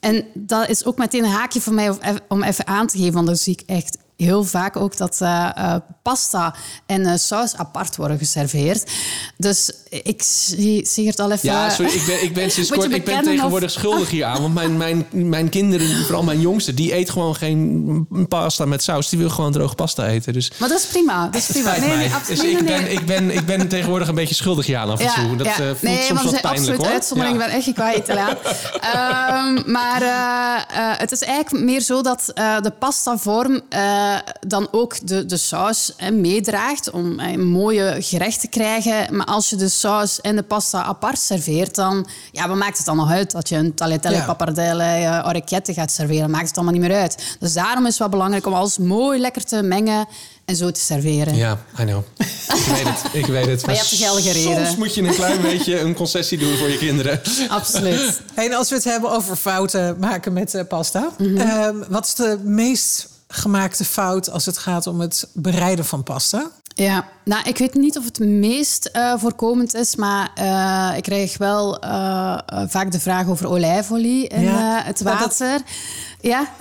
En 0.00 0.24
dat 0.34 0.68
is 0.68 0.84
ook 0.84 0.98
meteen 0.98 1.24
een 1.24 1.30
haakje 1.30 1.60
voor 1.60 1.74
mij 1.74 1.92
om 2.28 2.42
even 2.42 2.66
aan 2.66 2.86
te 2.86 2.98
geven, 2.98 3.12
want 3.12 3.26
dan 3.26 3.36
zie 3.36 3.52
ik 3.52 3.62
echt 3.66 3.98
heel 4.24 4.44
vaak 4.44 4.76
ook 4.76 4.96
dat 4.96 5.20
eh, 5.20 5.74
pasta 6.02 6.54
en 6.86 7.06
eh, 7.06 7.12
saus 7.16 7.56
apart 7.56 7.96
worden 7.96 8.18
geserveerd. 8.18 8.90
Dus 9.36 9.72
ik 9.90 10.22
zie, 10.22 10.86
zie 10.86 11.06
het 11.06 11.20
al 11.20 11.30
even... 11.32 11.48
Ja, 11.48 11.70
sorry, 11.70 11.92
ik 11.92 12.06
ben, 12.06 12.22
ik 12.22 12.34
ben, 12.34 12.50
sinds 12.56 12.70
kort, 12.70 12.92
ik 12.92 13.04
ben 13.04 13.22
tegenwoordig 13.22 13.68
of- 13.68 13.74
schuldig 13.80 14.10
hier 14.10 14.24
aan. 14.24 14.40
Want 14.42 14.54
mijn, 14.54 14.76
mijn, 14.76 15.06
mijn 15.10 15.48
kinderen, 15.48 16.04
vooral 16.04 16.22
mijn 16.22 16.40
jongste, 16.40 16.74
die 16.74 16.94
eet 16.94 17.10
gewoon 17.10 17.34
geen 17.34 18.06
pasta 18.28 18.64
met 18.64 18.82
saus. 18.82 19.08
Die 19.08 19.18
wil 19.18 19.30
gewoon 19.30 19.52
droge 19.52 19.74
pasta 19.74 20.06
eten. 20.06 20.32
Dus 20.32 20.52
Maar 20.58 20.68
dat 20.68 20.78
is 20.78 20.86
prima. 20.86 21.24
Dat 21.28 21.40
is 21.40 21.46
prima. 21.46 21.78
Nee, 21.78 21.96
nee, 21.96 22.14
absoluut. 22.14 22.40
Dus 22.42 22.50
ik 22.50 22.62
nee, 22.62 22.80
ben, 22.82 22.92
ik, 22.92 23.06
ben, 23.06 23.30
ik 23.30 23.46
ben 23.46 23.68
tegenwoordig 23.68 24.08
een 24.08 24.14
beetje 24.14 24.34
schuldig 24.34 24.66
hier 24.66 24.76
aan 24.76 24.90
af 24.90 25.00
en 25.00 25.24
toe. 25.24 25.36
Dat 25.36 25.46
eh, 25.46 25.54
voelt 25.54 25.82
nee, 25.82 26.02
soms 26.02 26.22
wat 26.22 26.40
pijnlijk 26.40 26.52
absoluut 26.52 26.80
hoor. 26.80 26.86
uitzonderingen. 26.92 27.38
Ja. 27.40 27.46
Ik 27.46 27.50
ben 27.50 27.58
echt 27.58 27.72
qua 27.72 27.94
Italiaan. 27.94 28.36
Ehm, 28.80 29.70
maar 29.72 30.02
het 30.98 31.12
is 31.12 31.22
eigenlijk 31.22 31.64
meer 31.64 31.80
zo 31.80 32.02
dat 32.02 32.32
de 32.34 32.72
pastavorm... 32.78 33.60
eh, 33.68 34.07
je 34.08 34.22
dan 34.46 34.68
ook 34.70 35.06
de, 35.06 35.26
de 35.26 35.36
saus 35.36 35.92
hè, 35.96 36.10
meedraagt 36.10 36.90
om 36.90 37.20
een 37.20 37.46
mooie 37.46 37.96
gerecht 37.98 38.40
te 38.40 38.48
krijgen. 38.48 39.16
Maar 39.16 39.26
als 39.26 39.50
je 39.50 39.56
de 39.56 39.68
saus 39.68 40.20
en 40.20 40.36
de 40.36 40.42
pasta 40.42 40.82
apart 40.82 41.18
serveert, 41.18 41.74
dan 41.74 42.08
ja, 42.32 42.48
wat 42.48 42.56
maakt 42.56 42.76
het 42.76 42.86
dan 42.86 42.96
nog 42.96 43.10
uit 43.10 43.30
dat 43.30 43.48
je 43.48 43.56
een 43.56 43.74
tagliatelle, 43.74 44.16
Ja. 44.16 44.24
pappardelle, 44.24 44.82
eh, 44.84 45.24
orecchiette 45.26 45.72
gaat 45.72 45.90
serveren? 45.90 46.30
Maakt 46.30 46.46
het 46.48 46.56
allemaal 46.56 46.74
niet 46.74 46.88
meer 46.88 46.96
uit. 46.98 47.36
Dus 47.38 47.52
daarom 47.52 47.82
is 47.82 47.88
het 47.90 47.98
wel 47.98 48.08
belangrijk 48.08 48.46
om 48.46 48.52
alles 48.54 48.78
mooi 48.78 49.20
lekker 49.20 49.44
te 49.44 49.62
mengen 49.62 50.06
en 50.44 50.56
zo 50.56 50.70
te 50.70 50.80
serveren. 50.80 51.34
Ja, 51.36 51.58
I 51.80 51.84
know. 51.84 52.02
Ik 52.18 52.64
weet 52.74 52.84
het, 52.84 53.14
ik 53.14 53.26
weet 53.26 53.46
het. 53.46 53.62
Maar 53.66 53.74
je 53.74 53.80
hebt 53.80 53.90
de 53.90 53.96
geldige 53.96 54.32
reden. 54.32 54.66
Soms 54.66 54.76
moet 54.78 54.94
je 54.94 55.02
een 55.02 55.14
klein 55.14 55.40
beetje 55.40 55.80
een 55.80 55.94
concessie 55.94 56.38
doen 56.38 56.56
voor 56.56 56.68
je 56.68 56.78
kinderen. 56.78 57.20
Absoluut. 57.48 58.20
En 58.34 58.52
als 58.52 58.68
we 58.68 58.74
het 58.74 58.84
hebben 58.84 59.10
over 59.10 59.36
fouten 59.36 59.96
maken 60.00 60.32
met 60.32 60.54
eh, 60.54 60.64
pasta. 60.68 61.08
Mhm. 61.18 61.36
ehm, 61.36 61.76
wat 61.88 62.06
is 62.06 62.14
de 62.14 62.38
meest 62.42 63.08
gemaakte 63.28 63.84
fout 63.84 64.30
als 64.30 64.46
het 64.46 64.58
gaat 64.58 64.86
om 64.86 65.00
het 65.00 65.28
bereiden 65.32 65.84
van 65.84 66.02
pasta? 66.02 66.50
Ja, 66.74 67.08
nou, 67.24 67.48
ik 67.48 67.58
weet 67.58 67.74
niet 67.74 67.98
of 67.98 68.04
het 68.04 68.18
meest 68.18 68.84
eh, 68.86 69.14
voorkomend 69.16 69.74
is, 69.74 69.96
maar 69.96 70.30
eh, 70.34 70.96
ik 70.96 71.02
krijg 71.02 71.38
wel 71.38 71.78
eh, 71.80 72.38
vaak 72.68 72.90
de 72.92 73.00
vraag 73.00 73.28
over 73.28 73.48
olijfolie 73.48 74.28
in 74.28 74.40
Ja, 74.42 74.82
het 74.84 74.98
dat- 75.02 75.18
water. 75.18 75.60
Ja, 76.20 76.48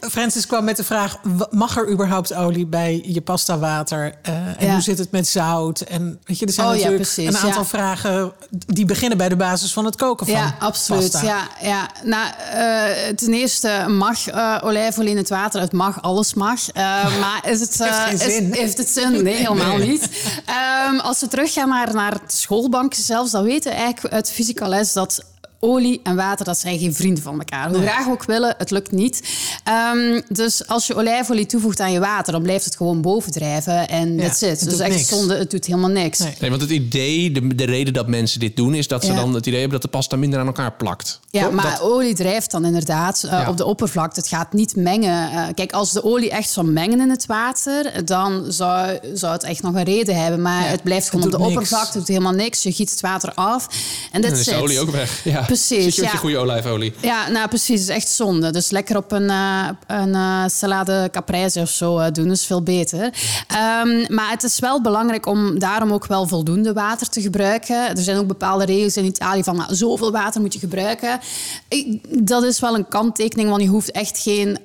Francis 0.00 0.46
kwam 0.46 0.64
met 0.64 0.76
de 0.76 0.84
vraag: 0.84 1.16
mag 1.50 1.76
er 1.76 1.90
überhaupt 1.90 2.34
olie 2.34 2.66
bij 2.66 3.02
je 3.06 3.20
pasta 3.20 3.58
water? 3.58 4.14
Eh, 4.22 4.34
en 4.34 4.66
Ja. 4.66 4.72
hoe 4.72 4.80
zit 4.80 4.98
het 4.98 5.10
met 5.10 5.28
zout? 5.28 5.80
En 5.80 6.20
weet 6.24 6.38
je, 6.38 6.46
er 6.46 6.52
zijn 6.52 6.66
Oh 6.66 6.72
natuurlijk 6.72 7.16
een 7.16 7.36
aantal 7.36 7.62
ja. 7.62 7.64
vragen 7.68 8.32
die 8.50 8.84
beginnen 8.84 9.18
bij 9.18 9.28
de 9.28 9.36
basis 9.36 9.72
van 9.72 9.84
het 9.84 9.96
koken 9.96 10.26
van 10.26 10.34
ja 10.36 10.56
absoluut. 10.58 11.10
pasta. 11.10 11.26
Ja, 11.26 11.48
ja. 11.62 11.88
Nou, 12.04 12.26
eh, 12.52 13.14
ten 13.14 13.32
eerste 13.34 13.84
mag 13.88 14.26
eh, 14.28 14.58
olijfolie 14.62 15.10
in 15.10 15.16
het 15.16 15.28
water. 15.28 15.60
Het 15.60 15.72
mag, 15.72 16.02
alles 16.02 16.34
mag. 16.34 16.60
Maar 17.20 17.40
is 17.48 17.60
het, 17.60 17.78
Heeft 17.78 18.22
is- 18.22 18.34
zin. 18.34 18.52
heeft 18.52 18.78
het 18.78 18.88
zin? 18.88 19.22
Nee, 19.22 19.34
helemaal 19.34 19.76
Nee. 19.76 19.88
niet. 19.88 20.08
Ehm, 20.46 20.98
als 20.98 21.20
we 21.20 21.28
teruggaan 21.28 21.68
naar, 21.68 21.94
naar 21.94 22.16
schoolbanken 22.26 23.02
zelfs, 23.02 23.30
dan 23.30 23.44
weten 23.44 23.70
we 23.72 23.76
eigenlijk 23.78 24.14
uit 24.14 24.30
fysica 24.32 24.68
les 24.68 24.92
dat 24.92 25.24
olie 25.60 26.00
en 26.02 26.16
water, 26.16 26.44
dat 26.44 26.58
zijn 26.58 26.78
geen 26.78 26.94
vrienden 26.94 27.22
van 27.22 27.38
elkaar. 27.38 27.68
Hoe 27.70 27.82
graag 27.82 28.08
ook 28.08 28.24
willen, 28.24 28.54
het 28.58 28.70
lukt 28.70 28.92
niet. 28.92 29.22
Ehm, 29.64 30.20
dus 30.28 30.66
als 30.66 30.86
je 30.86 30.94
olijfolie 30.94 31.46
toevoegt 31.46 31.80
aan 31.80 31.92
je 31.92 32.00
water, 32.00 32.32
dan 32.32 32.42
blijft 32.42 32.64
het 32.64 32.76
gewoon 32.76 33.00
bovendrijven 33.00 33.88
en 33.88 34.14
Ja, 34.16 34.22
that's 34.22 34.40
it. 34.42 34.60
het 34.60 34.70
Dus 34.70 34.78
echt 34.78 34.94
niks. 34.96 35.08
zonde, 35.08 35.36
het 35.36 35.50
doet 35.50 35.66
helemaal 35.66 35.90
niks. 35.90 36.18
Nee. 36.18 36.34
Nee, 36.40 36.50
want 36.50 36.62
het 36.62 36.70
idee, 36.70 37.32
de, 37.32 37.54
de 37.54 37.64
reden 37.64 37.92
dat 37.92 38.06
mensen 38.06 38.40
dit 38.40 38.56
doen, 38.56 38.74
is 38.74 38.88
dat 38.88 39.04
ze 39.04 39.10
Ja. 39.12 39.16
dan 39.18 39.34
het 39.34 39.46
idee 39.46 39.60
hebben 39.60 39.80
dat 39.80 39.90
de 39.90 39.96
pasta 39.96 40.16
minder 40.16 40.40
aan 40.40 40.46
elkaar 40.46 40.72
plakt. 40.72 41.20
Ja, 41.30 41.42
Toch? 41.44 41.52
maar 41.52 41.70
Dat- 41.70 41.80
olie 41.80 42.14
drijft 42.14 42.50
dan 42.50 42.64
inderdaad 42.64 43.22
eh, 43.24 43.30
Ja. 43.30 43.48
op 43.48 43.56
de 43.56 43.64
oppervlakte. 43.64 44.20
Het 44.20 44.28
gaat 44.28 44.52
niet 44.52 44.76
mengen. 44.76 45.30
Eh, 45.30 45.46
kijk, 45.54 45.72
als 45.72 45.92
de 45.92 46.04
olie 46.04 46.30
echt 46.30 46.50
zou 46.50 46.66
mengen 46.66 47.00
in 47.00 47.10
het 47.10 47.26
water, 47.26 48.04
dan 48.04 48.44
zou, 48.52 48.98
zou 49.14 49.32
het 49.32 49.42
echt 49.42 49.62
nog 49.62 49.74
een 49.74 49.82
reden 49.84 50.22
hebben. 50.22 50.42
Maar 50.42 50.62
Ja, 50.64 50.68
het 50.68 50.82
blijft 50.82 51.02
het 51.04 51.10
gewoon 51.14 51.26
op 51.26 51.32
de 51.32 51.38
niks. 51.38 51.50
oppervlakte. 51.50 51.86
Het 51.88 51.96
doet 51.98 52.08
helemaal 52.08 52.32
niks. 52.32 52.62
Je 52.62 52.72
giet 52.72 52.90
het 52.90 53.00
water 53.00 53.32
af. 53.34 53.66
En 54.12 54.20
dan 54.20 54.30
dat 54.30 54.40
is 54.40 54.46
de 54.46 54.54
olie 54.54 54.80
ook 54.80 54.90
weg. 54.90 55.24
Ja. 55.24 55.46
Precies, 55.48 55.84
Zit 55.84 55.94
je 55.94 56.00
met 56.00 56.10
ja. 56.10 56.16
je 56.16 56.22
goede 56.22 56.38
olijfolie. 56.38 56.92
Ja, 57.00 57.28
nou 57.28 57.48
precies. 57.48 57.80
Het 57.80 57.88
is 57.88 57.94
echt 57.94 58.08
zonde. 58.08 58.50
Dus 58.50 58.70
lekker 58.70 58.96
op 58.96 59.12
een, 59.12 59.30
eh, 59.30 59.68
een 59.86 60.14
eh, 60.14 60.44
salade 60.46 61.08
caprese 61.12 61.60
of 61.60 61.68
zo 61.70 61.98
eh, 61.98 62.12
doen 62.12 62.30
is 62.30 62.46
veel 62.46 62.62
beter. 62.62 63.12
Ehm, 63.46 64.14
maar 64.14 64.30
het 64.30 64.42
is 64.42 64.58
wel 64.58 64.82
belangrijk 64.82 65.26
om 65.26 65.58
daarom 65.58 65.92
ook 65.92 66.06
wel 66.06 66.26
voldoende 66.26 66.72
water 66.72 67.08
te 67.08 67.20
gebruiken. 67.20 67.76
Er 67.96 68.02
zijn 68.02 68.18
ook 68.18 68.26
bepaalde 68.26 68.64
regels 68.64 68.96
in 68.96 69.04
Italië 69.04 69.42
van 69.42 69.56
nou, 69.56 69.74
zoveel 69.74 70.12
water 70.12 70.40
moet 70.40 70.52
je 70.52 70.58
gebruiken. 70.58 71.20
Ik- 71.68 72.26
dat 72.26 72.42
is 72.42 72.60
wel 72.60 72.74
een 72.74 72.88
kanttekening, 72.88 73.48
want 73.48 73.62
je 73.62 73.68
hoeft 73.68 73.90
echt 73.90 74.18
geen 74.18 74.58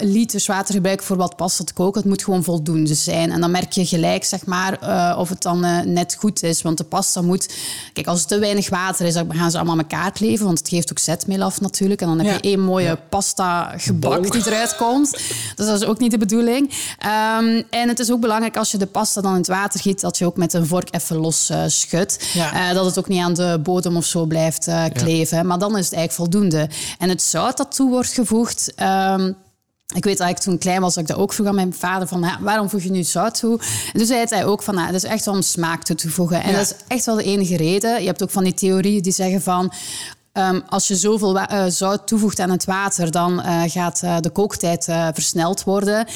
liters 0.00 0.46
water 0.46 0.66
te 0.66 0.72
gebruiken 0.72 1.06
voor 1.06 1.16
wat 1.16 1.36
pasta 1.36 1.64
te 1.64 1.72
koken. 1.72 2.00
Het 2.00 2.10
moet 2.10 2.22
gewoon 2.24 2.44
voldoende 2.44 2.94
zijn. 2.94 3.30
En 3.32 3.40
dan 3.40 3.50
merk 3.50 3.72
je 3.72 3.86
gelijk, 3.86 4.24
zeg 4.24 4.46
maar, 4.46 4.78
of 5.18 5.28
het 5.28 5.42
dan 5.42 5.60
net 5.92 6.16
goed 6.18 6.42
is. 6.42 6.62
Want 6.62 6.78
de 6.78 6.84
pasta 6.84 7.22
moet... 7.22 7.54
Kijk, 7.92 8.06
als 8.06 8.18
het 8.18 8.28
te 8.28 8.38
weinig 8.38 8.68
water 8.68 9.06
is, 9.06 9.14
dan 9.14 9.34
gaan 9.34 9.50
ze 9.50 9.56
allemaal 9.56 9.74
aan 9.74 9.80
elkaar 9.80 10.12
Want 10.36 10.58
het 10.58 10.68
geeft 10.68 10.90
ook 10.90 10.98
zetmeel 10.98 11.42
af 11.42 11.60
natuurlijk. 11.60 12.00
En 12.00 12.06
dan 12.06 12.18
heb 12.18 12.34
je 12.42 12.48
één 12.48 12.60
mooie 12.60 12.98
pasta 13.08 13.74
gebak 13.76 14.32
die 14.32 14.46
eruit 14.46 14.76
komt. 14.76 15.10
Dus 15.56 15.66
dat 15.66 15.80
is 15.80 15.86
ook 15.86 15.98
niet 15.98 16.10
de 16.10 16.18
bedoeling. 16.18 16.70
Ehm, 16.98 17.62
en 17.70 17.88
het 17.88 17.98
is 17.98 18.10
ook 18.12 18.20
belangrijk 18.20 18.56
als 18.56 18.70
je 18.70 18.78
de 18.78 18.86
pasta 18.86 19.20
dan 19.20 19.30
in 19.32 19.38
het 19.38 19.46
water 19.46 19.80
giet... 19.80 20.00
dat 20.00 20.18
je 20.18 20.24
ook 20.26 20.36
met 20.36 20.52
een 20.52 20.66
vork 20.66 20.94
even 20.94 21.16
los 21.16 21.50
eh, 21.50 21.62
schudt. 21.66 22.18
Eh, 22.34 22.72
dat 22.72 22.84
het 22.84 22.98
ook 22.98 23.08
niet 23.08 23.22
aan 23.22 23.34
de 23.34 23.60
bodem 23.62 23.96
of 23.96 24.04
zo 24.04 24.24
blijft 24.24 24.66
eh, 24.66 24.84
kleven. 24.92 25.46
Maar 25.46 25.58
dan 25.58 25.76
is 25.78 25.84
het 25.84 25.94
eigenlijk 25.94 26.12
voldoende. 26.30 26.68
En 26.98 27.08
het 27.08 27.22
zout 27.22 27.56
dat 27.56 27.74
toe 27.74 27.90
wordt 27.90 28.12
gevoegd... 28.12 28.72
ehm, 28.74 29.32
ik 29.94 30.04
weet 30.04 30.18
dat 30.18 30.28
ik 30.28 30.38
toen 30.38 30.58
klein 30.58 30.80
was, 30.80 30.94
dat 30.94 31.02
ik 31.02 31.08
dat 31.08 31.18
ook 31.18 31.32
vroeg 31.32 31.46
aan 31.46 31.54
mijn 31.54 31.74
vader 31.74 32.08
van 32.08 32.26
waarom 32.40 32.68
voeg 32.70 32.82
je 32.82 32.90
nu 32.90 33.02
zout 33.02 33.38
toe? 33.38 33.58
En 33.92 33.98
toen 33.98 34.06
zei 34.06 34.24
hij 34.28 34.44
ook 34.44 34.62
van 34.62 34.78
het 34.78 34.94
is 34.94 35.04
echt 35.04 35.24
wel 35.24 35.34
om 35.34 35.42
smaak 35.42 35.82
toe 35.82 35.96
te 35.96 36.10
voegen. 36.10 36.42
En 36.42 36.50
Ja. 36.50 36.56
dat 36.56 36.66
is 36.66 36.74
echt 36.88 37.04
wel 37.04 37.14
de 37.14 37.22
enige 37.22 37.56
reden. 37.56 38.00
Je 38.00 38.06
hebt 38.06 38.22
ook 38.22 38.30
van 38.30 38.44
die 38.44 38.54
theorieën 38.54 39.02
die 39.02 39.12
zeggen 39.12 39.42
van 39.42 39.72
ehm, 40.38 40.60
als 40.68 40.88
je 40.88 40.96
zoveel 40.96 41.38
eh, 41.38 41.64
zout 41.68 42.06
toevoegt 42.06 42.40
aan 42.40 42.50
het 42.50 42.64
water, 42.64 43.10
dan 43.10 43.42
eh, 43.42 43.62
gaat 43.66 44.00
eh, 44.02 44.16
de 44.20 44.30
kooktijd 44.30 44.84
versneld 45.14 45.64
worden. 45.64 46.06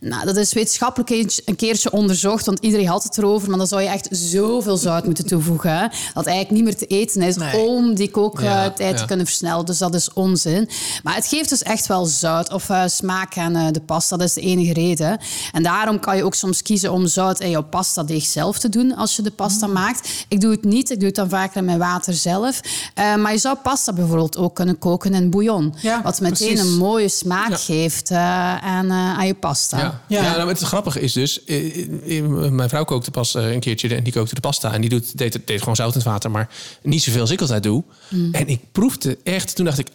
Nou, 0.00 0.24
dat 0.24 0.36
is 0.36 0.52
wetenschappelijk 0.52 1.10
een 1.44 1.56
keertje 1.56 1.90
onderzocht, 1.92 2.46
want 2.46 2.58
iedereen 2.58 2.86
had 2.86 3.02
het 3.02 3.18
erover. 3.18 3.48
Maar 3.48 3.58
dan 3.58 3.66
zou 3.66 3.82
je 3.82 3.88
echt 3.88 4.08
zoveel 4.10 4.76
zout 4.76 5.04
moeten 5.04 5.26
toevoegen, 5.26 5.70
hè, 5.78 5.86
dat 6.14 6.26
eigenlijk 6.26 6.50
niet 6.50 6.64
meer 6.64 6.76
te 6.76 6.86
eten 6.86 7.22
is 7.22 7.36
Nee. 7.36 7.56
om 7.58 7.94
die 7.94 8.10
kooktijd 8.10 8.78
Ja, 8.78 8.94
te 8.94 9.04
kunnen 9.04 9.26
versnellen. 9.26 9.66
Dus 9.66 9.78
dat 9.78 9.94
is 9.94 10.12
onzin. 10.12 10.68
Maar 11.02 11.14
het 11.14 11.26
geeft 11.26 11.48
dus 11.48 11.62
echt 11.62 11.86
wel 11.86 12.04
zout 12.06 12.52
of 12.52 12.70
smaak 12.86 13.36
aan 13.38 13.72
de 13.72 13.80
pasta. 13.80 14.16
Dat 14.16 14.28
is 14.28 14.34
de 14.34 14.40
enige 14.40 14.72
reden. 14.72 15.18
En 15.52 15.62
daarom 15.62 16.00
kan 16.00 16.16
je 16.16 16.24
ook 16.24 16.34
soms 16.34 16.62
kiezen 16.62 16.92
om 16.92 17.06
zout 17.06 17.40
in 17.40 17.50
jouw 17.50 17.62
pasta 17.64 18.02
deeg 18.02 18.24
zelf 18.24 18.58
te 18.58 18.68
doen 18.68 18.96
als 18.96 19.16
je 19.16 19.22
de 19.22 19.30
pasta 19.30 19.66
Mm. 19.66 19.72
maakt. 19.72 20.08
Ik 20.28 20.40
doe 20.40 20.50
het 20.50 20.64
niet. 20.64 20.90
Ik 20.90 20.98
doe 20.98 21.06
het 21.06 21.16
dan 21.16 21.28
vaker 21.28 21.56
in 21.56 21.64
mijn 21.64 21.78
water 21.78 22.14
zelf. 22.14 22.60
Maar 22.94 23.32
je 23.32 23.38
zou 23.38 23.56
pasta 23.56 23.71
bijvoorbeeld 23.94 24.36
ook 24.36 24.54
kunnen 24.54 24.78
koken 24.78 25.14
in 25.14 25.30
bouillon. 25.30 25.74
Ja, 25.80 26.02
wat 26.02 26.20
meteen 26.20 26.54
precies. 26.54 26.70
een 26.72 26.76
mooie 26.78 27.08
smaak 27.08 27.50
Ja. 27.50 27.56
geeft 27.56 28.10
eh, 28.10 28.18
aan, 28.56 28.86
eh, 28.90 28.92
aan 29.18 29.26
je 29.26 29.34
pasta. 29.34 29.78
Ja, 29.78 30.00
Ja. 30.08 30.22
ja. 30.22 30.36
nou, 30.36 30.48
het 30.48 30.58
grappige 30.60 31.00
is 31.00 31.12
dus, 31.12 31.44
eh, 31.44 32.22
mijn 32.50 32.68
vrouw 32.68 32.84
kookte 32.84 33.10
pas 33.10 33.34
een 33.34 33.60
keertje 33.60 33.94
en 33.94 34.04
die 34.04 34.12
kookte 34.12 34.34
de 34.34 34.40
pasta 34.40 34.72
en 34.72 34.80
die 34.80 34.90
doet, 34.90 35.18
deed, 35.18 35.38
deed 35.46 35.58
gewoon 35.58 35.76
zout 35.76 35.92
in 35.92 35.98
het 36.00 36.08
water, 36.08 36.30
maar 36.30 36.48
niet 36.82 37.02
zoveel 37.02 37.20
als 37.20 37.30
ik 37.30 37.40
altijd 37.40 37.62
doe. 37.62 37.82
Mm. 38.08 38.34
En 38.34 38.48
ik 38.48 38.60
proefde 38.72 39.18
echt, 39.22 39.54
toen 39.56 39.64
dacht 39.64 39.78
ik, 39.78 39.86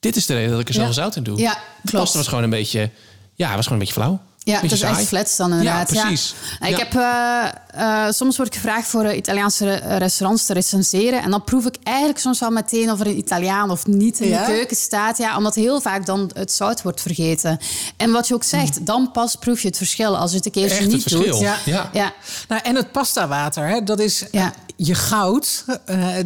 dit 0.00 0.16
is 0.16 0.26
de 0.26 0.34
reden 0.34 0.50
dat 0.50 0.60
ik 0.60 0.68
er 0.68 0.74
zoveel 0.74 0.88
Ja. 0.88 0.94
zout 0.94 1.16
in 1.16 1.22
doe. 1.22 1.38
Ja, 1.38 1.52
de 1.52 1.58
klopt. 1.90 2.04
pasta 2.04 2.18
was 2.18 2.28
gewoon 2.28 2.44
een 2.44 2.50
beetje, 2.50 2.90
ja, 3.34 3.54
was 3.54 3.66
gewoon 3.66 3.72
een 3.72 3.86
beetje 3.86 4.00
flauw. 4.00 4.20
Ja, 4.46 4.52
het 4.52 4.60
Beetje 4.60 4.76
is 4.76 4.82
echt 4.98 5.06
flats 5.08 5.36
dan 5.36 5.50
inderdaad. 5.50 5.92
Ja, 5.92 6.00
precies. 6.02 6.34
Ik 6.60 6.68
Ja. 6.68 6.76
heb, 6.78 6.94
eh, 6.94 8.04
eh, 8.06 8.12
soms 8.12 8.36
word 8.36 8.48
ik 8.48 8.54
gevraagd 8.54 8.88
voor 8.88 9.04
eh, 9.04 9.16
Italiaanse 9.16 9.64
re- 9.74 9.96
restaurants 9.96 10.44
te 10.46 10.52
recenseren. 10.52 11.22
En 11.22 11.30
dan 11.30 11.44
proef 11.44 11.66
ik 11.66 11.76
eigenlijk 11.82 12.18
soms 12.18 12.40
wel 12.40 12.50
meteen 12.50 12.90
of 12.90 13.00
er 13.00 13.06
een 13.06 13.18
Italiaan 13.18 13.70
of 13.70 13.86
niet 13.86 14.20
in 14.20 14.28
Ja? 14.28 14.46
de 14.46 14.52
keuken 14.52 14.76
staat. 14.76 15.18
Ja, 15.18 15.36
omdat 15.36 15.54
heel 15.54 15.80
vaak 15.80 16.06
dan 16.06 16.30
het 16.34 16.52
zout 16.52 16.82
wordt 16.82 17.00
vergeten. 17.00 17.58
En 17.96 18.10
wat 18.10 18.28
je 18.28 18.34
ook 18.34 18.44
zegt, 18.44 18.86
dan 18.86 19.10
pas 19.12 19.34
proef 19.36 19.60
je 19.60 19.68
het 19.68 19.76
verschil. 19.76 20.16
Als 20.18 20.30
je 20.30 20.36
het 20.36 20.46
een 20.46 20.52
keertje 20.52 20.82
het 20.82 20.92
niet 20.92 21.02
verschil. 21.02 21.30
doet. 21.30 21.40
Ja. 21.40 21.56
Ja. 21.64 21.90
Ja, 21.92 22.12
Nou, 22.48 22.60
en 22.64 22.74
het 22.76 22.92
pastawater, 22.92 23.68
hè, 23.68 23.82
dat 23.82 23.98
is 24.00 24.24
Ja. 24.30 24.52
Je 24.76 24.94
goud 24.94 25.64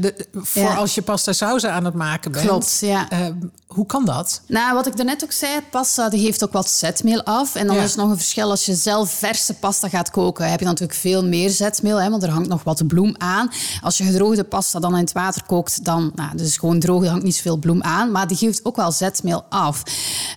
de- 0.01 0.27
voor 0.35 0.63
Ja. 0.63 0.75
als 0.75 0.95
je 0.95 1.03
pasta 1.03 1.33
sauzen 1.33 1.73
aan 1.73 1.85
het 1.85 1.95
maken 1.95 2.33
bent. 2.33 2.47
Klopt, 2.47 2.79
ja. 2.81 3.09
Eh, 3.11 3.19
hoe 3.67 3.87
kan 3.87 4.05
dat? 4.05 4.41
Nou, 4.47 4.75
wat 4.75 4.87
ik 4.87 4.97
daarnet 4.97 5.25
ook 5.25 5.33
zei, 5.33 5.61
pasta 5.71 6.09
die 6.09 6.25
geeft 6.25 6.45
ook 6.45 6.53
wat 6.53 6.71
zetmeel 6.71 7.23
af. 7.23 7.55
En 7.55 7.67
dan 7.67 7.77
Ja. 7.77 7.83
is 7.83 7.95
nog 7.95 8.11
een 8.11 8.17
verschil 8.17 8.51
als 8.51 8.65
je 8.65 8.75
zelf 8.75 9.11
verse 9.11 9.55
pasta 9.55 9.89
gaat 9.89 10.11
koken. 10.11 10.51
Heb 10.51 10.61
je 10.61 10.67
natuurlijk 10.67 10.99
veel 10.99 11.25
meer 11.25 11.51
zetmeel, 11.51 11.97
hè, 12.01 12.11
want 12.11 12.23
er 12.23 12.31
hangt 12.31 12.49
nog 12.49 12.63
wat 12.65 12.87
bloem 12.87 13.15
aan. 13.19 13.51
Als 13.83 13.99
je 13.99 14.05
gedroogde 14.05 14.45
pasta 14.45 14.79
dan 14.81 14.93
in 14.95 15.01
het 15.01 15.13
water 15.13 15.43
kookt, 15.47 15.85
dan 15.85 16.13
nou, 16.15 16.37
dus 16.37 16.57
gewoon 16.57 16.79
droog, 16.81 17.03
er 17.03 17.09
hangt 17.11 17.25
niet 17.25 17.35
zoveel 17.37 17.57
bloem 17.57 17.83
aan. 17.83 18.11
Maar 18.11 18.27
die 18.27 18.37
geeft 18.37 18.65
ook 18.65 18.77
wel 18.77 18.93
zetmeel 18.93 19.45
af. 19.49 19.83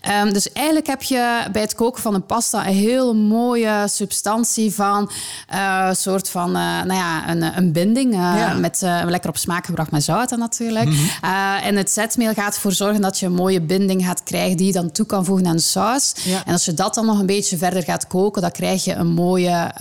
Ehm, 0.02 0.34
dus 0.34 0.52
eigenlijk 0.52 0.88
heb 0.88 1.02
je 1.04 1.48
bij 1.52 1.62
het 1.62 1.76
koken 1.76 2.02
van 2.02 2.14
een 2.14 2.26
pasta 2.26 2.68
een 2.68 2.74
heel 2.74 3.16
mooie 3.16 3.86
substantie 3.88 4.74
van 4.74 5.12
een 5.48 5.96
soort 5.96 6.30
van, 6.30 6.52
nou 6.52 6.94
ja, 6.94 7.30
een, 7.30 7.58
een 7.58 7.72
binding. 7.72 8.02
Eh, 8.12 8.20
Ja. 8.20 8.54
Met 8.54 8.82
eh, 8.82 9.02
lekker 9.06 9.30
op 9.30 9.38
smaak 9.38 9.66
gebracht 9.66 9.92
met 9.92 10.04
zout 10.04 10.30
dan 10.30 10.40
natuurlijk. 10.40 10.90
Eh, 11.22 11.66
en 11.66 11.76
het 11.76 11.92
zetmeel 11.92 12.34
gaat 12.34 12.56
ervoor 12.56 12.72
zorgen 12.72 13.02
dat 13.02 13.20
je 13.20 13.26
een 13.26 13.34
mooie 13.34 13.62
binding 13.62 14.06
gaat 14.06 14.24
krijgen 14.24 14.58
die 14.58 14.66
je 14.66 14.74
dan 14.74 14.92
toe 14.92 15.06
kan 15.06 15.26
voegen 15.26 15.48
aan 15.48 15.56
de 15.56 15.62
saus. 15.62 16.14
Ja. 16.24 16.46
En 16.46 16.54
als 16.54 16.66
je 16.66 16.74
dat 16.74 16.94
dan 16.94 17.06
nog 17.06 17.20
een 17.20 17.26
beetje 17.26 17.58
verder 17.58 17.84
gaat 17.84 18.08
koken, 18.08 18.42
dan 18.42 18.52
krijg 18.52 18.84
je 18.84 18.94
een 18.94 19.12
mooie 19.12 19.72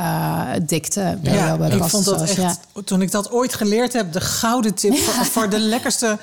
dikte 0.63 1.19
bij 1.23 1.35
Ja, 1.35 1.47
jouw 1.47 1.67
ik 1.67 1.85
vond 1.85 2.05
dat 2.05 2.23
echt, 2.23 2.59
toen 2.85 3.03
ik 3.03 3.11
dat 3.11 3.31
ooit 3.31 3.55
geleerd 3.55 3.93
heb, 3.93 4.13
de 4.13 4.21
gouden 4.21 4.75
tip 4.75 4.97
voor, 4.97 5.25
voor 5.35 5.51
de 5.51 5.59
lekkerste 5.59 6.19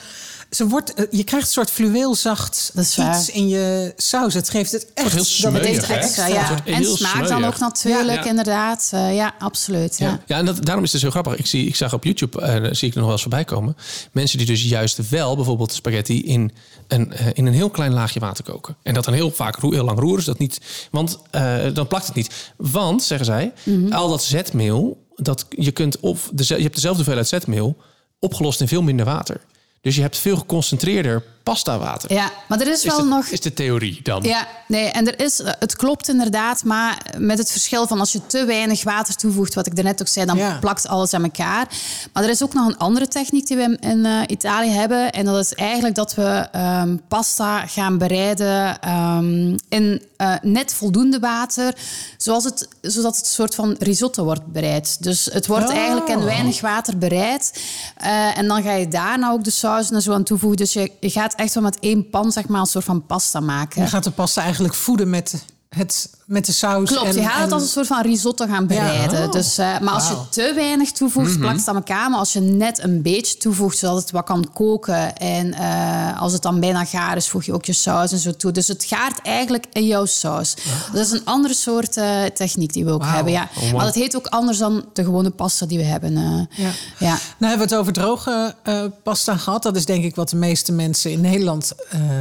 Ze 0.50 0.68
wordt, 0.68 0.94
eh, 0.94 1.06
je 1.12 1.24
krijgt 1.24 1.46
een 1.48 1.54
soort 1.54 1.70
fluweelzacht 1.70 2.72
Dat 2.74 2.98
iets 2.98 3.30
in 3.30 3.48
je 3.48 3.94
saus. 3.98 4.34
Het 4.34 4.50
geeft 4.50 4.72
het 4.72 4.88
echt... 4.94 5.12
heel 5.14 5.52
dat 5.52 5.54
Het 5.62 5.66
heeft 5.66 5.88
hè? 5.88 5.94
extra, 5.94 6.28
ja. 6.28 6.66
En 6.66 6.86
smaakt 6.86 7.28
dan 7.28 7.44
ook 7.44 7.60
natuurlijk, 7.60 8.08
Ja, 8.18 8.24
ja. 8.24 8.30
inderdaad. 8.30 8.90
Eh, 8.94 9.16
ja, 9.16 9.36
absoluut. 9.40 9.98
Ja. 9.98 10.08
Ja, 10.08 10.20
ja 10.26 10.38
en 10.38 10.46
dat, 10.46 10.66
daarom 10.66 10.84
is 10.84 10.92
het 10.92 11.02
zo 11.02 11.10
grappig. 11.10 11.36
Ik, 11.36 11.46
zie, 11.46 11.68
ik 11.68 11.76
zag 11.76 11.94
op 11.94 12.04
YouTube, 12.04 12.42
eh 12.42 12.56
zie 12.72 12.88
ik 12.88 12.94
er 12.94 12.98
nog 12.98 13.04
wel 13.04 13.12
eens 13.12 13.22
voorbij 13.22 13.44
komen... 13.46 13.76
mensen 14.12 14.38
die 14.38 14.48
dus 14.48 14.64
juist 14.64 15.10
wel 15.10 15.36
bijvoorbeeld 15.36 15.74
spaghetti 15.74 16.22
in 16.24 16.52
een, 16.88 17.14
eh, 17.14 17.28
in 17.34 17.46
een 17.46 17.54
heel 17.54 17.70
klein 17.70 17.94
laagje 17.94 18.20
water 18.20 18.44
koken. 18.44 18.76
En 18.84 18.94
dat 18.94 19.06
dan 19.06 19.14
heel 19.14 19.32
vaak 19.32 19.62
heel 19.62 19.84
lang 19.84 20.00
roeren, 20.00 20.24
zodat 20.24 20.40
niet, 20.40 20.60
want 20.92 21.20
eh, 21.32 21.58
dan 21.74 21.88
plakt 21.88 22.06
het 22.06 22.16
niet. 22.16 22.54
Want, 22.58 23.04
zeggen 23.04 23.26
zij, 23.26 23.54
Mhm. 23.64 23.94
al 23.94 24.10
dat 24.10 24.24
zetmeel, 24.24 25.06
dat 25.16 25.46
je 25.50 25.72
kunt 25.72 26.00
of 26.00 26.30
de, 26.34 26.44
je 26.48 26.54
hebt 26.54 26.74
dezelfde 26.76 26.98
hoeveelheid 26.98 27.28
zetmeel 27.28 27.78
opgelost 28.20 28.62
in 28.62 28.68
veel 28.68 28.82
minder 28.82 29.06
water. 29.06 29.42
Dus 29.82 29.96
je 29.96 30.02
hebt 30.02 30.18
veel 30.18 30.38
geconcentreerder 30.38 31.24
pastawater. 31.44 32.14
Ja, 32.14 32.32
maar 32.48 32.60
er 32.60 32.68
is, 32.68 32.74
Is 32.78 32.84
wel 32.84 32.98
de, 32.98 33.04
nog... 33.04 33.26
is 33.26 33.40
de 33.42 33.54
theorie 33.54 34.00
dan? 34.04 34.24
Ja, 34.24 34.48
nee, 34.68 34.86
en 34.86 35.08
er 35.08 35.20
is, 35.26 35.42
het 35.60 35.76
klopt 35.76 36.08
inderdaad, 36.10 36.64
maar 36.64 36.98
met 37.18 37.38
het 37.38 37.52
verschil 37.52 37.88
van 37.88 38.00
als 38.00 38.12
je 38.12 38.26
te 38.26 38.46
weinig 38.46 38.84
water 38.84 39.16
toevoegt, 39.16 39.54
wat 39.54 39.68
ik 39.68 39.76
daarnet 39.76 40.02
ook 40.02 40.08
zei, 40.08 40.26
dan 40.26 40.38
Ja. 40.38 40.58
plakt 40.60 40.88
alles 40.88 41.14
aan 41.14 41.24
elkaar. 41.24 41.68
Maar 42.14 42.24
er 42.24 42.30
is 42.30 42.44
ook 42.44 42.54
nog 42.54 42.68
een 42.68 42.78
andere 42.78 43.08
techniek 43.08 43.48
die 43.48 43.58
we 43.58 43.64
in, 43.64 43.80
in, 43.80 44.06
eh, 44.06 44.22
Italië 44.28 44.70
hebben. 44.70 45.12
En 45.12 45.26
dat 45.26 45.38
is 45.40 45.54
eigenlijk 45.54 45.96
dat 45.96 46.16
we 46.16 46.48
ehm, 46.52 46.98
pasta 47.08 47.66
gaan 47.68 47.98
bereiden 47.98 48.80
ehm, 48.82 49.58
in 49.70 50.02
eh, 50.18 50.34
net 50.42 50.74
voldoende 50.74 51.20
water, 51.20 51.74
zoals 52.18 52.44
het, 52.44 52.68
zodat 52.82 53.16
het 53.16 53.26
een 53.26 53.32
soort 53.32 53.56
van 53.56 53.76
risotto 53.80 54.24
wordt 54.24 54.46
bereid. 54.46 55.04
Dus 55.04 55.26
het 55.32 55.48
wordt 55.48 55.70
Oh. 55.70 55.76
eigenlijk 55.76 56.08
in 56.10 56.24
weinig 56.24 56.62
water 56.62 56.98
bereid. 56.98 57.62
Eh, 57.98 58.38
en 58.38 58.48
dan 58.48 58.64
ga 58.64 58.74
je 58.74 58.88
daarna 58.88 59.32
ook 59.32 59.44
de 59.44 59.50
saus 59.52 59.92
en 59.92 60.02
zo 60.02 60.14
aan 60.14 60.24
toevoegen. 60.24 60.58
Dus 60.58 60.74
je, 60.74 60.92
je 61.00 61.10
gaat 61.10 61.34
echt 61.40 61.54
wel 61.54 61.64
met 61.64 61.80
één 61.80 62.10
pan 62.10 62.32
zeg 62.32 62.48
maar, 62.48 62.60
een 62.60 62.66
soort 62.66 62.86
van 62.86 63.06
pasta 63.06 63.40
maken. 63.40 63.82
Je 63.82 63.88
gaat 63.88 64.04
de 64.04 64.12
pasta 64.12 64.42
eigenlijk 64.42 64.74
voeden 64.74 65.10
met, 65.10 65.46
het, 65.80 66.10
met 66.26 66.46
de 66.46 66.52
saus. 66.52 66.90
Klopt, 66.90 67.08
en, 67.08 67.22
je 67.22 67.28
gaat 67.28 67.42
het 67.42 67.52
als 67.52 67.62
een 67.62 67.68
soort 67.68 67.88
van 67.88 68.02
risotto 68.02 68.46
gaan 68.46 68.68
bereiden. 68.68 69.26
oh. 69.26 69.32
dus, 69.32 69.58
eh, 69.58 69.80
maar 69.80 69.94
als 69.94 70.08
je 70.08 70.16
te 70.30 70.52
weinig 70.56 70.92
toevoegt, 70.92 71.40
plakt 71.40 71.58
het 71.58 71.68
aan 71.68 71.76
elkaar. 71.76 72.10
Maar 72.10 72.20
als 72.20 72.34
je 72.34 72.40
net 72.40 72.84
een 72.84 73.02
beetje 73.02 73.38
toevoegt, 73.38 73.78
zodat 73.78 73.96
het 74.02 74.12
wat 74.12 74.26
kan 74.26 74.50
koken... 74.54 75.18
en 75.18 75.54
eh, 75.54 76.22
als 76.22 76.34
het 76.34 76.42
dan 76.42 76.60
bijna 76.60 76.86
gaar 76.86 77.18
is, 77.18 77.28
voeg 77.28 77.44
je 77.44 77.54
ook 77.54 77.66
je 77.66 77.74
saus 77.74 78.12
en 78.12 78.18
zo 78.18 78.32
toe. 78.32 78.52
Dus 78.52 78.68
het 78.68 78.84
gaart 78.84 79.22
eigenlijk 79.22 79.66
in 79.72 79.86
jouw 79.86 80.06
saus. 80.06 80.56
Dat 80.94 81.06
is 81.06 81.12
een 81.12 81.26
andere 81.26 81.54
soort 81.54 81.98
eh, 81.98 82.24
techniek 82.24 82.74
die 82.74 82.86
we 82.86 82.92
ook 82.92 83.06
hebben. 83.06 83.34
Ja. 83.34 83.50
Oh. 83.62 83.74
Maar 83.74 83.86
dat 83.86 83.96
heet 83.96 84.16
ook 84.16 84.28
anders 84.28 84.58
dan 84.58 84.86
de 84.94 85.04
gewone 85.04 85.30
pasta 85.30 85.66
die 85.66 85.78
we 85.78 85.84
hebben. 85.84 86.14
Ja. 86.14 86.72
ja. 86.98 87.18
Nou 87.38 87.50
hebben 87.50 87.58
we 87.58 87.74
het 87.74 87.76
over 87.76 87.94
droge 87.94 88.56
pasta 89.04 89.38
gehad. 89.38 89.64
Dat 89.64 89.76
is 89.76 89.86
denk 89.86 90.04
ik 90.04 90.16
wat 90.16 90.30
de 90.30 90.36
meeste 90.36 90.72
mensen 90.72 91.12
in 91.12 91.22
Nederland 91.22 91.74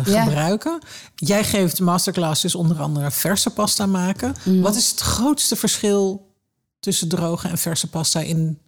Ja. 0.05 0.23
gebruiken. 0.23 0.79
Jij 1.21 1.44
geeft 1.44 1.81
masterclasses 1.81 2.55
onder 2.55 2.81
andere 2.81 3.11
verse 3.11 3.47
pasta 3.50 3.87
maken. 3.87 4.34
Mhm. 4.44 4.61
Wat 4.61 4.76
is 4.76 4.90
het 4.90 5.00
grootste 5.00 5.56
verschil 5.56 6.34
tussen 6.80 7.08
droge 7.08 7.48
en 7.48 7.58
verse 7.58 7.90
pasta 7.90 8.20
in 8.20 8.58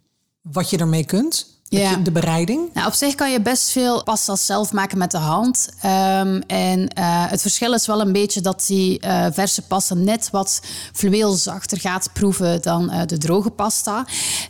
wat 0.41 0.69
je 0.69 0.77
ermee 0.77 1.05
kunt? 1.05 1.60
Ja. 1.79 1.95
De 1.95 2.11
bereiding? 2.11 2.69
Nou, 2.73 2.87
op 2.87 2.93
zich 2.93 3.15
kan 3.15 3.31
je 3.31 3.41
best 3.41 3.69
veel 3.69 4.03
pasta 4.03 4.35
zelf 4.35 4.71
maken 4.71 4.97
met 4.97 5.11
de 5.11 5.17
hand. 5.17 5.69
Ehm, 5.81 6.41
en 6.47 6.87
eh, 6.87 7.29
het 7.29 7.41
verschil 7.41 7.73
is 7.73 7.87
wel 7.87 8.01
een 8.01 8.11
beetje 8.11 8.41
dat 8.41 8.63
die 8.67 8.99
eh, 8.99 9.25
verse 9.31 9.61
pasta 9.61 9.95
net 9.95 10.29
wat 10.31 10.61
fluweelzachter 10.93 11.79
gaat 11.79 12.09
proeven 12.13 12.61
dan 12.61 12.89
eh, 12.89 13.01
de 13.05 13.17
droge 13.17 13.49
pasta. 13.49 14.05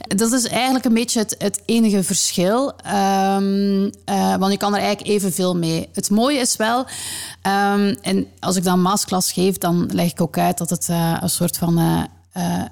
Dat 0.07 0.31
is 0.31 0.47
eigenlijk 0.47 0.85
een 0.85 0.93
beetje 0.93 1.19
het, 1.19 1.35
het 1.37 1.61
enige 1.65 2.03
verschil. 2.03 2.73
Ehm, 2.75 3.89
eh, 4.05 4.35
want 4.35 4.51
je 4.51 4.57
kan 4.57 4.73
er 4.73 4.81
eigenlijk 4.81 5.09
evenveel 5.09 5.55
mee. 5.55 5.89
Het 5.93 6.09
mooie 6.09 6.39
is 6.39 6.55
wel, 6.55 6.85
ehm, 7.41 7.95
en 8.01 8.27
als 8.39 8.55
ik 8.55 8.63
dan 8.63 8.81
masterclass 8.81 9.31
geef, 9.31 9.57
dan 9.57 9.89
leg 9.93 10.11
ik 10.11 10.21
ook 10.21 10.37
uit 10.37 10.57
dat 10.57 10.69
het 10.69 10.87
een 11.21 11.29
soort 11.29 11.57
van... 11.57 12.09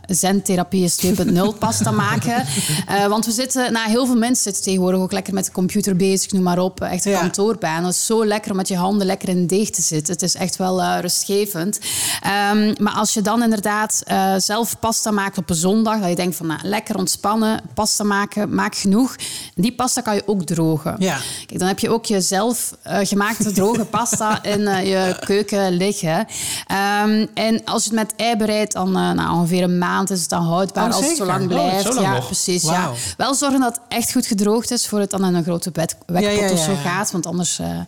zentherapie 0.08 0.84
is 0.84 1.06
2.0 1.06 1.58
pasta 1.60 1.92
maken. 1.92 2.46
Eh, 2.88 3.06
want 3.06 3.26
we 3.26 3.32
zitten, 3.32 3.74
nou, 3.74 3.90
heel 3.90 4.06
veel 4.06 4.16
mensen 4.18 4.44
zitten 4.44 4.64
tegenwoordig 4.64 5.00
ook 5.02 5.12
lekker 5.12 5.34
met 5.34 5.46
de 5.46 5.52
computer 5.52 5.96
bezig, 5.96 6.32
noem 6.32 6.44
maar 6.44 6.60
op. 6.60 6.82
Echt 6.82 7.06
een 7.06 7.12
Ja. 7.12 7.20
kantoorbaan. 7.20 7.84
Het 7.86 7.94
is 7.94 8.06
zo 8.06 8.26
lekker 8.26 8.52
om 8.52 8.58
met 8.58 8.68
je 8.68 8.76
handen 8.76 9.08
lekker 9.08 9.30
in 9.30 9.40
de 9.40 9.46
deeg 9.46 9.70
te 9.70 9.82
zitten. 9.82 10.14
Het 10.14 10.22
is 10.22 10.36
echt 10.36 10.56
wel 10.56 10.82
eh, 10.82 10.98
rustgevend. 11.02 11.80
Ehm, 12.22 12.74
maar 12.78 12.94
als 12.94 13.14
je 13.14 13.22
dan 13.22 13.44
inderdaad 13.44 14.04
zelf 14.38 14.80
pasta 14.80 15.12
maakt 15.12 15.38
op 15.38 15.50
een 15.50 15.56
zondag, 15.56 16.00
dat 16.00 16.10
je 16.10 16.16
denkt 16.16 16.36
van 16.36 16.48
nou, 16.48 16.60
lekker 16.64 16.96
ontspannen, 16.98 17.62
pasta 17.74 18.04
maken, 18.04 18.54
maak 18.56 18.76
genoeg. 18.76 19.16
Die 19.56 19.72
pasta 19.76 20.02
kan 20.02 20.16
je 20.16 20.24
ook 20.26 20.44
drogen. 20.44 20.96
Ja. 21.00 21.18
Kijk, 21.46 21.60
dan 21.60 21.68
heb 21.68 21.80
je 21.80 21.90
ook 21.90 22.06
je 22.06 22.22
zelf 22.22 22.74
gemaakte 22.84 23.52
droge 23.52 23.86
pasta 23.86 24.44
in 24.54 24.62
je 24.86 25.18
keuken 25.26 25.72
liggen. 25.72 26.28
Ehm, 26.68 27.26
en 27.34 27.64
als 27.66 27.84
je 27.84 27.90
het 27.90 28.00
met 28.00 28.14
ei 28.16 28.36
bereidt, 28.36 28.74
dan 28.74 28.92
nou, 28.92 29.48
ongeveer 29.50 29.70
een 29.70 29.78
maand 29.78 30.10
is 30.10 30.22
het 30.22 30.30
dan 30.30 30.44
houdbaar 30.44 30.90
Oh, 30.90 30.96
als 30.96 31.08
het 31.08 31.18
zo 31.18 31.26
lang 31.26 31.42
Oh, 31.42 31.48
blijft. 31.48 31.84
zo 31.86 31.94
lang 31.94 32.06
ja, 32.06 32.14
nog? 32.14 32.26
precies. 32.26 32.64
Ja. 32.64 32.92
Wel 33.18 33.34
zorgen 33.34 33.60
dat 33.60 33.76
het 33.76 33.82
echt 33.88 34.12
goed 34.12 34.26
gedroogd 34.26 34.72
is 34.72 34.88
voor 34.88 35.00
het 35.00 35.10
dan 35.10 35.26
in 35.26 35.36
een 35.36 35.44
grote 35.44 35.70
wekpot 35.74 36.20
Ja, 36.20 36.30
ja, 36.30 36.52
of 36.52 36.60
zo 36.60 36.76
gaat. 36.76 37.12
Want 37.12 37.26
anders, 37.26 37.60
eh, 37.60 37.80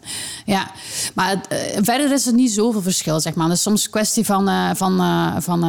ja. 0.46 0.72
Maar 1.14 1.30
het, 1.30 1.48
eh, 1.48 1.58
verder 1.82 2.12
is 2.12 2.28
er 2.28 2.34
niet 2.34 2.52
zoveel 2.52 2.82
verschil, 2.82 3.20
zeg 3.20 3.34
maar. 3.34 3.48
Het 3.48 3.56
is 3.56 3.62
soms 3.62 3.84
een 3.86 3.92
kwestie 3.92 4.26
van, 4.26 4.48
eh, 4.50 4.70
van, 4.74 5.02
van 5.42 5.62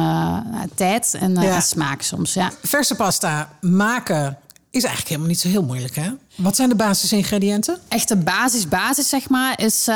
tijd 0.75 1.17
en 1.19 1.61
smaak 1.61 2.01
soms, 2.01 2.33
ja. 2.33 2.51
Verse 2.61 2.95
pasta 2.95 3.49
maken 3.61 4.37
is 4.69 4.83
eigenlijk 4.83 5.07
helemaal 5.07 5.27
niet 5.29 5.39
zo 5.39 5.47
heel 5.47 5.63
moeilijk, 5.63 5.95
hè? 5.95 6.09
Wat 6.35 6.55
zijn 6.55 6.69
de 6.69 6.75
basisingrediënten? 6.75 7.77
Echte 7.87 8.15
basis, 8.15 8.67
basis 8.67 9.09
zeg 9.09 9.29
maar, 9.29 9.61
is 9.61 9.87
uh, 9.87 9.95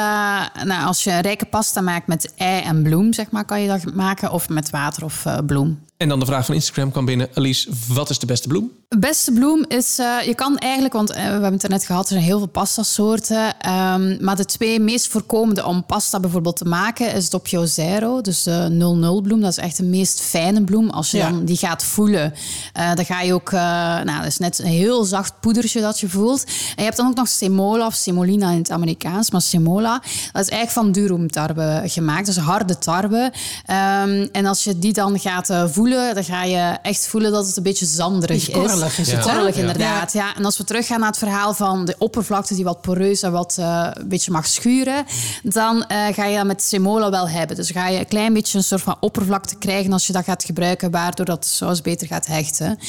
nou, 0.63 0.86
als 0.86 1.04
je 1.04 1.19
rijke 1.19 1.45
pasta 1.45 1.82
maakt 1.82 2.08
met 2.08 2.34
ei 2.36 2.62
en 2.62 2.84
bloem, 2.84 3.13
zeg 3.13 3.32
maar, 3.32 3.45
kan 3.45 3.62
je 3.62 3.67
dat 3.67 3.93
maken. 3.93 4.32
Of 4.32 4.50
met 4.50 4.69
water 4.69 5.04
of 5.04 5.26
uh, 5.26 5.38
bloem. 5.45 5.86
En 5.97 6.10
dan 6.10 6.19
de 6.19 6.26
vraag 6.26 6.45
van 6.45 6.56
Instagram 6.56 6.91
kwam 6.91 7.06
binnen. 7.06 7.30
Alice, 7.34 7.69
wat 7.88 8.10
is 8.10 8.19
de 8.19 8.26
beste 8.26 8.47
bloem? 8.47 8.71
De 8.88 9.00
beste 9.00 9.32
bloem 9.32 9.65
is, 9.67 10.00
uh, 10.00 10.21
je 10.21 10.36
kan 10.36 10.58
eigenlijk, 10.58 10.93
want 10.93 11.10
we 11.10 11.19
hebben 11.19 11.52
het 11.52 11.63
er 11.63 11.69
net 11.69 11.86
gehad, 11.86 12.04
er 12.04 12.12
zijn 12.12 12.23
heel 12.23 12.38
veel 12.38 12.47
pastasoorten. 12.47 13.45
Um, 13.45 14.17
maar 14.21 14.36
de 14.36 14.45
twee 14.45 14.80
meest 14.80 15.08
voorkomende 15.08 15.65
om 15.65 15.86
pasta 15.86 16.19
bijvoorbeeld 16.19 16.58
te 16.58 16.65
maken 16.65 17.13
is 17.13 17.30
doppio 17.30 17.65
zero. 17.65 18.21
Dus 18.21 18.43
de 18.43 18.67
00 18.69 19.21
bloem, 19.21 19.41
dat 19.41 19.50
is 19.50 19.58
echt 19.58 19.78
de 19.78 19.84
meest 19.84 20.21
fijne 20.21 20.63
bloem. 20.63 20.89
Als 20.89 21.12
je 21.12 21.17
ja. 21.17 21.30
dan 21.30 21.45
die 21.45 21.58
gaat 21.58 21.84
voelen, 21.84 22.34
uh, 22.78 22.93
dan 22.93 23.06
ga 23.06 23.21
je 23.21 23.34
ook, 23.34 23.52
nou, 23.52 24.17
dat 24.17 24.26
is 24.26 24.38
net 24.38 24.60
een 24.60 24.65
heel 24.65 25.04
zacht 25.04 25.39
poedertje 25.39 25.82
dat 25.82 26.00
je 26.00 26.10
voelt. 26.10 26.27
En 26.32 26.76
je 26.76 26.84
hebt 26.84 26.98
dan 26.98 27.08
ook 27.08 27.16
nog 27.16 27.28
semola 27.28 27.86
of 27.86 27.94
semolina 27.94 28.52
in 28.52 28.58
het 28.58 28.72
Amerikaans. 28.72 29.32
Maar 29.32 29.42
semola, 29.42 30.02
dat 30.32 30.42
is 30.42 30.50
eigenlijk 30.50 30.72
van 30.72 30.92
durum 30.92 31.32
tarwe 31.32 31.82
gemaakt. 31.86 32.26
Dus 32.26 32.38
harde 32.38 32.78
tarwe. 32.78 33.32
Um, 33.70 34.30
en 34.32 34.46
als 34.46 34.63
je 34.63 34.80
die 34.80 34.94
dan 34.94 35.20
gaat 35.20 35.50
uh, 35.50 35.63
voelen, 35.68 36.16
dan 36.16 36.24
ga 36.24 36.44
je 36.44 36.78
echt 36.82 37.08
voelen 37.08 37.32
dat 37.32 37.48
het 37.48 37.58
een 37.58 37.63
beetje 37.63 37.86
zanderig 37.86 38.48
is. 38.48 38.54
Korrelig 38.54 39.00
is 39.00 39.12
het, 39.12 39.24
ja. 39.24 39.32
Korrelig, 39.32 39.56
inderdaad. 39.56 40.13
Ja. 40.13 40.26
ja. 40.26 40.36
En 40.36 40.46
als 40.46 40.58
we 40.58 40.63
teruggaan 40.63 41.00
naar 41.00 41.10
het 41.10 41.18
verhaal 41.18 41.54
van 41.54 41.86
de 41.86 41.96
oppervlakte 41.98 42.56
die 42.56 42.63
wat 42.63 42.82
poreus 42.82 43.22
en 43.22 43.32
wat 43.32 43.56
uh, 43.60 43.88
een 43.94 44.08
beetje 44.08 44.32
mag 44.32 44.48
schuren, 44.48 45.06
dan 45.44 45.76
uh, 45.76 46.06
ga 46.13 46.26
je 46.26 46.38
dat 46.38 46.46
met 46.46 46.63
semola 46.63 47.10
wel 47.10 47.30
hebben. 47.30 47.56
Dus 47.56 47.70
ga 47.70 47.88
je 47.88 48.00
een 48.00 48.08
klein 48.08 48.34
beetje 48.34 48.58
een 48.58 48.63
soort 48.63 48.82
van 48.82 48.98
oppervlakte 49.00 49.56
krijgen 49.56 49.94
als 49.94 50.08
je 50.08 50.13
dat 50.13 50.24
gaat 50.24 50.44
gebruiken, 50.44 50.92
waardoor 50.92 51.26
dat 51.26 51.44
de 51.44 51.50
saus 51.50 51.82
beter 51.82 52.08
gaat 52.08 52.26
hechten. 52.26 52.80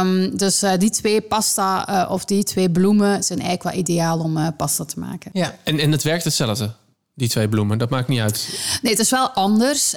Um, 0.00 0.36
dus 0.36 0.62
die 0.78 0.90
twee 0.90 1.20
pasta 1.20 2.06
of 2.10 2.24
die 2.24 2.44
twee 2.50 2.70
bloemen 2.70 3.22
zijn 3.22 3.38
eigenlijk 3.38 3.62
wel 3.62 3.82
ideaal 3.82 4.18
om 4.18 4.36
uh, 4.36 4.46
pasta 4.56 4.84
te 4.84 4.98
maken. 4.98 5.30
Ja. 5.32 5.54
En, 5.64 5.78
en 5.78 5.92
het 5.92 6.02
werkt 6.02 6.24
hetzelfde? 6.24 6.70
Die 7.20 7.28
twee 7.28 7.48
bloemen, 7.48 7.78
dat 7.78 7.90
maakt 7.90 8.08
niet 8.08 8.20
uit. 8.20 8.48
Nee, 8.82 8.92
het 8.92 9.00
is 9.00 9.10
wel 9.10 9.30
anders. 9.30 9.94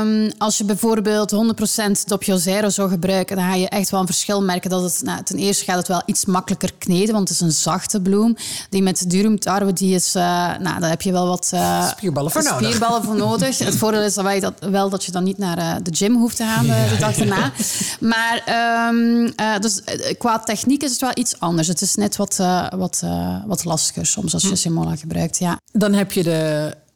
Um, 0.00 0.30
als 0.38 0.58
je 0.58 0.64
bijvoorbeeld 0.64 1.34
100% 1.34 2.04
Doppio 2.06 2.36
Zero 2.36 2.68
zou 2.68 2.90
gebruiken, 2.90 3.36
dan 3.36 3.44
ga 3.44 3.54
je 3.54 3.68
echt 3.68 3.90
wel 3.90 4.00
een 4.00 4.06
verschil 4.06 4.42
merken. 4.42 4.70
Dat 4.70 4.82
het, 4.82 5.00
nou, 5.02 5.22
ten 5.22 5.36
eerste 5.36 5.64
gaat 5.64 5.76
het 5.76 5.88
wel 5.88 6.02
iets 6.06 6.24
makkelijker 6.24 6.72
kneden, 6.78 7.14
want 7.14 7.28
het 7.28 7.40
is 7.40 7.46
een 7.46 7.52
zachte 7.52 8.00
bloem. 8.00 8.36
Die 8.70 8.82
met 8.82 9.10
durum 9.10 9.38
tarwe, 9.38 9.72
die 9.72 9.94
is, 9.94 10.16
uh, 10.16 10.22
nou, 10.58 10.80
daar 10.80 10.90
heb 10.90 11.02
je 11.02 11.12
wel 11.12 11.26
wat 11.26 11.50
uh, 11.54 11.88
spierballen 11.88 12.30
voor 12.30 12.42
nodig. 12.42 12.66
Spierballen 12.66 13.02
voor 13.02 13.16
nodig. 13.16 13.58
het 13.58 13.76
voordeel 13.76 14.02
is 14.02 14.14
dat, 14.14 14.40
dat 14.40 14.54
wel 14.70 14.90
dat 14.90 15.04
je 15.04 15.12
dan 15.12 15.24
niet 15.24 15.38
naar 15.38 15.58
uh, 15.58 15.74
de 15.82 15.96
gym 15.96 16.14
hoeft 16.14 16.36
te 16.36 16.44
gaan 16.44 16.66
de, 16.66 16.86
de 16.90 16.96
dag 16.98 17.14
daarna. 17.14 17.52
Maar 18.00 18.42
um, 18.88 19.32
dus 19.60 19.80
qua 20.18 20.38
techniek 20.38 20.82
is 20.82 20.90
het 20.90 21.00
wel 21.00 21.12
iets 21.14 21.40
anders. 21.40 21.68
Het 21.68 21.80
is 21.80 21.94
net 21.94 22.16
wat, 22.16 22.36
wat, 22.76 23.02
wat 23.46 23.64
lastiger 23.64 24.06
soms 24.06 24.34
als 24.34 24.42
je 24.42 24.56
semola 24.56 24.96
gebruikt. 24.96 25.38
Ja. 25.38 25.58
Dan 25.72 25.92
heb 25.92 26.12
je 26.12 26.22
de 26.22 26.49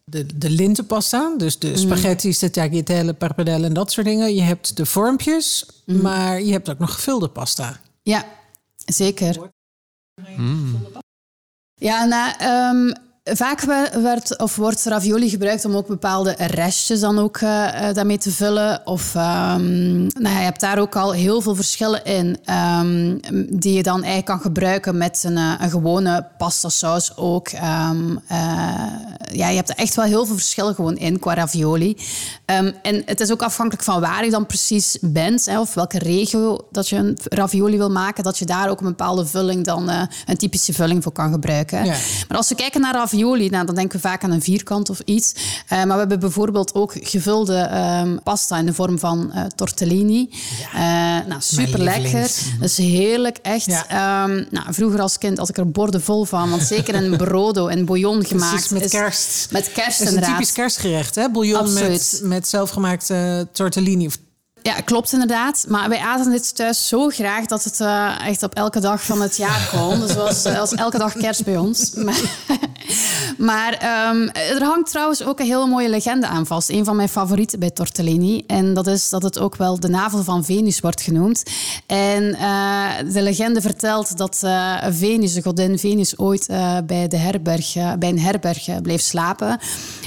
de, 0.05 0.37
de 0.37 0.51
lintenpasta. 0.51 1.35
Dus 1.37 1.59
de 1.59 1.77
spaghetti's, 1.77 2.39
de 2.39 2.51
tagliatelle, 2.51 3.15
parpadelle 3.15 3.67
en 3.67 3.73
dat 3.73 3.93
soort 3.93 4.07
dingen. 4.07 4.35
Je 4.35 4.43
hebt 4.43 4.77
de 4.77 4.87
vormpjes, 4.87 5.67
mm. 5.87 6.01
maar 6.01 6.43
je 6.43 6.53
hebt 6.53 6.71
ook 6.71 6.79
nog 6.79 6.95
gevulde 6.95 7.29
pasta. 7.29 7.81
Ja, 8.03 8.25
zeker. 8.87 9.53
Mm. 10.37 10.87
Ja, 11.75 12.05
nou, 12.05 12.33
um, 12.77 12.95
Vaak 13.33 13.61
we- 13.61 14.01
werd, 14.03 14.39
of 14.39 14.57
wordt 14.57 14.85
ravioli 14.85 15.29
gebruikt 15.29 15.65
om 15.65 15.77
ook 15.77 15.87
bepaalde 15.87 16.35
restjes 16.39 17.01
dan 17.01 17.19
ook 17.19 17.37
eh, 17.37 17.89
eh, 17.89 17.95
daarmee 17.95 18.19
te 18.19 18.31
vullen. 18.31 18.81
Of 18.87 19.15
ehm, 19.15 19.97
nou 20.03 20.29
ja, 20.29 20.39
je 20.39 20.45
hebt 20.45 20.61
daar 20.61 20.79
ook 20.79 20.97
al 20.97 21.13
heel 21.13 21.41
veel 21.41 21.55
verschillen 21.55 22.05
in. 22.05 22.39
ehm, 22.45 23.19
die 23.51 23.73
je 23.73 23.83
dan 23.83 23.95
eigenlijk 23.97 24.25
kan 24.27 24.41
gebruiken 24.41 24.97
met 24.97 25.23
een, 25.27 25.37
eh, 25.37 25.53
een 25.61 25.71
gewone 25.71 26.27
pasta 26.39 26.69
saus 26.69 27.17
ook. 27.17 27.49
Ehm, 27.49 28.17
eh, 28.29 28.39
ja, 29.33 29.49
je 29.49 29.57
hebt 29.57 29.69
er 29.71 29.77
echt 29.77 29.95
wel 29.95 30.05
heel 30.05 30.27
veel 30.27 30.35
verschillen 30.35 30.75
gewoon 30.75 30.97
in 30.97 31.19
qua 31.19 31.35
ravioli. 31.35 31.97
En 32.45 32.75
het 33.05 33.21
is 33.21 33.33
ook 33.33 33.43
afhankelijk 33.43 33.85
van 33.85 34.01
waar 34.01 34.25
je 34.25 34.31
dan 34.31 34.47
precies 34.47 34.99
bent. 35.01 35.47
Hè, 35.47 35.61
of 35.61 35.75
welke 35.75 35.99
regio 35.99 36.59
dat 36.71 36.89
je 36.89 36.97
een 36.97 37.19
ravioli 37.25 37.77
wil 37.77 37.91
maken. 37.91 38.25
Dat 38.25 38.39
je 38.39 38.45
daar 38.45 38.69
ook 38.71 38.81
een 38.81 38.87
bepaalde 38.87 39.27
vulling 39.27 39.65
dan, 39.65 39.89
een 40.27 40.37
typische 40.37 40.73
vulling 40.73 41.03
voor 41.03 41.13
kan 41.13 41.33
gebruiken. 41.33 41.85
Ja. 41.85 41.95
Maar 42.29 42.37
als 42.37 42.49
we 42.49 42.55
kijken 42.55 42.81
naar 42.81 42.95
ravioli, 42.95 43.13
nou, 43.17 43.67
dan 43.67 43.75
denken 43.75 44.01
we 44.01 44.09
vaak 44.09 44.25
aan 44.25 44.31
een 44.31 44.43
vierkant 44.43 44.91
of 44.91 45.01
iets. 45.05 45.33
Eh, 45.69 45.79
maar 45.79 45.87
we 45.87 45.99
hebben 45.99 46.21
bijvoorbeeld 46.21 46.75
ook 46.75 46.93
gevulde 47.01 47.57
ehm, 47.57 48.17
pasta 48.23 48.59
in 48.59 48.67
de 48.67 48.75
vorm 48.75 48.99
van 48.99 49.33
eh, 49.33 49.45
tortellini. 49.55 50.29
Eh, 50.75 50.81
nou, 51.27 51.35
super 51.39 51.79
lekker. 51.79 52.21
Dat 52.61 52.69
is 52.69 52.77
heerlijk, 52.77 53.39
echt. 53.43 53.65
Ja. 53.65 53.89
Ehm, 53.89 54.45
nou, 54.51 54.67
vroeger 54.75 55.01
als 55.01 55.19
kind 55.19 55.39
had 55.39 55.49
ik 55.49 55.57
er 55.59 55.71
borden 55.71 56.03
vol 56.03 56.25
van. 56.25 56.51
Want 56.51 56.63
zeker 56.63 56.95
een 56.95 57.17
brodo 57.25 57.67
en 57.67 57.85
bouillon 57.85 58.25
gemaakt. 58.25 58.51
Precies, 58.51 58.69
met 58.71 58.85
is- 58.85 58.91
kerst. 58.91 59.49
Met 59.51 59.73
kerst 59.73 59.77
Het 59.87 59.89
is 59.89 60.01
een 60.01 60.07
inderdaad. 60.07 60.31
typisch 60.39 60.53
kerstgerecht, 60.53 61.15
hè? 61.15 61.31
Bouillon 61.31 61.73
met, 61.73 62.21
met 62.23 62.49
zelfgemaakte 62.49 63.49
tortellini. 63.53 64.07
Of- 64.07 64.19
Ja, 64.67 64.75
klopt 64.75 65.13
inderdaad. 65.13 65.65
Maar 65.69 65.89
wij 65.89 65.99
aten 65.99 66.31
dit 66.31 66.57
thuis 66.57 66.89
zo 66.89 67.09
graag 67.09 67.47
dat 67.47 67.65
het 67.65 67.81
eh, 67.81 68.27
echt 68.27 68.43
op 68.43 68.55
elke 68.55 68.81
dag 68.81 69.05
van 69.05 69.23
het 69.23 69.37
jaar 69.37 69.69
kon. 69.73 70.01
Dus 70.01 70.09
het 70.09 70.19
was, 70.19 70.45
eh, 70.45 70.59
was 70.59 70.75
elke 70.75 70.99
dag 70.99 71.13
kerst 71.13 71.45
bij 71.45 71.57
ons. 71.57 71.91
Maar, 72.05 72.21
maar 73.39 73.73
ehm, 73.73 74.29
er 74.29 74.63
hangt 74.63 74.91
trouwens 74.91 75.25
ook 75.25 75.41
een 75.41 75.47
hele 75.47 75.67
mooie 75.67 75.89
legende 75.89 76.27
aan 76.27 76.47
vast. 76.47 76.71
Een 76.71 76.85
van 76.85 76.97
mijn 76.97 77.09
favorieten 77.09 77.59
bij 77.59 77.71
tortellini. 77.71 78.45
En 78.47 78.75
dat 78.75 78.87
is 78.87 79.09
dat 79.09 79.23
het 79.23 79.39
ook 79.39 79.57
wel 79.57 79.81
de 79.81 79.89
navel 79.89 80.23
van 80.23 80.45
Venus 80.45 80.81
wordt 80.81 81.01
genoemd. 81.01 81.43
En 81.87 82.35
eh, 82.35 83.13
de 83.13 83.23
legende 83.23 83.61
vertelt 83.61 84.17
dat 84.17 84.43
Venus, 84.91 85.33
de 85.33 85.43
godin 85.43 85.79
Venus, 85.79 86.19
ooit 86.19 86.47
bij, 86.87 87.09
de 87.09 87.17
herberg, 87.17 87.73
bij 87.99 88.09
een 88.09 88.21
herberg 88.21 88.83
bleef 88.83 89.01
slapen. 89.01 89.59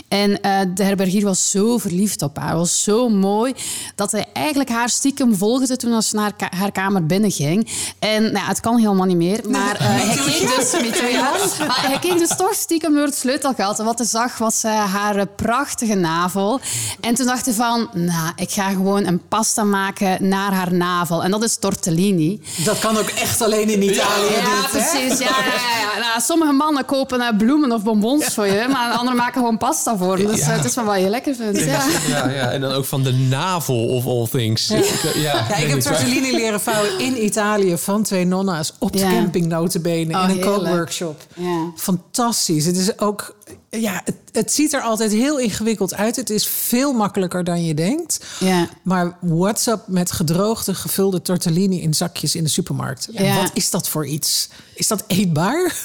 En 0.07 0.41
eh, 0.41 0.59
de 0.73 0.83
herbergier 0.83 1.23
was 1.23 1.51
zo 1.51 1.77
verliefd 1.77 2.21
op 2.21 2.37
haar, 2.37 2.55
was 2.55 2.83
zo 2.83 3.09
mooi, 3.09 3.53
dat 3.95 4.11
hij 4.11 4.25
eigenlijk 4.33 4.69
haar 4.69 4.89
stiekem 4.89 5.35
volgde 5.35 5.75
toen 5.75 5.93
als 5.93 6.09
ze 6.09 6.15
naar 6.15 6.33
ka- 6.35 6.51
haar 6.55 6.71
kamer 6.71 7.05
binnenging. 7.05 7.69
En 7.99 8.21
nou, 8.21 8.33
ja, 8.33 8.45
het 8.47 8.59
kan 8.59 8.77
helemaal 8.77 9.05
niet 9.05 9.17
meer, 9.17 9.39
maar 9.49 9.75
eh, 9.75 9.85
hij, 9.87 10.15
keek 10.15 10.55
dus, 10.55 11.11
ja. 11.11 11.31
maar 11.67 11.87
hij 11.87 11.99
keek 11.99 12.17
dus 12.17 12.35
toch 12.37 12.53
stiekem 12.53 12.93
door 12.93 13.05
het 13.05 13.15
sleutelgat. 13.15 13.79
En 13.79 13.85
wat 13.85 13.97
hij 13.97 14.07
zag 14.07 14.37
was 14.37 14.63
eh, 14.63 14.93
haar 14.93 15.27
prachtige 15.27 15.93
navel. 15.95 16.59
En 17.01 17.15
toen 17.15 17.25
dacht 17.25 17.45
hij 17.45 17.53
van, 17.53 17.89
nou, 17.93 18.31
ik 18.35 18.51
ga 18.51 18.69
gewoon 18.69 19.05
een 19.05 19.21
pasta 19.27 19.63
maken 19.63 20.27
naar 20.27 20.53
haar 20.53 20.73
navel. 20.73 21.23
En 21.23 21.31
dat 21.31 21.43
is 21.43 21.55
tortellini. 21.57 22.41
Dat 22.63 22.79
kan 22.79 22.97
ook 22.97 23.09
echt 23.09 23.41
alleen 23.41 23.69
in 23.69 23.81
Italië. 23.83 24.31
Ja, 24.31 24.39
hè? 24.39 24.67
precies. 24.69 25.19
Ja, 25.19 25.25
ja, 25.29 25.45
ja, 25.45 25.93
ja. 25.93 25.99
Nou, 25.99 26.21
sommige 26.21 26.51
mannen 26.51 26.85
kopen 26.85 27.37
bloemen 27.37 27.71
of 27.71 27.83
bonbons 27.83 28.25
voor 28.25 28.47
je, 28.47 28.67
maar 28.71 28.91
anderen 28.91 29.17
maken 29.17 29.33
gewoon 29.33 29.57
pasta 29.57 29.96
Dus 29.97 30.39
eh, 30.39 30.47
het 30.55 30.65
is 30.65 30.75
wel 30.75 30.85
wat 30.85 30.99
je 30.99 31.09
lekker 31.09 31.35
vindt. 31.35 31.59
Ja. 31.59 31.85
Ja, 32.07 32.29
ja, 32.29 32.51
en 32.51 32.61
dan 32.61 32.71
ook 32.71 32.85
van 32.85 33.03
de 33.03 33.11
navel 33.13 33.87
of 33.87 34.05
all 34.05 34.27
things. 34.31 34.67
Ja, 34.67 34.81
Ja, 35.15 35.55
ik 35.57 35.67
heb 35.69 35.79
tortellini 35.79 36.31
leren 36.35 36.61
vouwen 36.61 36.99
in 36.99 37.25
Italië 37.25 37.77
van 37.77 38.03
twee 38.03 38.25
nonna's 38.25 38.73
op 38.79 38.91
de 38.93 38.99
camping 38.99 39.45
notabene 39.45 39.95
Oh, 40.17 40.23
in 40.23 40.29
een 40.29 40.35
heerlijk. 40.35 40.45
kookworkshop. 40.55 41.25
Ja. 41.35 41.71
Fantastisch. 41.75 42.65
Het 42.65 42.77
is 42.77 42.99
ook, 42.99 43.35
ja, 43.69 44.01
het, 44.05 44.15
het 44.31 44.53
ziet 44.53 44.73
er 44.73 44.81
altijd 44.81 45.11
heel 45.11 45.39
ingewikkeld 45.39 45.93
uit. 45.95 46.15
Het 46.15 46.29
is 46.29 46.47
veel 46.47 46.93
makkelijker 46.93 47.43
dan 47.43 47.65
je 47.65 47.73
denkt. 47.73 48.25
Ja. 48.39 48.67
Maar 48.81 49.17
what's 49.21 49.67
up 49.67 49.81
met 49.87 50.11
gedroogde, 50.11 50.73
gevulde 50.75 51.21
tortellini 51.21 51.81
in 51.81 51.93
zakjes 51.93 52.35
in 52.35 52.43
de 52.43 52.49
supermarkt? 52.49 53.07
Ja. 53.11 53.35
Wat 53.41 53.51
is 53.53 53.69
dat 53.69 53.89
voor 53.89 54.05
iets? 54.07 54.49
Is 54.73 54.87
dat 54.87 55.03
eetbaar? 55.07 55.75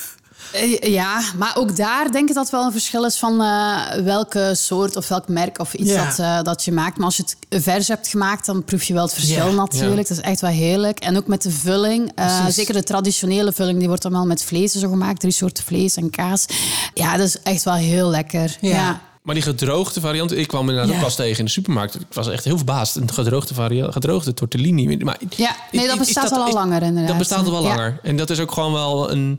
Eh, 0.52 0.92
Ja, 0.92 1.22
maar 1.36 1.56
ook 1.56 1.76
daar 1.76 2.10
denk 2.12 2.28
ik 2.28 2.34
dat 2.34 2.50
wel 2.50 2.64
een 2.64 2.72
verschil 2.72 3.04
is 3.04 3.16
van 3.18 3.40
eh, 3.40 3.76
welke 4.04 4.50
soort 4.54 4.96
of 4.96 5.08
welk 5.08 5.28
merk 5.28 5.58
of 5.58 5.74
iets 5.74 5.90
Ja. 5.90 6.04
dat, 6.04 6.18
eh, 6.18 6.42
dat 6.42 6.64
je 6.64 6.72
maakt. 6.72 6.96
Maar 6.96 7.06
als 7.06 7.16
je 7.16 7.22
het 7.48 7.62
vers 7.62 7.88
hebt 7.88 8.08
gemaakt, 8.08 8.46
dan 8.46 8.64
proef 8.64 8.82
je 8.84 8.94
wel 8.94 9.02
het 9.02 9.14
verschil 9.14 9.46
Ja. 9.48 9.54
natuurlijk. 9.54 10.08
Dat 10.08 10.16
is 10.18 10.22
echt 10.24 10.40
wel 10.40 10.50
heerlijk. 10.50 10.98
En 11.00 11.16
ook 11.16 11.26
met 11.26 11.42
de 11.42 11.50
vulling. 11.50 12.12
eh, 12.14 12.46
zeker 12.48 12.74
de 12.74 12.82
traditionele 12.82 13.52
vulling, 13.52 13.78
die 13.78 13.88
wordt 13.88 14.02
dan 14.02 14.12
wel 14.12 14.26
met 14.26 14.42
vlees 14.44 14.72
zo 14.72 14.88
gemaakt. 14.88 15.20
Drie 15.20 15.32
soorten 15.32 15.64
vlees 15.64 15.96
en 15.96 16.10
kaas. 16.10 16.46
Ja, 16.94 17.16
dat 17.16 17.26
is 17.26 17.40
echt 17.42 17.62
wel 17.62 17.74
heel 17.74 18.08
lekker. 18.10 18.56
Ja. 18.60 18.70
Ja. 18.70 19.00
Maar 19.22 19.34
die 19.34 19.44
gedroogde 19.44 20.00
variant, 20.00 20.32
ik 20.36 20.48
kwam 20.48 20.68
inderdaad 20.68 20.90
Ja. 20.90 20.96
ook 20.96 21.02
pas 21.02 21.14
tegen 21.14 21.38
in 21.38 21.44
de 21.44 21.50
supermarkt. 21.50 21.94
Ik 21.94 22.06
was 22.12 22.28
echt 22.28 22.44
heel 22.44 22.56
verbaasd. 22.56 22.96
Een 22.96 23.12
gedroogde, 23.12 23.54
variant, 23.54 23.92
gedroogde 23.92 24.34
tortellini. 24.34 24.96
Maar 25.04 25.18
Ja, 25.36 25.56
nee, 25.72 25.86
dat 25.86 25.98
bestaat 25.98 26.30
al 26.32 26.46
is- 26.46 26.52
langer 26.54 26.82
inderdaad. 26.82 27.08
Dat 27.08 27.18
bestaat 27.18 27.44
al 27.46 27.50
wel 27.52 27.62
Ja. 27.62 27.68
langer. 27.68 27.98
En 28.02 28.16
dat 28.16 28.30
is 28.30 28.38
ook 28.40 28.52
gewoon 28.52 28.72
wel 28.72 29.10
een- 29.10 29.38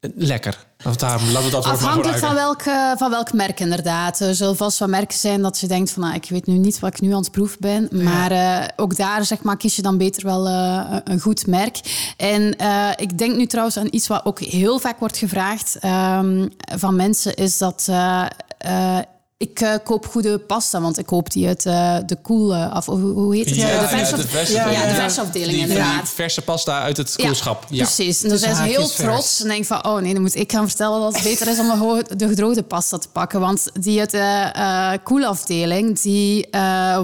lekker. 0.00 0.66
Of 0.84 1.00
laten 1.00 1.26
we 1.44 1.50
dat 1.50 1.64
Afhankelijk 1.64 2.18
van 2.18 2.34
welk, 2.34 2.62
eh, 2.62 2.92
van 2.96 3.10
welk 3.10 3.32
merk 3.32 3.60
inderdaad. 3.60 4.20
Er 4.20 4.34
zullen 4.34 4.56
vast 4.56 4.78
wel 4.78 4.88
merken 4.88 5.18
zijn 5.18 5.42
dat 5.42 5.58
je 5.58 5.66
denkt 5.66 5.90
van... 5.90 6.02
Nou, 6.02 6.14
ik 6.14 6.28
weet 6.28 6.46
nu 6.46 6.58
niet 6.58 6.78
wat 6.78 6.94
ik 6.94 7.00
nu 7.00 7.12
aan 7.12 7.20
het 7.20 7.30
proeven 7.30 7.60
ben. 7.60 7.88
Maar 7.90 8.30
eh, 8.30 8.68
ook 8.76 8.96
daar 8.96 9.24
zeg 9.24 9.42
maar, 9.42 9.56
kies 9.56 9.76
je 9.76 9.82
dan 9.82 9.98
beter 9.98 10.24
wel 10.24 10.48
eh, 10.48 10.96
een 11.04 11.20
goed 11.20 11.46
merk. 11.46 11.80
En 12.16 12.56
ik 12.96 13.18
denk 13.18 13.36
nu 13.36 13.46
trouwens 13.46 13.76
aan 13.76 13.88
iets 13.90 14.06
wat 14.06 14.24
ook 14.24 14.40
heel 14.40 14.78
vaak 14.78 14.98
wordt 14.98 15.16
gevraagd 15.16 15.76
ehm, 15.80 16.48
van 16.58 16.96
mensen... 16.96 17.34
is 17.34 17.58
dat... 17.58 17.88
ik 19.40 19.60
eh, 19.60 19.74
koop 19.84 20.06
goede 20.06 20.38
pasta, 20.38 20.80
want 20.80 20.98
ik 20.98 21.06
koop 21.06 21.30
die 21.30 21.46
uit 21.46 21.66
eh, 21.66 21.96
de 22.06 22.16
koel... 22.22 22.54
eh, 22.54 22.72
af, 22.72 22.86
hoe, 22.86 22.98
hoe 22.98 23.36
heet 23.36 23.46
het? 23.46 23.54
Ja, 23.54 23.80
de 23.80 23.88
vers, 23.88 24.10
de 24.10 24.28
vers- 24.28 24.50
ja, 24.50 24.70
ja, 24.70 24.82
de 24.82 24.88
ja. 24.88 24.94
versafdeling 24.94 25.58
inderdaad. 25.58 26.08
verse 26.08 26.42
pasta 26.42 26.82
uit 26.82 26.96
het 26.96 27.16
koelschap. 27.16 27.66
Ja, 27.68 27.82
Precies. 27.82 28.22
En 28.22 28.28
dan 28.28 28.38
zijn 28.38 28.56
ze 28.56 28.62
heel 28.62 28.86
vers. 28.86 28.94
trots 28.94 29.40
en 29.42 29.48
denken 29.48 29.66
van... 29.66 29.84
oh 29.84 30.00
nee, 30.00 30.12
dan 30.12 30.22
moet 30.22 30.34
ik 30.34 30.52
gaan 30.52 30.68
vertellen 30.68 31.00
dat 31.00 31.14
het 31.14 31.22
beter 31.22 31.48
is 31.48 31.58
om 31.58 31.68
de, 32.16 32.28
gedroogde 32.28 32.62
pasta 32.62 32.98
te 32.98 33.08
pakken. 33.08 33.40
Want 33.40 33.66
die 33.80 34.00
uit 34.00 34.10
de 34.10 34.50
eh 34.52 34.92
koelafdeling, 35.04 36.00
die 36.00 36.48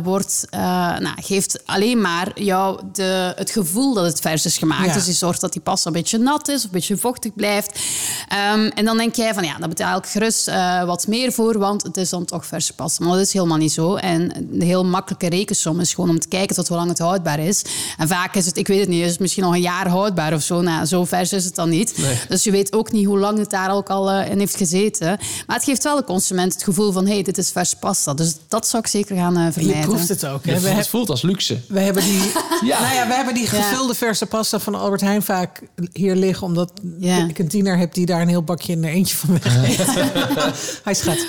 wordt, 0.03 0.47
nou, 0.51 1.23
geeft 1.23 1.63
alleen 1.67 2.01
maar 2.01 2.41
jou 2.41 2.81
de, 2.93 3.33
het 3.37 3.51
gevoel 3.51 3.95
dat 3.95 4.05
het 4.05 4.21
vers 4.21 4.45
is 4.45 4.59
gemaakt. 4.59 4.87
Ja. 4.87 4.93
Dus 4.93 5.05
die 5.05 5.15
zorgt 5.15 5.41
dat 5.41 5.53
die 5.53 5.63
pasta 5.63 5.87
een 5.87 5.97
beetje 5.97 6.19
nat 6.19 6.49
is 6.49 6.57
of 6.57 6.65
een 6.65 6.71
beetje 6.71 6.97
vochtig 6.97 7.35
blijft. 7.35 7.81
Ehm, 8.29 8.71
en 8.75 8.85
dan 8.85 8.97
denk 8.97 9.15
jij 9.15 9.35
van, 9.35 9.45
ja, 9.45 9.59
daar 9.59 9.69
betaal 9.69 9.99
ik 9.99 10.07
gerust 10.07 10.51
wat 10.87 11.07
meer 11.07 11.33
voor, 11.33 11.59
want 11.59 11.83
het 11.83 11.97
is 11.97 12.11
dan 12.11 12.26
toch 12.27 12.47
verse 12.47 12.73
pasta. 12.75 13.05
Maar 13.05 13.17
dat 13.17 13.27
is 13.27 13.33
helemaal 13.33 13.57
niet 13.57 13.73
zo. 13.73 13.95
En 13.95 14.49
de 14.51 14.65
heel 14.65 14.85
makkelijke 14.85 15.29
rekensom 15.29 15.81
is 15.81 15.95
gewoon 15.95 16.11
om 16.11 16.19
te 16.21 16.29
kijken 16.29 16.57
tot 16.57 16.69
hoe 16.69 16.77
lang 16.77 16.89
het 16.89 16.99
houdbaar 16.99 17.39
is. 17.39 17.63
En 17.99 18.09
vaak 18.09 18.35
is 18.35 18.47
het, 18.47 18.57
ik 18.57 18.67
weet 18.67 18.81
het 18.81 18.89
niet, 18.89 19.05
is 19.05 19.11
het 19.11 19.21
misschien 19.21 19.43
nog 19.43 19.53
een 19.55 19.61
jaar 19.61 19.89
houdbaar 19.89 20.35
of 20.35 20.43
zo. 20.43 20.61
Nou, 20.61 20.85
zo 20.87 21.05
vers 21.05 21.33
is 21.33 21.45
het 21.45 21.55
dan 21.55 21.69
niet. 21.69 21.99
Nee. 21.99 22.19
Dus 22.29 22.45
je 22.45 22.51
weet 22.51 22.73
ook 22.73 22.93
niet 22.93 23.07
hoe 23.07 23.19
lang 23.19 23.39
het 23.39 23.51
daar 23.51 23.75
ook 23.75 23.89
al 23.89 24.11
eh, 24.11 24.31
in 24.31 24.39
heeft 24.39 24.57
gezeten. 24.57 25.07
Maar 25.47 25.57
het 25.57 25.65
geeft 25.65 25.83
wel 25.83 25.97
de 25.97 26.05
consument 26.05 26.53
het 26.53 26.63
gevoel 26.63 26.93
van, 26.93 27.07
hé, 27.07 27.13
hey, 27.13 27.23
dit 27.23 27.39
is 27.39 27.51
verse 27.51 27.77
pasta. 27.77 28.15
Dus 28.15 28.35
dat 28.49 28.67
zou 28.67 28.83
ik 28.83 28.89
zeker 28.89 29.17
gaan 29.17 29.37
eh, 29.37 29.45
Je 29.47 29.53
vermijden. 29.53 29.85
proeft 29.85 30.09
het 30.09 30.27
ook. 30.27 30.45
Hè? 30.45 30.51
Het 30.53 30.61
voelt- 30.61 30.69
heb- 30.73 30.79
het 30.79 30.89
voelt 30.89 31.11
als 31.11 31.23
luxe. 31.23 31.59
we 31.69 31.81
hebben 31.81 32.03
die, 32.03 32.21
Ja. 32.71 32.81
nou 32.81 32.95
ja, 32.95 33.07
we 33.07 33.15
hebben 33.15 33.35
die 33.35 33.47
gevulde 33.47 33.95
verse 33.95 34.27
pasta 34.27 34.59
van 34.59 34.75
Albert 34.75 35.01
Heijn 35.01 35.23
vaak 35.23 35.61
hier 35.93 36.15
liggen. 36.15 36.47
Omdat 36.47 36.73
Ja. 36.99 37.29
ik 37.29 37.39
een 37.39 37.49
tiener 37.49 37.79
heb 37.79 37.95
die 37.95 38.07
daar 38.07 38.21
een 38.21 38.29
heel 38.29 38.43
bakje 38.43 38.73
in 38.73 38.85
er 38.85 38.91
eentje 38.91 39.17
van 39.17 39.39
weggeeft. 39.43 39.91
Hij 40.85 40.95
schat. 40.95 41.27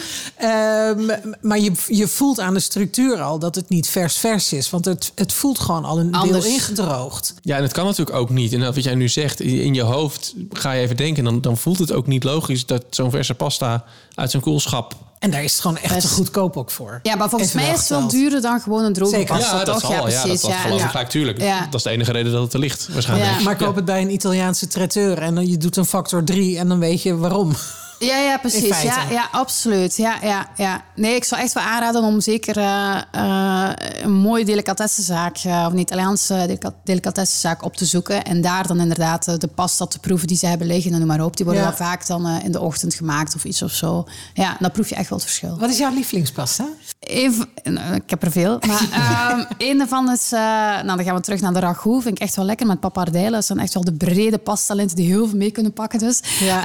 Ehm, 0.95 1.29
maar 1.41 1.59
je, 1.59 1.71
je 1.87 2.07
voelt 2.07 2.39
aan 2.39 2.53
de 2.53 2.59
structuur 2.59 3.21
al 3.21 3.39
dat 3.39 3.55
het 3.55 3.69
niet 3.69 3.89
vers-vers 3.89 4.53
is. 4.53 4.69
Want 4.69 4.85
het, 4.85 5.11
het 5.15 5.33
voelt 5.33 5.59
gewoon 5.59 5.85
al 5.85 5.99
een 5.99 6.13
Anders. 6.13 6.43
deel 6.43 6.53
ingedroogd. 6.53 7.33
Ja, 7.41 7.55
en 7.57 7.63
het 7.63 7.73
kan 7.73 7.85
natuurlijk 7.85 8.17
ook 8.17 8.29
niet. 8.29 8.53
En 8.53 8.59
dat 8.59 8.75
wat 8.75 8.83
jij 8.83 8.95
nu 8.95 9.09
zegt, 9.09 9.41
in 9.41 9.73
je 9.73 9.81
hoofd 9.81 10.33
ga 10.51 10.71
je 10.71 10.81
even 10.81 10.97
denken... 10.97 11.23
dan, 11.23 11.41
dan 11.41 11.57
voelt 11.57 11.79
het 11.79 11.91
ook 11.91 12.07
niet 12.07 12.23
logisch 12.23 12.65
dat 12.65 12.83
zo'n 12.89 13.11
verse 13.11 13.33
pasta 13.33 13.83
uit 14.15 14.31
zo'n 14.31 14.41
koelschap... 14.41 14.95
En 15.19 15.31
daar 15.31 15.43
is 15.43 15.51
het 15.51 15.61
gewoon 15.61 15.77
echt 15.77 15.93
Best. 15.93 16.07
te 16.07 16.13
goedkoop 16.13 16.57
ook 16.57 16.71
voor. 16.71 16.99
Ja, 17.03 17.15
maar 17.15 17.29
volgens 17.29 17.53
Even 17.53 17.61
mij 17.61 17.73
is 17.73 17.79
het 17.79 17.89
wel 17.89 18.07
duurder 18.07 18.41
dan 18.41 18.59
gewoon 18.61 18.83
een 18.83 18.93
droge 18.93 19.15
Zeker. 19.15 19.35
pasta, 19.37 19.57
ja, 19.57 19.63
dat 19.63 19.79
toch? 19.79 19.91
zal. 19.91 19.91
Ja, 19.91 20.11
dat, 20.11 20.21
precies. 20.21 20.41
dat 20.41 20.51
geloof 20.51 20.83
ik 20.83 20.91
ja. 20.91 21.03
tuurlijk. 21.03 21.41
Ja. 21.41 21.65
Dat 21.65 21.73
is 21.73 21.83
de 21.83 21.89
enige 21.89 22.11
reden 22.11 22.31
dat 22.31 22.41
het 22.43 22.53
er 22.53 22.59
ligt, 22.59 22.89
waarschijnlijk. 22.93 23.37
Ja. 23.37 23.43
Maar 23.43 23.55
koop 23.55 23.75
het 23.75 23.85
bij 23.85 24.01
een 24.01 24.11
Italiaanse 24.11 24.67
traiteur 24.67 25.17
en 25.17 25.35
dan 25.35 25.47
je 25.47 25.57
doet 25.57 25.75
een 25.75 25.85
factor 25.85 26.23
3 26.23 26.57
en 26.57 26.67
dan 26.67 26.79
weet 26.79 27.01
je 27.01 27.17
waarom. 27.17 27.55
Ja, 27.99 28.17
ja, 28.17 28.37
precies. 28.37 28.81
Ja, 28.81 29.03
ja, 29.09 29.27
absoluut. 29.31 29.95
Ja, 29.97 30.15
ja, 30.21 30.49
ja. 30.55 30.83
Nee, 30.95 31.15
ik 31.15 31.23
zou 31.23 31.41
echt 31.41 31.53
wel 31.53 31.63
aanraden 31.63 32.03
om 32.03 32.21
zeker 32.21 32.57
eh, 32.57 33.01
eh, 33.11 33.69
een 34.01 34.11
mooie 34.13 34.45
delicatessenzaak, 34.45 35.37
eh, 35.37 35.63
of 35.67 35.71
een 35.73 35.77
Italiaanse 35.79 36.33
delica- 36.33 36.73
delicatessenzaak 36.83 37.63
op 37.63 37.75
te 37.75 37.85
zoeken. 37.85 38.23
En 38.23 38.41
daar 38.41 38.67
dan 38.67 38.79
inderdaad 38.79 39.41
de 39.41 39.47
pasta 39.47 39.85
te 39.85 39.99
proeven 39.99 40.27
die 40.27 40.37
ze 40.37 40.45
hebben 40.47 40.67
liggen 40.67 40.91
en 40.91 40.97
noem 40.99 41.07
maar 41.07 41.23
op. 41.23 41.35
Die 41.37 41.45
worden 41.45 41.63
Ja. 41.63 41.69
dan 41.69 41.77
vaak 41.77 42.07
dan 42.07 42.27
in 42.43 42.51
de 42.51 42.59
ochtend 42.59 42.93
gemaakt 42.93 43.35
of 43.35 43.43
iets 43.45 43.61
of 43.61 43.71
zo. 43.71 44.05
Ja, 44.33 44.57
dan 44.59 44.71
proef 44.71 44.89
je 44.89 44.95
echt 44.95 45.09
wel 45.09 45.17
het 45.17 45.27
verschil. 45.27 45.57
Wat 45.59 45.69
is 45.69 45.77
jouw 45.77 45.93
lievelingspasta? 45.93 46.65
Een 46.99 47.33
van- 47.33 47.73
nou, 47.73 47.93
ik 47.95 48.09
heb 48.09 48.23
er 48.23 48.31
veel. 48.31 48.59
Maar 48.67 48.81
ehm 48.91 49.43
een 49.57 49.77
daarvan 49.77 50.11
is... 50.11 50.29
nou, 50.29 50.85
dan 50.85 51.03
gaan 51.03 51.15
we 51.15 51.21
terug 51.21 51.41
naar 51.41 51.53
de 51.53 51.59
ragout. 51.59 52.03
Vind 52.03 52.15
ik 52.15 52.21
echt 52.21 52.35
wel 52.35 52.45
lekker 52.45 52.67
met 52.67 52.79
papardellen. 52.79 53.31
Dat 53.31 53.45
zijn 53.45 53.59
echt 53.59 53.73
wel 53.73 53.83
de 53.83 53.93
brede 53.93 54.37
pasta-linten 54.37 54.95
die 54.95 55.05
heel 55.07 55.27
veel 55.27 55.37
mee 55.37 55.51
kunnen 55.51 55.73
pakken. 55.73 55.99
Dus, 55.99 56.19
Ja. 56.39 56.61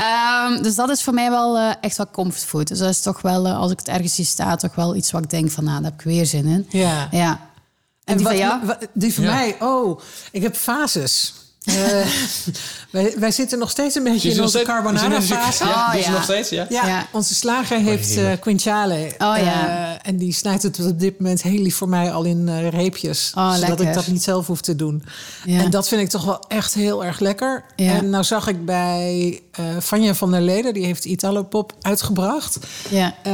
Ehm, 0.51 0.63
dus 0.63 0.75
dat 0.75 0.89
is 0.91 1.03
voor 1.03 1.15
mij 1.15 1.22
mij 1.23 1.31
wel 1.31 1.57
eh, 1.59 1.75
echt 1.81 1.97
wel 1.97 2.11
comfortfood. 2.13 2.69
Dus 2.69 2.79
dat 2.79 2.89
is 2.91 3.01
toch 3.01 3.21
wel, 3.23 3.47
eh, 3.47 3.59
als 3.59 3.71
ik 3.73 3.79
het 3.79 3.89
ergens 3.89 4.15
zie 4.15 4.25
staan, 4.25 4.57
toch 4.57 4.75
wel 4.75 4.97
iets 4.97 5.11
wat 5.11 5.23
ik 5.25 5.31
denk 5.31 5.51
van, 5.51 5.65
nou, 5.65 5.77
daar 5.83 5.91
heb 5.91 6.01
ik 6.01 6.07
weer 6.07 6.27
zin 6.27 6.47
in. 6.47 6.67
Ja. 6.71 7.09
Ja. 7.11 7.41
En 8.05 8.17
die 8.17 8.27
wat- 8.27 8.35
van 8.37 8.43
jou? 8.43 8.75
Die 8.93 9.15
van 9.15 9.25
Ja. 9.25 9.33
mij, 9.35 9.57
oh, 9.61 10.01
ik 10.33 10.43
heb 10.43 10.57
fases. 10.57 11.35
Eh, 11.65 11.75
wij, 12.91 13.15
wij 13.19 13.31
zitten 13.31 13.59
nog 13.59 13.71
steeds 13.71 13.95
een 13.95 14.03
beetje 14.03 14.31
in 14.31 14.37
onze 14.41 14.49
steeds- 14.49 14.69
carbonara 14.69 15.09
die 15.09 15.19
is 15.19 15.29
nog- 15.29 15.39
fase. 15.39 15.65
Ja, 15.65 15.95
Oh, 16.07 16.11
nog 16.13 16.23
steeds, 16.23 16.49
ja. 16.49 16.67
Ja, 16.69 16.87
Ja. 16.87 17.07
onze 17.13 17.35
slager 17.35 17.79
heeft 17.79 18.09
eh 18.11 18.15
heerlijk. 18.17 18.41
quinchale. 18.41 18.95
Oh, 19.19 19.37
ja. 19.37 19.69
Eh, 19.95 19.99
en 20.09 20.17
die 20.17 20.33
snijdt 20.33 20.63
het 20.63 20.81
op 20.87 21.01
dit 21.01 21.19
moment 21.19 21.43
heel 21.43 21.63
lief 21.63 21.77
voor 21.77 21.89
mij 21.89 22.13
al 22.13 22.25
in 22.25 22.49
eh, 22.49 22.69
reepjes. 22.69 23.33
Oh, 23.35 23.53
zodat 23.55 23.69
lekker. 23.69 23.87
ik 23.89 23.95
dat 23.95 24.07
niet 24.07 24.23
zelf 24.23 24.47
hoef 24.47 24.61
te 24.61 24.77
doen. 24.77 25.03
Ja. 25.45 25.61
En 25.61 25.71
dat 25.71 25.89
vind 25.89 26.01
ik 26.01 26.09
toch 26.09 26.25
wel 26.25 26.45
echt 26.49 26.75
heel 26.75 27.05
erg 27.05 27.19
lekker. 27.21 27.65
Ja. 27.77 27.93
En 27.93 28.11
nou 28.11 28.25
zag 28.25 28.47
ik 28.47 28.65
bij 28.65 29.41
eh 29.53 29.65
Vanja 29.79 30.15
van 30.15 30.31
der 30.31 30.41
Leden, 30.41 30.75
die 30.75 30.85
heeft 30.85 31.05
Italo 31.05 31.43
Pop 31.43 31.73
uitgebracht. 31.81 32.59
Ja. 32.91 33.15
Eh, 33.23 33.33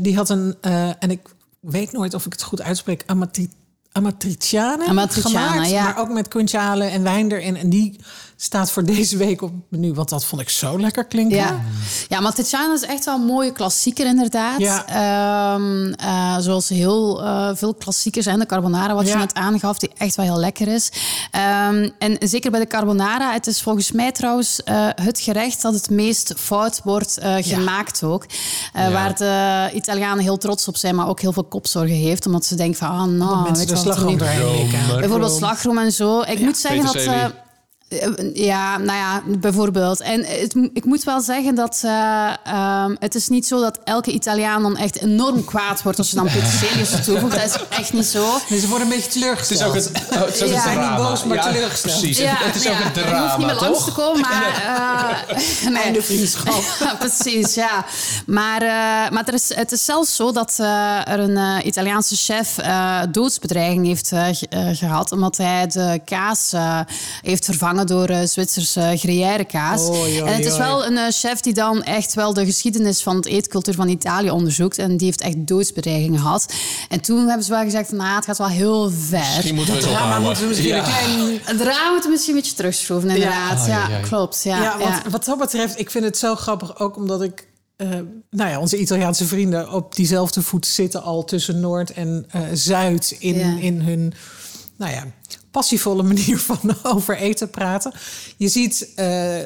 die 0.00 0.16
had 0.16 0.28
een, 0.30 0.56
eh, 0.60 0.88
en 0.98 1.10
ik 1.10 1.20
weet 1.60 1.92
nooit 1.92 2.14
of 2.14 2.26
ik 2.26 2.32
het 2.32 2.42
goed 2.42 2.62
uitspreek, 2.62 3.02
Amatri 3.06 3.50
Amatriciane, 3.96 4.84
Amatriciana, 4.84 5.50
gemaakt. 5.50 5.70
ja. 5.70 5.82
Maar 5.82 5.98
ook 5.98 6.08
met 6.08 6.28
quinchale 6.28 6.84
en 6.84 7.02
wijn 7.02 7.32
erin. 7.32 7.56
En 7.56 7.70
die 7.70 8.00
staat 8.36 8.70
voor 8.70 8.84
deze 8.84 9.16
week 9.16 9.42
op 9.42 9.50
het 9.50 9.80
menu. 9.80 9.94
Want 9.94 10.08
dat 10.08 10.24
vond 10.24 10.40
ik 10.42 10.48
zo 10.48 10.80
lekker 10.80 11.04
klinken. 11.04 11.36
Ja, 11.36 11.60
ja 12.08 12.20
maar 12.20 12.34
is 12.38 12.82
echt 12.82 13.04
wel 13.04 13.14
een 13.14 13.24
mooie 13.24 13.52
klassieker 13.52 14.06
inderdaad. 14.06 14.58
Ja. 14.58 14.86
Ehm, 14.86 15.92
eh, 15.92 16.36
zoals 16.38 16.68
heel 16.68 17.22
eh, 17.22 17.50
veel 17.54 17.74
klassiekers 17.74 18.24
zijn. 18.24 18.38
De 18.38 18.46
carbonara, 18.46 18.94
wat 18.94 19.06
Ja. 19.06 19.12
je 19.12 19.18
net 19.18 19.34
aangaf, 19.34 19.78
die 19.78 19.90
echt 19.96 20.14
wel 20.16 20.24
heel 20.24 20.38
lekker 20.38 20.68
is. 20.68 20.90
Ehm, 21.30 21.90
en 21.98 22.16
zeker 22.20 22.50
bij 22.50 22.60
de 22.60 22.66
carbonara, 22.66 23.32
het 23.32 23.46
is 23.46 23.62
volgens 23.62 23.92
mij 23.92 24.12
trouwens 24.12 24.62
eh, 24.62 24.88
het 24.94 25.20
gerecht 25.20 25.62
dat 25.62 25.74
het 25.74 25.90
meest 25.90 26.34
fout 26.36 26.80
wordt 26.84 27.18
eh, 27.18 27.34
gemaakt 27.40 28.02
ook. 28.02 28.24
Eh, 28.72 28.82
Ja. 28.82 28.90
Waar 28.92 29.16
de 29.16 29.70
Italianen 29.74 30.22
heel 30.24 30.36
trots 30.38 30.68
op 30.68 30.76
zijn, 30.76 30.94
maar 30.94 31.08
ook 31.08 31.20
heel 31.20 31.32
veel 31.32 31.44
kopzorgen 31.44 31.96
heeft. 31.96 32.26
Omdat 32.26 32.44
ze 32.44 32.54
denken 32.54 32.78
van, 32.78 32.88
ah, 32.88 33.04
nou, 33.04 33.18
Dat 33.18 33.28
mensen 33.44 33.52
weet 33.52 33.68
je 33.68 33.74
er 33.76 33.84
wat 33.84 33.94
slagroom. 33.96 34.98
Bijvoorbeeld 35.00 35.36
slagroom 35.36 35.78
en 35.78 35.92
zo. 35.92 36.20
Ik 36.20 36.40
moet 36.40 36.56
zeggen 36.58 36.84
dat... 36.84 37.44
Eh, 37.88 38.08
Ja, 38.34 38.78
nou 38.78 38.98
ja, 38.98 39.22
bijvoorbeeld. 39.38 40.00
En 40.00 40.24
het, 40.24 40.54
ik 40.72 40.84
moet 40.84 41.04
wel 41.04 41.20
zeggen 41.20 41.54
dat 41.54 41.80
eh, 41.84 42.32
ehm, 42.44 42.94
het 42.98 43.14
is 43.14 43.28
niet 43.28 43.46
zo 43.46 43.60
dat 43.60 43.78
elke 43.84 44.10
Italiaan 44.12 44.62
dan 44.62 44.76
echt 44.76 45.00
enorm 45.00 45.44
kwaad 45.44 45.82
wordt 45.82 45.98
als 45.98 46.10
je 46.10 46.16
dan 46.16 46.24
peterselie 46.26 47.00
toevoegt. 47.04 47.34
Dat 47.36 47.44
is 47.44 47.76
echt 47.78 47.92
niet 47.92 48.04
zo. 48.06 48.38
Dus 48.48 48.60
ze 48.60 48.68
worden 48.68 48.86
een 48.86 48.92
beetje 48.92 49.04
Het 49.10 49.12
teleurgesteld. 49.12 49.74
is 49.74 49.86
ook 49.88 49.94
het, 49.94 50.12
oh, 50.12 50.24
het, 50.26 50.34
is 50.34 50.42
ook 50.42 50.48
Ja. 50.48 50.54
het 50.54 50.62
Zijn 50.62 50.78
niet 50.78 50.86
drama. 50.86 51.08
boos, 51.08 51.24
maar 51.24 51.36
ja, 51.36 51.42
teleurgesteld. 51.42 51.98
Precies, 52.00 52.18
het, 52.18 52.28
het 52.38 52.54
is 52.56 52.66
ook 52.66 52.72
ja, 52.72 52.82
het 52.82 52.94
Je 52.94 53.00
hoeft 53.00 53.08
drama, 53.10 53.36
niet 53.36 53.46
meer 53.46 53.54
langs 53.60 53.84
te 53.84 53.92
komen, 53.92 54.20
maar... 54.20 55.24
eh, 55.26 55.68
nee. 55.72 55.82
Einde 55.82 56.02
vriendschap. 56.02 56.62
Precies, 56.98 57.54
ja. 57.54 57.84
Maar, 58.26 58.62
eh, 58.62 59.10
maar 59.12 59.22
er 59.26 59.34
is, 59.34 59.54
het 59.54 59.72
is 59.72 59.84
zelfs 59.84 60.16
zo 60.16 60.32
dat 60.32 60.54
eh, 60.60 61.08
er 61.08 61.18
een 61.20 61.66
Italiaanse 61.66 62.16
chef 62.16 62.58
eh, 62.58 63.00
doodsbedreiging 63.10 63.86
heeft 63.86 64.12
eh, 64.12 64.24
ge- 64.32 64.46
eh, 64.48 64.68
gehad... 64.72 65.12
omdat 65.12 65.36
hij 65.36 65.66
de 65.66 66.00
kaas 66.04 66.52
eh, 66.52 66.80
heeft 67.22 67.44
vervangen 67.44 67.74
door 67.84 68.08
eh, 68.08 68.26
Zwitserse 68.26 68.92
gruyère 68.96 69.44
kaas. 69.44 69.80
Oei, 69.88 69.98
oei, 70.00 70.18
en 70.20 70.34
het 70.34 70.44
is 70.44 70.56
wel 70.56 70.86
een 70.86 70.96
eh, 70.96 71.04
chef 71.10 71.40
die 71.40 71.52
dan 71.54 71.82
echt 71.82 72.14
wel 72.14 72.32
de 72.32 72.44
geschiedenis 72.44 73.02
van 73.02 73.16
het 73.16 73.26
eetcultuur 73.26 73.74
van 73.74 73.88
Italië 73.88 74.30
onderzoekt. 74.30 74.78
En 74.78 74.96
die 74.96 75.06
heeft 75.06 75.20
echt 75.20 75.46
doodsbedreiging 75.46 76.20
gehad. 76.20 76.52
En 76.88 77.00
toen 77.00 77.26
hebben 77.26 77.44
ze 77.44 77.50
wel 77.50 77.62
gezegd 77.62 77.88
van, 77.88 77.98
nou, 77.98 78.16
het 78.16 78.24
gaat 78.24 78.38
wel 78.38 78.48
heel 78.48 78.90
ver. 78.90 79.18
Misschien 79.18 79.54
moeten 79.54 79.74
we 79.74 79.80
eens 79.80 79.88
Drama 79.88 80.18
moeten 80.18 80.42
we 80.42 80.48
misschien 80.48 80.68
Ja. 80.68 80.84
een. 81.04 81.40
Het 81.42 81.60
raam 81.60 81.92
moet 81.94 82.08
misschien 82.08 82.34
een 82.34 82.40
beetje 82.40 82.56
terugschroeven, 82.56 83.08
inderdaad. 83.10 83.60
Ah, 83.60 83.66
Ja, 83.66 83.88
ja, 83.88 83.96
ja. 83.96 84.00
klopt. 84.00 84.40
Ja, 84.44 84.62
Ja, 84.62 84.78
want 84.78 84.94
ja. 85.04 85.10
wat 85.10 85.24
dat 85.24 85.38
betreft, 85.38 85.78
ik 85.78 85.90
vind 85.90 86.04
het 86.04 86.18
zo 86.18 86.34
grappig 86.36 86.78
ook 86.78 86.96
omdat 86.96 87.22
ik... 87.22 87.48
eh, 87.76 87.88
nou 88.30 88.50
ja, 88.50 88.58
onze 88.60 88.78
Italiaanse 88.78 89.24
vrienden 89.24 89.72
op 89.72 89.94
diezelfde 89.94 90.42
voet 90.42 90.66
zitten 90.66 91.02
al 91.02 91.24
tussen 91.24 91.60
Noord 91.60 91.92
en 91.92 92.24
eh, 92.30 92.40
Zuid 92.52 93.16
in, 93.18 93.38
Ja. 93.38 93.56
in 93.60 93.80
hun, 93.80 94.12
nou 94.76 94.92
ja, 94.92 95.04
passievolle 95.56 96.02
manier 96.02 96.38
van 96.38 96.58
over 96.94 97.16
eten 97.16 97.50
praten. 97.50 97.92
Je 98.36 98.48
ziet 98.48 98.92
eh, 98.94 99.38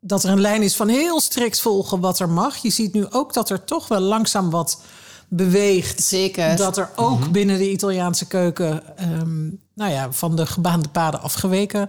dat 0.00 0.24
er 0.24 0.30
een 0.30 0.40
lijn 0.40 0.62
is 0.62 0.76
van 0.76 0.88
heel 0.88 1.20
strikt 1.20 1.60
volgen 1.60 2.00
wat 2.00 2.18
er 2.18 2.28
mag. 2.28 2.56
Je 2.56 2.70
ziet 2.70 2.92
nu 2.92 3.06
ook 3.10 3.32
dat 3.32 3.50
er 3.50 3.64
toch 3.64 3.88
wel 3.88 4.00
langzaam 4.00 4.50
wat 4.50 4.80
beweegt. 5.28 6.02
Zeker. 6.02 6.56
Dat 6.56 6.76
er 6.76 6.90
ook 6.96 7.30
binnen 7.30 7.58
de 7.58 7.70
Italiaanse 7.70 8.26
keuken, 8.26 8.96
ehm, 8.96 9.48
nou 9.82 9.94
ja, 9.94 10.12
van 10.12 10.36
de 10.36 10.46
gebaande 10.46 10.88
paden 10.88 11.20
afgeweken 11.20 11.88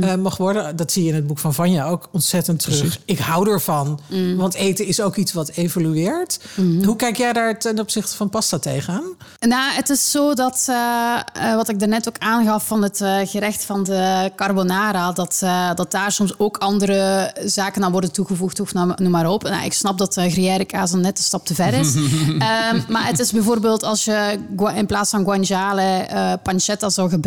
eh, 0.00 0.14
mag 0.14 0.36
worden. 0.36 0.76
Dat 0.76 0.92
zie 0.92 1.02
je 1.02 1.08
in 1.08 1.14
het 1.14 1.26
boek 1.26 1.38
van 1.38 1.54
Vanja 1.54 1.86
ook 1.86 2.08
ontzettend 2.10 2.58
terug. 2.58 2.98
Ik 3.04 3.18
hou 3.18 3.50
ervan, 3.50 4.00
want 4.36 4.54
eten 4.54 4.86
is 4.86 5.00
ook 5.00 5.16
iets 5.16 5.32
wat 5.32 5.48
evolueert. 5.48 6.40
Hoe 6.84 6.96
kijk 6.96 7.16
jij 7.16 7.32
daar 7.32 7.58
ten 7.58 7.78
opzichte 7.78 8.16
van 8.16 8.30
pasta 8.30 8.58
tegenaan? 8.58 9.04
Nou, 9.40 9.72
het 9.74 9.90
is 9.90 10.10
zo 10.10 10.34
dat, 10.34 10.66
eh, 10.68 11.20
eh, 11.32 11.56
wat 11.56 11.68
ik 11.68 11.78
daarnet 11.78 12.08
ook 12.08 12.18
aangaf 12.18 12.66
van 12.66 12.82
het 12.82 13.00
eh, 13.00 13.16
gerecht 13.24 13.64
van 13.64 13.84
de 13.84 14.32
carbonara, 14.36 15.12
dat, 15.12 15.40
eh, 15.42 15.74
dat 15.74 15.90
daar 15.90 16.12
soms 16.12 16.38
ook 16.38 16.56
andere 16.56 17.34
zaken 17.44 17.84
aan 17.84 17.92
worden 17.92 18.12
toegevoegd, 18.12 18.60
of 18.60 18.74
nou, 18.74 18.92
noem 18.96 19.10
maar 19.10 19.30
op. 19.30 19.42
Nou, 19.42 19.64
ik 19.64 19.72
snap 19.72 19.98
dat 19.98 20.16
uh, 20.16 20.24
gruyère 20.32 20.64
kaas 20.64 20.92
net 20.92 21.18
een 21.18 21.24
stap 21.24 21.46
te 21.46 21.54
ver 21.54 21.74
is. 21.74 21.94
Ehm, 22.38 22.80
maar 22.88 23.06
het 23.06 23.18
is 23.18 23.32
bijvoorbeeld 23.32 23.82
als 23.82 24.04
je 24.04 24.38
in 24.74 24.86
plaats 24.86 25.10
van 25.10 25.24
guanciale 25.24 25.82
eh, 25.82 26.32
pancetta 26.42 26.88
zou 26.88 27.08
gebruiken, 27.08 27.22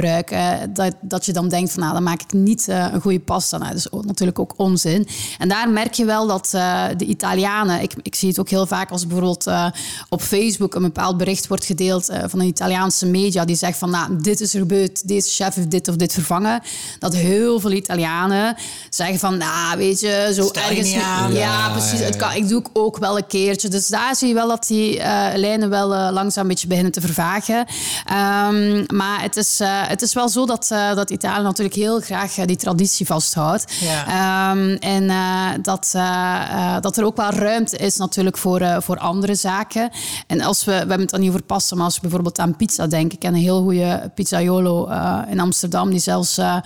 dat, 0.70 0.96
dat 1.02 1.26
je 1.26 1.34
dan 1.34 1.50
denkt 1.50 1.72
van 1.72 1.82
nou, 1.82 1.94
dan 1.94 2.04
maak 2.04 2.22
ik 2.22 2.34
niet 2.34 2.68
eh, 2.68 2.88
een 2.92 3.02
goede 3.02 3.20
pasta. 3.20 3.58
Nou, 3.58 3.70
dat 3.70 3.80
is 3.80 3.92
ook, 3.92 4.06
natuurlijk 4.06 4.40
ook 4.40 4.54
onzin. 4.58 5.08
En 5.38 5.50
daar 5.50 5.70
merk 5.70 5.94
je 5.94 6.06
wel 6.06 6.28
dat 6.28 6.54
eh, 6.54 6.84
de 6.98 7.06
Italianen, 7.06 7.82
ik, 7.82 7.94
ik 8.02 8.16
zie 8.16 8.30
het 8.30 8.40
ook 8.40 8.50
heel 8.50 8.68
vaak 8.68 8.92
als 8.92 9.08
bijvoorbeeld 9.08 9.48
eh, 9.48 9.66
op 10.10 10.22
Facebook 10.22 10.76
een 10.76 10.82
bepaald 10.82 11.18
bericht 11.18 11.48
wordt 11.48 11.66
gedeeld 11.66 12.10
eh, 12.10 12.24
van 12.28 12.40
een 12.40 12.48
Italiaanse 12.48 13.06
media 13.06 13.46
die 13.46 13.56
zegt 13.56 13.78
van 13.78 13.90
nou, 13.90 14.22
dit 14.22 14.42
is 14.42 14.54
er 14.54 14.60
gebeurd, 14.60 15.08
deze 15.08 15.30
chef 15.30 15.56
heeft 15.56 15.72
dit 15.72 15.88
of 15.88 15.96
dit 15.96 16.14
vervangen. 16.14 16.62
Dat 17.00 17.14
heel 17.16 17.60
veel 17.60 17.72
Italianen 17.72 18.56
zeggen 18.90 19.20
van 19.20 19.38
nou, 19.38 19.78
weet 19.78 20.00
je, 20.00 20.32
zo 20.34 20.46
Stel 20.46 20.64
je 20.64 20.70
ergens... 20.70 20.94
niet 20.94 21.02
aan. 21.02 21.34
Ja, 21.34 21.40
Ja, 21.40 21.70
precies. 21.70 22.00
Het 22.00 22.16
kan, 22.16 22.34
ik 22.34 22.48
doe 22.48 22.60
ik 22.60 22.68
ook 22.74 22.98
wel 22.98 23.18
een 23.18 23.28
keertje. 23.28 23.70
Dus 23.70 23.88
daar 23.88 24.16
zie 24.16 24.28
je 24.28 24.34
wel 24.34 24.48
dat 24.48 24.68
die 24.68 25.00
eh, 25.00 25.28
lijnen 25.36 25.70
wel 25.70 25.88
langzaam 26.12 26.44
een 26.44 26.50
beetje 26.50 26.68
beginnen 26.68 26.92
te 26.92 27.02
vervagen. 27.02 27.66
Ehm, 28.06 28.84
maar 28.88 29.22
het 29.22 29.36
is, 29.36 29.60
het 29.88 30.02
is 30.02 30.14
wel 30.14 30.30
zo 30.30 30.46
dat, 30.46 30.72
eh, 30.72 30.94
dat 30.96 31.10
Italië 31.10 31.44
natuurlijk 31.44 31.76
heel 31.76 32.00
graag 32.00 32.38
eh, 32.38 32.46
die 32.46 32.56
traditie 32.56 33.06
vasthoudt. 33.06 33.74
Ja. 33.80 34.06
Ehm, 34.52 34.70
en 34.80 35.10
eh, 35.10 35.50
dat, 35.62 35.92
eh, 35.96 36.42
eh, 36.76 36.82
dat 36.82 36.98
er 36.98 37.06
ook 37.06 37.16
wel 37.18 37.30
ruimte 37.30 37.78
is 37.78 37.98
natuurlijk 37.98 38.38
voor, 38.38 38.60
eh, 38.62 38.78
voor 38.80 38.98
andere 38.98 39.36
zaken. 39.36 39.90
En 40.28 40.42
als 40.42 40.64
we, 40.66 40.72
we 40.72 40.78
hebben 40.78 41.00
het 41.00 41.10
dan 41.10 41.20
niet 41.20 41.30
over 41.30 41.44
pasta, 41.44 41.76
maar 41.76 41.86
als 41.86 41.96
je 41.96 42.02
bijvoorbeeld 42.02 42.40
aan 42.40 42.56
pizza 42.56 42.88
denkt. 42.88 43.14
Ik 43.14 43.20
ken 43.20 43.34
een 43.34 43.40
heel 43.42 43.62
goede 43.62 44.12
pizzaiolo 44.16 44.88
eh, 44.88 45.20
in 45.30 45.40
Amsterdam 45.40 45.90
die 45.90 46.00
zelfs 46.00 46.38
eh, 46.38 46.58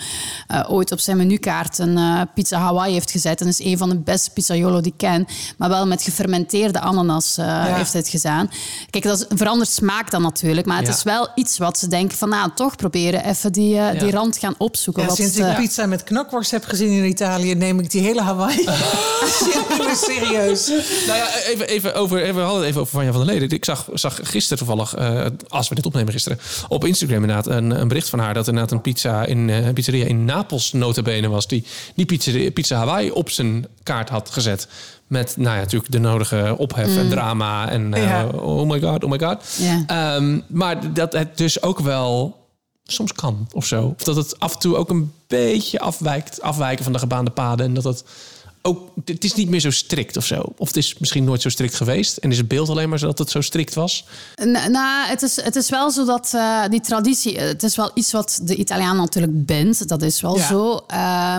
eh, 0.47 0.71
ooit 0.71 0.91
op 0.91 0.99
zijn 0.99 1.17
menukaart 1.17 1.77
een 1.79 1.97
eh, 1.97 2.21
pizza 2.33 2.59
Hawaii 2.59 2.93
heeft 2.93 3.11
gezet. 3.11 3.41
En 3.41 3.47
is 3.47 3.59
een 3.63 3.77
van 3.77 3.89
de 3.89 3.97
beste 3.99 4.31
pizzaiolo 4.31 4.81
die 4.81 4.91
ik 4.91 4.97
ken. 4.97 5.25
Maar 5.57 5.69
wel 5.69 5.87
met 5.87 6.03
gefermenteerde 6.03 6.79
ananas 6.79 7.37
eh, 7.37 7.65
heeft 7.65 7.91
hij 7.93 8.01
het 8.01 8.09
gedaan. 8.09 8.49
Kijk, 8.89 9.03
dat 9.03 9.17
is 9.19 9.25
een 9.29 9.37
veranderd 9.37 9.69
smaak 9.69 10.11
dan 10.11 10.21
natuurlijk. 10.21 10.67
Maar 10.67 10.77
het 10.77 10.87
Ja. 10.87 10.93
is 10.93 11.03
wel 11.03 11.27
iets 11.35 11.57
wat 11.57 11.77
ze 11.77 11.87
denken 11.87 12.17
van 12.17 12.29
nou, 12.29 12.49
toch 12.55 12.75
proberen 13.01 13.29
even 13.29 13.51
die, 13.51 13.77
eh, 13.77 13.99
die 13.99 14.11
rand 14.11 14.37
gaan 14.37 14.55
opzoeken. 14.57 15.01
Ja, 15.01 15.07
wat, 15.07 15.17
sinds 15.17 15.37
eh, 15.37 15.49
ik 15.49 15.55
pizza 15.55 15.85
met 15.85 16.03
knakworst 16.03 16.51
heb 16.51 16.65
gezien 16.65 16.91
in 16.91 17.05
Italië, 17.05 17.55
neem 17.55 17.79
ik 17.79 17.91
die 17.91 18.01
hele 18.01 18.21
Hawaii 18.21 18.67
serieus. 19.95 20.67
Nou 21.07 21.17
ja, 21.17 21.27
even, 21.45 21.67
even 21.67 21.95
over, 21.95 22.21
even, 22.21 22.35
we 22.35 22.41
hadden 22.41 22.59
het 22.59 22.69
even 22.69 22.81
over 22.81 22.93
Vanja 22.93 23.11
van 23.11 23.25
der 23.25 23.33
Leden. 23.33 23.49
Ik 23.49 23.65
zag, 23.65 23.87
zag 23.93 24.19
gisteren 24.23 24.57
toevallig, 24.57 24.95
eh, 24.95 25.25
als 25.47 25.69
we 25.69 25.75
dit 25.75 25.85
opnemen 25.85 26.13
gisteren, 26.13 26.39
op 26.67 26.85
Instagram 26.85 27.21
inderdaad 27.21 27.47
een, 27.47 27.81
een 27.81 27.87
bericht 27.87 28.09
van 28.09 28.19
haar 28.19 28.33
dat 28.33 28.47
inderdaad 28.47 28.71
een 28.71 28.81
pizza 28.81 29.25
in 29.25 29.49
eh, 29.49 29.65
een 29.65 29.73
pizzeria 29.73 30.05
in 30.05 30.25
Napels 30.25 30.73
notabene 30.73 31.29
was 31.29 31.47
die 31.47 31.65
die 31.95 32.05
pizza, 32.05 32.51
pizza 32.53 32.77
Hawaii 32.77 33.11
op 33.11 33.29
zijn 33.29 33.67
kaart 33.83 34.09
had 34.09 34.29
gezet. 34.29 34.67
Met, 35.07 35.37
nou 35.37 35.55
ja, 35.55 35.61
natuurlijk 35.61 35.91
de 35.91 35.99
nodige 35.99 36.55
ophef 36.57 36.97
en 36.97 37.09
drama 37.09 37.69
en 37.69 37.93
eh, 37.93 38.03
Ja. 38.03 38.25
oh 38.25 38.69
my 38.69 38.79
god, 38.79 39.03
oh 39.03 39.09
my 39.09 39.19
god. 39.19 39.43
Ja. 39.57 39.83
Ehm, 39.87 40.39
maar 40.47 40.93
dat 40.93 41.13
het 41.13 41.37
dus 41.37 41.61
ook 41.61 41.79
wel 41.79 42.40
soms 42.91 43.13
kan 43.13 43.47
of 43.53 43.65
zo. 43.65 43.93
Of 43.95 44.03
dat 44.03 44.15
het 44.15 44.39
af 44.39 44.53
en 44.53 44.59
toe 44.59 44.75
ook 44.75 44.89
een 44.89 45.13
beetje 45.27 45.79
afwijkt, 45.79 46.41
afwijken 46.41 46.83
van 46.83 46.93
de 46.93 46.99
gebaande 46.99 47.31
paden. 47.31 47.65
En 47.65 47.73
dat 47.73 47.83
het 47.83 48.03
ook, 48.63 48.89
het 49.05 49.23
is 49.23 49.33
niet 49.33 49.49
meer 49.49 49.59
zo 49.59 49.71
strikt 49.71 50.17
of 50.17 50.25
zo. 50.25 50.43
Of 50.57 50.67
het 50.67 50.77
is 50.77 50.95
misschien 50.97 51.23
nooit 51.23 51.41
zo 51.41 51.49
strikt 51.49 51.75
geweest. 51.75 52.17
En 52.17 52.31
is 52.31 52.37
het 52.37 52.47
beeld 52.47 52.69
alleen 52.69 52.89
maar 52.89 52.99
zodat 52.99 53.17
het 53.17 53.29
zo 53.29 53.41
strikt 53.41 53.73
was. 53.73 54.05
Na- 54.43 54.67
Nou, 54.67 55.07
het 55.09 55.21
is, 55.21 55.41
het 55.41 55.55
is 55.55 55.69
wel 55.69 55.91
zo 55.91 56.05
dat 56.05 56.31
eh, 56.35 56.61
die 56.69 56.81
traditie... 56.81 57.37
Het 57.39 57.63
is 57.63 57.75
wel 57.75 57.91
iets 57.93 58.11
wat 58.11 58.39
de 58.43 58.55
Italiaan 58.55 58.95
natuurlijk 58.97 59.45
bindt. 59.45 59.87
Dat 59.87 60.01
is 60.01 60.21
wel 60.21 60.37
Ja. 60.37 60.47
zo. 60.47 60.75
Eh, 60.87 60.97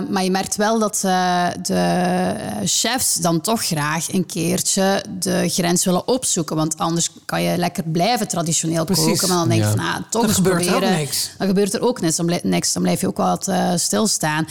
maar 0.09 0.23
je 0.23 0.31
merkt 0.31 0.55
wel 0.55 0.79
dat 0.79 1.01
eh, 1.05 1.47
de 1.61 2.35
chefs 2.65 3.15
dan 3.15 3.41
toch 3.41 3.65
graag 3.65 4.13
een 4.13 4.25
keertje 4.25 5.03
de 5.19 5.49
grens 5.49 5.85
willen 5.85 6.07
opzoeken. 6.07 6.55
Want 6.55 6.77
anders 6.77 7.09
kan 7.25 7.41
je 7.41 7.57
lekker 7.57 7.83
blijven 7.83 8.27
traditioneel 8.27 8.85
Precies. 8.85 9.05
koken. 9.05 9.27
Maar 9.27 9.37
dan 9.37 9.47
denk 9.49 9.61
je 9.61 9.67
Ja. 9.67 9.73
van, 9.75 9.83
nou, 9.85 10.01
toch 10.09 10.21
Dan 10.25 10.33
gebeurt 10.33 10.65
er 10.65 10.75
ook 10.75 10.81
niks. 10.81 11.29
Dan 11.37 11.47
gebeurt 11.47 11.73
er 11.73 11.81
ook 11.81 12.01
niks. 12.01 12.15
Dan, 12.15 12.25
blijf, 12.25 12.43
niks. 12.43 12.73
dan 12.73 12.81
blijf 12.81 13.01
je 13.01 13.07
ook 13.07 13.17
wat 13.17 13.47
eh, 13.47 13.71
stilstaan. 13.75 14.47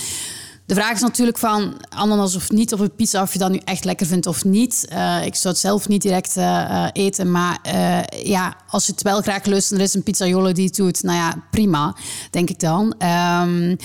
De 0.66 0.74
vraag 0.74 0.92
is 0.92 1.00
natuurlijk 1.00 1.38
van 1.38 1.76
ananas 1.88 2.36
of 2.36 2.50
niet 2.50 2.72
op 2.72 2.80
een 2.80 2.94
pizza, 2.94 3.22
of 3.22 3.32
je 3.32 3.38
dat 3.38 3.50
nu 3.50 3.60
echt 3.64 3.84
lekker 3.84 4.06
vindt 4.06 4.26
of 4.26 4.44
niet. 4.44 4.86
Uh, 4.92 5.24
ik 5.24 5.34
zou 5.34 5.54
het 5.54 5.62
zelf 5.62 5.88
niet 5.88 6.02
direct 6.02 6.36
uh, 6.36 6.86
eten, 6.92 7.30
maar 7.30 7.58
uh, 7.66 8.24
ja, 8.24 8.56
als 8.68 8.86
je 8.86 8.92
het 8.92 9.02
wel 9.02 9.20
graag 9.20 9.44
lust 9.44 9.70
en 9.70 9.76
er 9.76 9.82
is 9.82 9.94
een 9.94 10.02
pizzaiolo 10.02 10.52
die 10.52 10.66
het 10.66 10.76
doet, 10.76 11.02
nou 11.02 11.18
ja, 11.18 11.34
prima, 11.50 11.96
denk 12.30 12.50
ik 12.50 12.58
dan. 12.58 12.82
Um, 12.82 13.76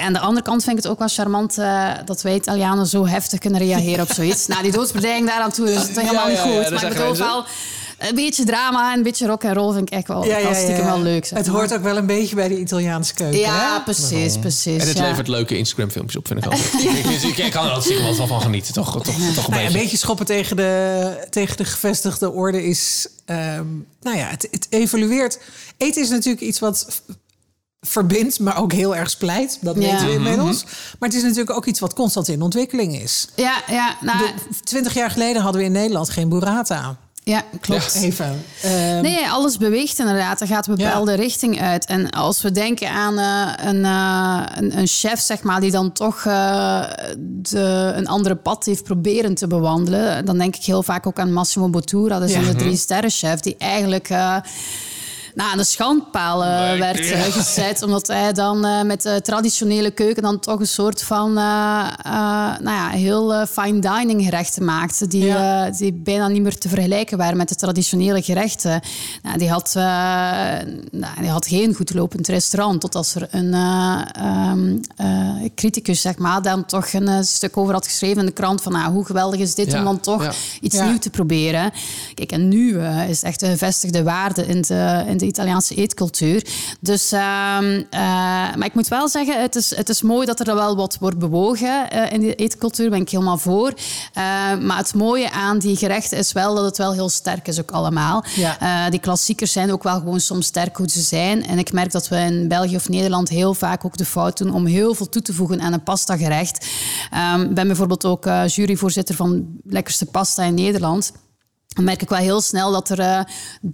aan 0.00 0.12
de 0.12 0.18
andere 0.18 0.42
kant 0.42 0.64
vind 0.64 0.76
ik 0.76 0.82
het 0.82 0.92
ook 0.92 0.98
wel 0.98 1.08
charmant 1.08 1.54
dat 2.04 2.22
wij 2.22 2.34
Italianen 2.34 2.86
zo 2.86 3.06
heftig 3.06 3.38
kunnen 3.38 3.60
reageren 3.60 4.02
op 4.02 4.12
zoiets. 4.12 4.46
nou, 4.52 4.62
die 4.62 4.72
doodsbedreiging 4.72 5.28
daaraan 5.28 5.52
toe 5.52 5.72
is 5.72 5.82
het 5.82 6.00
helemaal 6.00 6.30
ja, 6.30 6.44
niet 6.44 6.54
goed, 6.54 6.70
maar 6.70 6.82
ik 6.82 6.88
bedoel 6.88 7.16
wel 7.16 7.44
een 8.08 8.14
beetje 8.14 8.44
drama 8.44 8.90
en 8.90 8.96
een 8.96 9.02
beetje 9.02 9.26
rock 9.26 9.42
en 9.42 9.54
roll 9.54 9.72
vind 9.74 9.88
ik 9.88 9.94
echt 9.94 10.08
wel 10.08 10.24
ja, 10.24 10.40
hartstikke 10.40 10.84
wel 10.84 11.00
leuk. 11.00 11.28
Het 11.28 11.46
hoort 11.46 11.74
ook 11.74 11.82
wel 11.82 11.96
een 11.96 12.06
beetje 12.06 12.34
bij 12.34 12.48
de 12.48 12.58
Italiaanse 12.58 13.14
keuken. 13.14 13.38
Ja, 13.38 13.80
precies, 13.80 14.38
precies. 14.38 14.82
En 14.82 14.88
het 14.88 14.98
levert 14.98 15.28
leuke 15.28 15.56
Instagram 15.56 15.90
filmpjes 15.90 16.16
op, 16.16 16.26
vind 16.26 16.44
ik 16.44 16.50
altijd. 16.50 16.72
ik, 17.24 17.38
ik, 17.38 17.50
kan 17.50 17.64
er 17.64 17.70
altijd 17.70 18.16
wel 18.16 18.26
van 18.26 18.40
genieten, 18.40 18.72
toch? 18.72 18.92
toch, 18.92 19.04
toch 19.04 19.16
een, 19.16 19.22
nou 19.22 19.50
beetje. 19.50 19.66
een 19.66 19.72
beetje 19.72 19.96
schoppen 19.96 20.26
tegen 20.26 20.56
de, 20.56 21.26
tegen 21.30 21.56
de 21.56 21.64
gevestigde 21.64 22.30
orde 22.30 22.64
is... 22.64 23.06
Um, 23.26 23.86
nou 24.00 24.16
ja, 24.16 24.26
het, 24.26 24.48
het 24.50 24.66
evolueert. 24.70 25.38
Eten 25.76 26.02
is 26.02 26.08
natuurlijk 26.08 26.42
iets 26.42 26.58
wat 26.58 27.02
verbindt, 27.80 28.40
maar 28.40 28.58
ook 28.58 28.72
heel 28.72 28.96
erg 28.96 29.10
splijt. 29.10 29.58
Dat 29.60 29.76
weten 29.76 30.06
we 30.06 30.12
inmiddels. 30.12 30.64
Maar 30.98 31.08
het 31.08 31.14
is 31.14 31.22
natuurlijk 31.22 31.56
ook 31.56 31.66
iets 31.66 31.80
wat 31.80 31.94
constant 31.94 32.28
in 32.28 32.42
ontwikkeling 32.42 33.00
is. 33.00 33.28
Ja, 33.36 33.62
ja. 33.68 33.96
Nou, 34.00 34.30
Twintig 34.62 34.94
jaar 34.94 35.10
geleden 35.10 35.42
hadden 35.42 35.60
we 35.60 35.66
in 35.66 35.72
Nederland 35.72 36.10
geen 36.10 36.28
burrata. 36.28 36.98
Ja, 37.24 37.44
klopt. 37.60 37.94
Even. 37.94 38.44
Ehm, 38.62 39.02
nee, 39.02 39.28
alles 39.28 39.56
beweegt 39.56 39.98
inderdaad. 39.98 40.40
Er 40.40 40.46
gaat 40.46 40.66
een 40.66 40.74
bepaalde 40.74 41.14
richting 41.14 41.60
uit. 41.60 41.86
En 41.86 42.10
als 42.10 42.42
we 42.42 42.50
denken 42.50 42.90
aan 42.90 43.18
uh, 43.18 43.52
een, 43.56 43.76
uh, 43.76 44.42
een, 44.54 44.78
een, 44.78 44.86
chef, 44.86 45.20
zeg 45.20 45.42
maar, 45.42 45.60
die 45.60 45.70
dan 45.70 45.92
toch 45.92 46.24
uh, 46.24 46.84
de, 47.18 47.92
een 47.96 48.06
andere 48.06 48.34
pad 48.34 48.64
heeft 48.64 48.84
proberen 48.84 49.34
te 49.34 49.46
bewandelen, 49.46 50.24
dan 50.24 50.38
denk 50.38 50.56
ik 50.56 50.64
heel 50.64 50.82
vaak 50.82 51.06
ook 51.06 51.18
aan 51.18 51.32
Massimo 51.32 51.68
Bottura, 51.68 52.18
dat 52.18 52.28
is 52.28 52.34
een 52.34 52.56
drie 52.56 52.76
sterren 52.76 53.10
chef, 53.10 53.40
die 53.40 53.56
eigenlijk 53.58 54.08
nou, 55.34 55.50
aan 55.50 55.56
de 55.56 55.64
schandpaal 55.64 56.44
uh, 56.44 56.78
werd 56.78 57.00
uh, 57.00 57.22
gezet. 57.38 57.82
Omdat 57.82 58.06
hij 58.06 58.32
dan 58.32 58.66
uh, 58.66 58.82
met 58.82 59.02
de 59.02 59.20
traditionele 59.22 59.90
keuken 59.90 60.22
dan 60.22 60.40
toch 60.40 60.60
een 60.60 60.66
soort 60.66 61.02
van 61.02 61.32
nou 61.32 62.76
ja, 62.76 62.88
heel 62.88 63.46
fine 63.46 63.78
dining 63.78 64.24
gerechten 64.24 64.64
maakte. 64.64 65.06
Die, 65.06 65.24
ja. 65.24 65.70
die 65.70 65.92
bijna 65.92 66.28
niet 66.28 66.42
meer 66.42 66.58
te 66.58 66.68
vergelijken 66.68 67.18
waren 67.18 67.36
met 67.36 67.48
de 67.48 67.54
traditionele 67.54 68.22
gerechten. 68.22 68.80
Nou, 69.22 69.38
die, 69.38 69.48
had, 69.48 69.72
nou, 69.74 71.20
die 71.20 71.28
had 71.28 71.46
geen 71.46 71.74
goed 71.74 71.94
lopend 71.94 72.28
restaurant. 72.28 72.80
Tot 72.80 72.94
als 72.94 73.14
er 73.14 73.28
een 73.30 73.54
um, 74.24 74.80
criticus, 75.54 76.00
zeg 76.00 76.18
maar, 76.18 76.42
dan 76.42 76.64
toch 76.64 76.92
een 76.92 77.24
stuk 77.24 77.56
over 77.56 77.74
had 77.74 77.86
geschreven 77.86 78.20
in 78.20 78.26
de 78.26 78.32
krant. 78.32 78.62
Van 78.62 78.72
nou, 78.72 78.92
hoe 78.92 79.04
geweldig 79.04 79.40
is 79.40 79.54
dit 79.54 79.74
om 79.74 79.84
dan 79.84 80.00
toch 80.00 80.34
iets 80.60 80.80
nieuws 80.80 80.98
te 80.98 81.10
proberen. 81.10 81.72
Kijk, 82.14 82.32
en 82.32 82.48
nu 82.48 82.80
is 83.08 83.22
echt 83.22 83.42
een 83.42 83.50
gevestigde 83.50 84.02
waarde 84.02 84.46
in 84.46 84.60
de, 84.60 85.04
in 85.06 85.16
de 85.22 85.28
Italiaanse 85.28 85.74
eetcultuur. 85.74 86.46
Dus, 86.80 87.12
uh, 87.12 87.20
maar 87.90 88.64
ik 88.64 88.74
moet 88.74 88.88
wel 88.88 89.08
zeggen, 89.08 89.40
het 89.40 89.56
is, 89.56 89.76
het 89.76 89.88
is 89.88 90.02
mooi 90.02 90.26
dat 90.26 90.40
er 90.40 90.54
wel 90.54 90.76
wat 90.76 90.96
wordt 91.00 91.18
bewogen 91.18 91.88
uh, 91.94 92.12
in 92.12 92.20
de 92.20 92.34
eetcultuur. 92.34 92.90
ben 92.90 93.00
ik 93.00 93.08
helemaal 93.08 93.38
voor. 93.38 93.68
Uh, 93.68 93.74
maar 94.60 94.76
het 94.76 94.94
mooie 94.94 95.30
aan 95.30 95.58
die 95.58 95.76
gerechten 95.76 96.18
is 96.18 96.32
wel 96.32 96.54
dat 96.54 96.64
het 96.64 96.78
wel 96.78 96.92
heel 96.92 97.08
sterk 97.08 97.48
is 97.48 97.60
ook 97.60 97.70
allemaal. 97.70 98.24
Ja. 98.34 98.90
die 98.90 99.00
klassiekers 99.00 99.52
zijn 99.52 99.72
ook 99.72 99.82
wel 99.82 99.98
gewoon 99.98 100.20
soms 100.20 100.46
sterk 100.46 100.76
hoe 100.76 100.88
ze 100.90 101.00
zijn. 101.00 101.46
En 101.46 101.58
ik 101.58 101.72
merk 101.72 101.92
dat 101.92 102.08
we 102.08 102.16
in 102.16 102.48
België 102.48 102.76
of 102.76 102.88
Nederland 102.88 103.28
heel 103.28 103.54
vaak 103.54 103.84
ook 103.84 103.96
de 103.96 104.04
fout 104.04 104.38
doen 104.38 104.54
om 104.54 104.66
heel 104.66 104.94
veel 104.94 105.08
toe 105.08 105.22
te 105.22 105.32
voegen 105.32 105.60
aan 105.60 105.72
een 105.72 105.82
pasta 105.82 106.16
gerecht. 106.16 106.66
Um, 107.34 107.42
ik 107.42 107.54
ben 107.54 107.66
bijvoorbeeld 107.66 108.04
ook 108.04 108.28
juryvoorzitter 108.46 109.14
van 109.14 109.46
lekkerste 109.64 110.06
pasta 110.06 110.42
in 110.42 110.54
Nederland 110.54 111.12
dan 111.74 111.84
merk 111.84 112.02
ik 112.02 112.08
wel 112.08 112.18
heel 112.18 112.40
snel 112.40 112.72
dat 112.72 112.88
er 112.88 112.98
eh, 112.98 113.20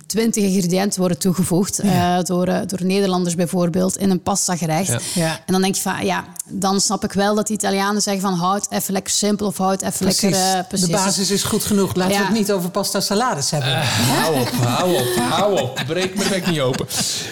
twintig 0.06 0.42
uh, 0.42 0.54
ingrediënten 0.54 1.00
worden 1.00 1.18
toegevoegd 1.18 1.84
uh, 1.84 2.18
door, 2.22 2.48
uh, 2.48 2.58
door 2.66 2.84
Nederlanders 2.84 3.34
bijvoorbeeld 3.34 3.96
in 3.96 4.10
een 4.10 4.22
pasta 4.22 4.56
gerecht. 4.56 5.04
Ja. 5.14 5.40
En 5.46 5.52
dan 5.52 5.62
denk 5.62 5.74
je 5.74 5.80
van 5.80 6.04
ja, 6.04 6.24
dan 6.48 6.80
snap 6.80 7.04
ik 7.04 7.12
wel 7.12 7.34
dat 7.34 7.46
de 7.46 7.52
Italianen 7.52 8.02
zeggen 8.02 8.22
van 8.22 8.34
houd 8.34 8.66
even 8.70 8.92
lekker 8.92 9.12
simpel 9.12 9.46
of 9.46 9.56
houd 9.56 9.82
even 9.82 9.98
precies. 9.98 10.20
lekker... 10.20 10.64
precies. 10.68 10.86
De 10.86 10.92
basis 10.92 11.30
is 11.30 11.42
goed 11.42 11.64
genoeg. 11.64 11.94
Laten 11.94 12.16
we 12.16 12.22
het 12.22 12.32
niet 12.32 12.52
over 12.52 12.70
pasta 12.70 13.00
salades 13.00 13.50
hebben. 13.50 13.72
hou 14.20 14.40
op, 14.40 14.50
hou 14.50 14.94
op, 14.94 15.14
hou 15.30 15.60
op. 15.60 15.82
Breek 15.86 16.14
me 16.14 16.28
bek 16.28 16.46
niet 16.46 16.60
open. 16.60 16.86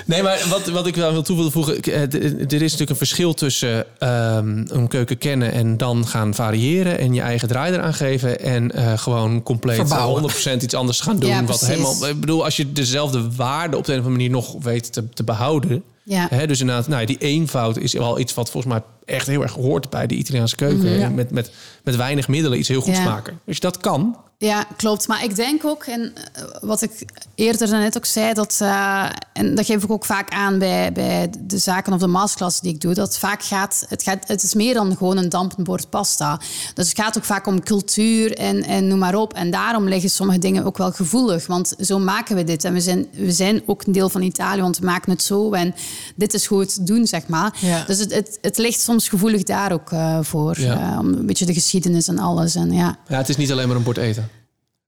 Nee, 0.05 0.23
maar 0.23 0.47
wat, 0.49 0.67
wat 0.67 0.87
ik 0.87 0.97
wel 0.97 1.12
wil 1.12 1.23
toe 1.23 1.37
willen 1.37 1.53
voegen, 1.53 1.83
er 1.83 2.53
is 2.53 2.61
natuurlijk 2.61 2.91
een 2.91 2.97
verschil 2.97 3.35
tussen 3.35 3.87
um, 3.99 4.64
een 4.69 4.89
keuken 4.89 5.19
kennen 5.19 5.53
en 5.53 5.77
dan 5.77 6.07
gaan 6.07 6.35
variëren 6.35 6.99
en 6.99 7.14
je 7.14 7.21
eigen 7.21 7.49
draai 7.49 7.73
eraan 7.73 7.95
geven 7.95 8.41
en 8.41 8.99
gewoon 8.99 9.43
compleet 9.43 9.77
Verbouwen. 9.77 10.31
100% 10.31 10.55
iets 10.62 10.74
anders 10.74 11.00
gaan 11.00 11.18
doen. 11.18 11.30
Ja, 11.30 11.44
wat 11.44 11.66
helemaal, 11.66 12.09
ik 12.09 12.20
bedoel, 12.20 12.44
als 12.44 12.57
je 12.57 12.72
dezelfde 12.72 13.34
waarde 13.34 13.76
op 13.76 13.84
de 13.84 13.92
een 13.92 13.98
of 13.98 14.04
andere 14.04 14.22
manier 14.22 14.36
nog 14.42 14.62
weet 14.62 14.92
te, 14.92 15.09
te 15.09 15.24
behouden. 15.24 15.84
Ja. 16.02 16.26
Hè, 16.30 16.46
dus 16.46 16.61
inderdaad, 16.61 16.88
nou, 16.88 17.07
die 17.07 17.18
eenvoud 17.18 17.78
is 17.78 17.92
wel 17.92 18.18
iets 18.18 18.34
wat 18.34 18.50
volgens 18.50 18.72
mij 18.72 18.82
echt 19.07 19.26
heel 19.26 19.42
erg 19.42 19.52
hoort 19.52 19.90
bij 19.90 20.07
de 20.07 20.14
Italiaanse 20.14 20.57
keuken. 20.57 20.98
Mhm, 20.98 21.14
met, 21.14 21.30
met, 21.30 21.50
met 21.82 21.96
weinig 21.96 22.28
middelen 22.28 22.59
iets 22.59 22.68
heel 22.68 22.80
goeds 22.80 23.04
maken. 23.04 23.40
Als 23.46 23.57
je 23.57 23.62
dat 23.62 23.76
kan, 23.76 24.16
ja, 24.38 24.66
klopt. 24.76 25.09
Maar 25.09 25.24
ik 25.24 25.36
denk 25.36 25.64
ook, 25.64 25.84
en 25.84 26.12
eh, 26.32 26.42
wat 26.61 26.82
ik 26.82 26.90
eerder 27.34 27.68
net 27.70 27.96
ook 27.96 28.04
zei, 28.04 28.32
dat, 28.32 28.59
uh, 28.62 29.09
en 29.32 29.54
dat 29.54 29.66
geef 29.66 29.82
ik 29.82 29.90
ook 29.90 30.04
vaak 30.04 30.30
aan 30.30 30.59
bij, 30.59 30.92
bij 30.92 31.30
de 31.40 31.59
zaken 31.59 31.92
of 31.92 32.00
de 32.00 32.07
masterclass 32.07 32.61
die 32.61 32.74
ik 32.74 32.80
doe, 32.80 32.94
dat 32.94 33.18
vaak 33.18 33.42
gaat 33.42 33.86
het, 33.88 34.02
gaat, 34.02 34.28
het 34.28 34.42
is 34.42 34.54
meer 34.54 34.74
dan 34.74 34.96
gewoon 34.96 35.16
een 35.16 35.28
dampend 35.28 35.66
bord 35.66 35.90
pasta. 35.90 36.40
Dus 36.74 36.88
het 36.88 36.98
gaat 36.98 37.16
ook 37.16 37.24
vaak 37.24 37.46
om 37.46 37.62
cultuur 37.62 38.34
en, 38.34 38.62
en 38.62 38.88
noem 38.88 38.98
maar 38.98 39.14
op. 39.14 39.34
En 39.34 39.50
daarom 39.50 39.88
liggen 39.88 40.11
sommige 40.11 40.38
dingen 40.38 40.64
ook 40.64 40.78
wel 40.78 40.92
gevoelig, 40.92 41.46
want 41.46 41.74
zo 41.80 41.98
maken 41.98 42.36
we 42.36 42.44
dit. 42.44 42.64
En 42.64 42.72
we 42.72 42.80
zijn, 42.80 43.07
we 43.12 43.32
zijn 43.32 43.62
ook 43.66 43.82
een 43.86 43.92
deel 43.92 44.09
van 44.09 44.22
Italië, 44.22 44.61
want 44.61 44.78
we 44.78 44.86
maken 44.86 45.12
het 45.12 45.22
zo 45.22 45.52
en 45.52 45.74
dit 46.14 46.34
is 46.34 46.46
goed 46.46 46.86
doen, 46.86 47.07
zeg 47.07 47.26
maar. 47.26 47.59
Dus 47.86 47.98
het, 47.98 48.14
het, 48.14 48.38
het 48.40 48.59
ligt 48.59 48.80
soms 48.80 48.95
gevoelig 49.05 49.42
daar 49.42 49.72
ook 49.72 49.90
uh, 49.90 50.18
voor. 50.22 50.61
Ja. 50.61 50.99
om 50.99 51.12
een 51.12 51.26
beetje 51.26 51.47
de 51.47 51.55
geschiedenis 51.55 52.09
en 52.09 52.18
alles. 52.18 52.55
En, 52.55 52.72
ja. 52.72 52.99
ja, 53.09 53.16
het 53.16 53.28
is 53.28 53.36
niet 53.36 53.53
alleen 53.53 53.68
maar 53.68 53.76
een 53.76 53.82
bord 53.82 53.97
eten. 53.97 54.28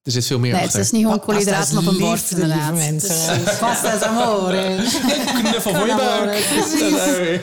Er 0.02 0.12
zit 0.12 0.26
veel 0.26 0.38
meer 0.38 0.52
nee, 0.52 0.62
achter. 0.62 0.78
Het 0.78 0.86
is 0.86 0.92
niet 0.92 1.02
gewoon 1.02 1.20
koolhydraten 1.20 1.78
op 1.78 1.86
een 1.86 1.98
bord, 1.98 2.30
inderdaad. 2.30 2.74
mensen. 2.74 3.42
Pasta 3.61 3.92
is 3.92 4.02
amore. 4.02 4.76
Knuffel 5.42 5.74
voor 5.74 5.86
je 5.86 5.94
buik. 5.96 7.40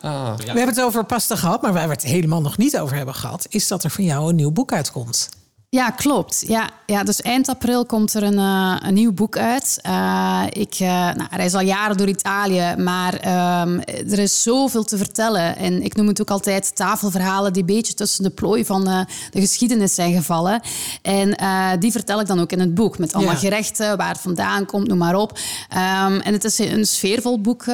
Ah. 0.00 0.36
We 0.36 0.44
hebben 0.44 0.66
het 0.66 0.80
over 0.80 1.04
pasta 1.04 1.36
gehad, 1.36 1.62
maar 1.62 1.72
waar 1.72 1.88
we 1.88 1.94
het 1.94 2.02
helemaal 2.02 2.40
nog 2.40 2.58
niet 2.58 2.78
over 2.78 2.96
hebben 2.96 3.14
gehad... 3.14 3.46
is 3.48 3.68
dat 3.68 3.84
er 3.84 3.90
van 3.90 4.04
jou 4.04 4.28
een 4.28 4.36
nieuw 4.36 4.50
boek 4.50 4.72
uitkomt. 4.72 5.28
Ja, 5.76 5.90
klopt. 5.90 6.44
Ja, 6.46 6.70
ja, 6.86 7.02
dus 7.02 7.20
eind 7.20 7.48
april 7.48 7.86
komt 7.86 8.14
er 8.14 8.22
een, 8.22 8.38
uh, 8.38 8.76
een 8.78 8.94
nieuw 8.94 9.12
boek 9.12 9.36
uit. 9.36 9.78
Uh, 9.86 10.42
ik 10.48 10.78
uh, 10.80 10.88
nou, 10.88 11.28
reis 11.30 11.54
al 11.54 11.60
jaren 11.60 11.96
door 11.96 12.08
Italië, 12.08 12.74
maar 12.76 13.14
um, 13.62 13.80
er 14.10 14.18
is 14.18 14.42
zoveel 14.42 14.84
te 14.84 14.96
vertellen. 14.96 15.56
En 15.56 15.82
ik 15.82 15.96
noem 15.96 16.06
het 16.06 16.20
ook 16.20 16.30
altijd 16.30 16.76
tafelverhalen 16.76 17.52
die 17.52 17.62
een 17.62 17.74
beetje 17.74 17.94
tussen 17.94 18.22
de 18.22 18.30
plooi 18.30 18.64
van 18.64 18.84
de 19.30 19.40
geschiedenis 19.40 19.94
zijn 19.94 20.14
gevallen. 20.14 20.60
En 21.02 21.36
die 21.80 21.92
vertel 21.92 22.20
ik 22.20 22.26
dan 22.26 22.40
ook 22.40 22.52
in 22.52 22.60
het 22.60 22.74
boek, 22.74 22.98
met 22.98 23.12
allemaal 23.12 23.32
ja. 23.32 23.38
gerechten, 23.38 23.96
waar 23.96 24.08
het 24.08 24.20
vandaan 24.20 24.66
komt, 24.66 24.88
noem 24.88 24.98
maar 24.98 25.14
op. 25.14 25.30
Um, 25.32 26.20
en 26.20 26.32
het 26.32 26.44
is 26.44 26.58
een 26.58 26.86
sfeervol 26.86 27.40
boek 27.40 27.64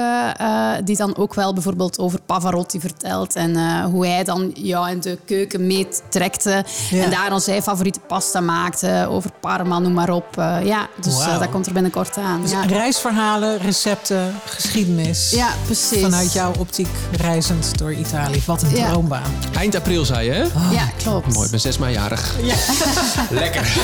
die 0.84 0.96
dan 0.96 1.16
ook 1.16 1.34
wel 1.34 1.52
bijvoorbeeld 1.52 1.98
over 1.98 2.20
Pavarotti 2.20 2.80
vertelt 2.80 3.34
en 3.34 3.82
hoe 3.82 4.06
hij 4.06 4.24
dan 4.24 4.50
jou 4.54 4.90
in 4.90 5.00
de 5.00 5.18
keuken 5.24 5.66
meetrekte. 5.66 6.64
Ja. 6.90 7.02
En 7.02 7.10
daar 7.10 7.30
dan 7.30 7.40
zijn 7.40 7.62
favoriete 7.62 7.84
favoriete 7.86 8.14
pasta 8.14 8.40
maakte, 8.40 9.06
over 9.08 9.30
Parma, 9.40 9.78
noem 9.78 9.92
maar 9.92 10.10
op. 10.10 10.38
Uh, 10.38 10.58
ja, 10.64 10.88
dus 11.00 11.14
wow. 11.14 11.22
uh, 11.22 11.38
dat 11.38 11.50
komt 11.50 11.66
er 11.66 11.72
binnenkort 11.72 12.16
aan. 12.16 12.42
Dus 12.42 12.50
ja. 12.50 12.62
reisverhalen, 12.62 13.58
recepten, 13.58 14.34
geschiedenis. 14.44 15.30
Ja, 15.30 15.54
precies. 15.64 16.00
Vanuit 16.00 16.32
jouw 16.32 16.52
optiek 16.58 16.88
reizend 17.12 17.78
door 17.78 17.92
Italië. 17.92 18.42
Wat 18.46 18.62
een 18.62 18.76
ja. 18.76 18.88
droombaan. 18.88 19.32
Eind 19.56 19.74
april 19.74 20.04
zei 20.04 20.26
je, 20.26 20.32
hè? 20.32 20.44
Oh. 20.44 20.72
Ja, 20.72 20.90
klopt. 20.96 21.32
Mooi, 21.32 21.44
ik 21.44 21.50
ben 21.50 21.60
zes 21.60 21.78
maand 21.78 21.94
jarig. 21.94 22.34
Ja. 22.42 22.54
Lekker. 23.42 23.76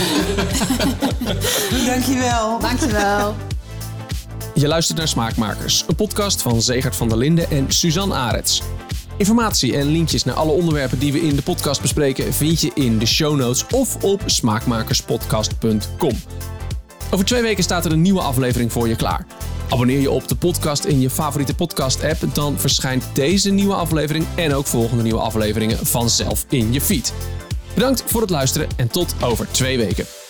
Dankjewel. 1.86 2.58
Dankjewel. 2.58 3.34
Je 4.54 4.68
luistert 4.68 4.98
naar 4.98 5.08
Smaakmakers, 5.08 5.84
een 5.88 5.94
podcast 5.94 6.42
van 6.42 6.62
Zegert 6.62 6.96
van 6.96 7.08
der 7.08 7.18
Linden 7.18 7.50
en 7.50 7.64
Suzanne 7.68 8.14
Arets. 8.14 8.62
Informatie 9.16 9.76
en 9.76 9.86
linkjes 9.86 10.24
naar 10.24 10.34
alle 10.34 10.52
onderwerpen 10.52 10.98
die 10.98 11.12
we 11.12 11.20
in 11.20 11.36
de 11.36 11.42
podcast 11.42 11.80
bespreken 11.80 12.32
vind 12.32 12.60
je 12.60 12.70
in 12.74 12.98
de 12.98 13.06
show 13.06 13.36
notes 13.36 13.66
of 13.66 14.04
op 14.04 14.22
smaakmakerspodcast.com. 14.26 16.14
Over 17.10 17.24
twee 17.26 17.42
weken 17.42 17.62
staat 17.62 17.84
er 17.84 17.92
een 17.92 18.02
nieuwe 18.02 18.20
aflevering 18.20 18.72
voor 18.72 18.88
je 18.88 18.96
klaar. 18.96 19.26
Abonneer 19.68 20.00
je 20.00 20.10
op 20.10 20.28
de 20.28 20.36
podcast 20.36 20.84
in 20.84 21.00
je 21.00 21.10
favoriete 21.10 21.54
podcast-app, 21.54 22.34
dan 22.34 22.58
verschijnt 22.58 23.04
deze 23.12 23.50
nieuwe 23.50 23.74
aflevering 23.74 24.26
en 24.36 24.54
ook 24.54 24.66
volgende 24.66 25.02
nieuwe 25.02 25.20
afleveringen 25.20 25.86
vanzelf 25.86 26.46
in 26.48 26.72
je 26.72 26.80
feed. 26.80 27.12
Bedankt 27.74 28.02
voor 28.06 28.20
het 28.20 28.30
luisteren 28.30 28.68
en 28.76 28.88
tot 28.88 29.14
over 29.22 29.46
twee 29.50 29.78
weken. 29.78 30.21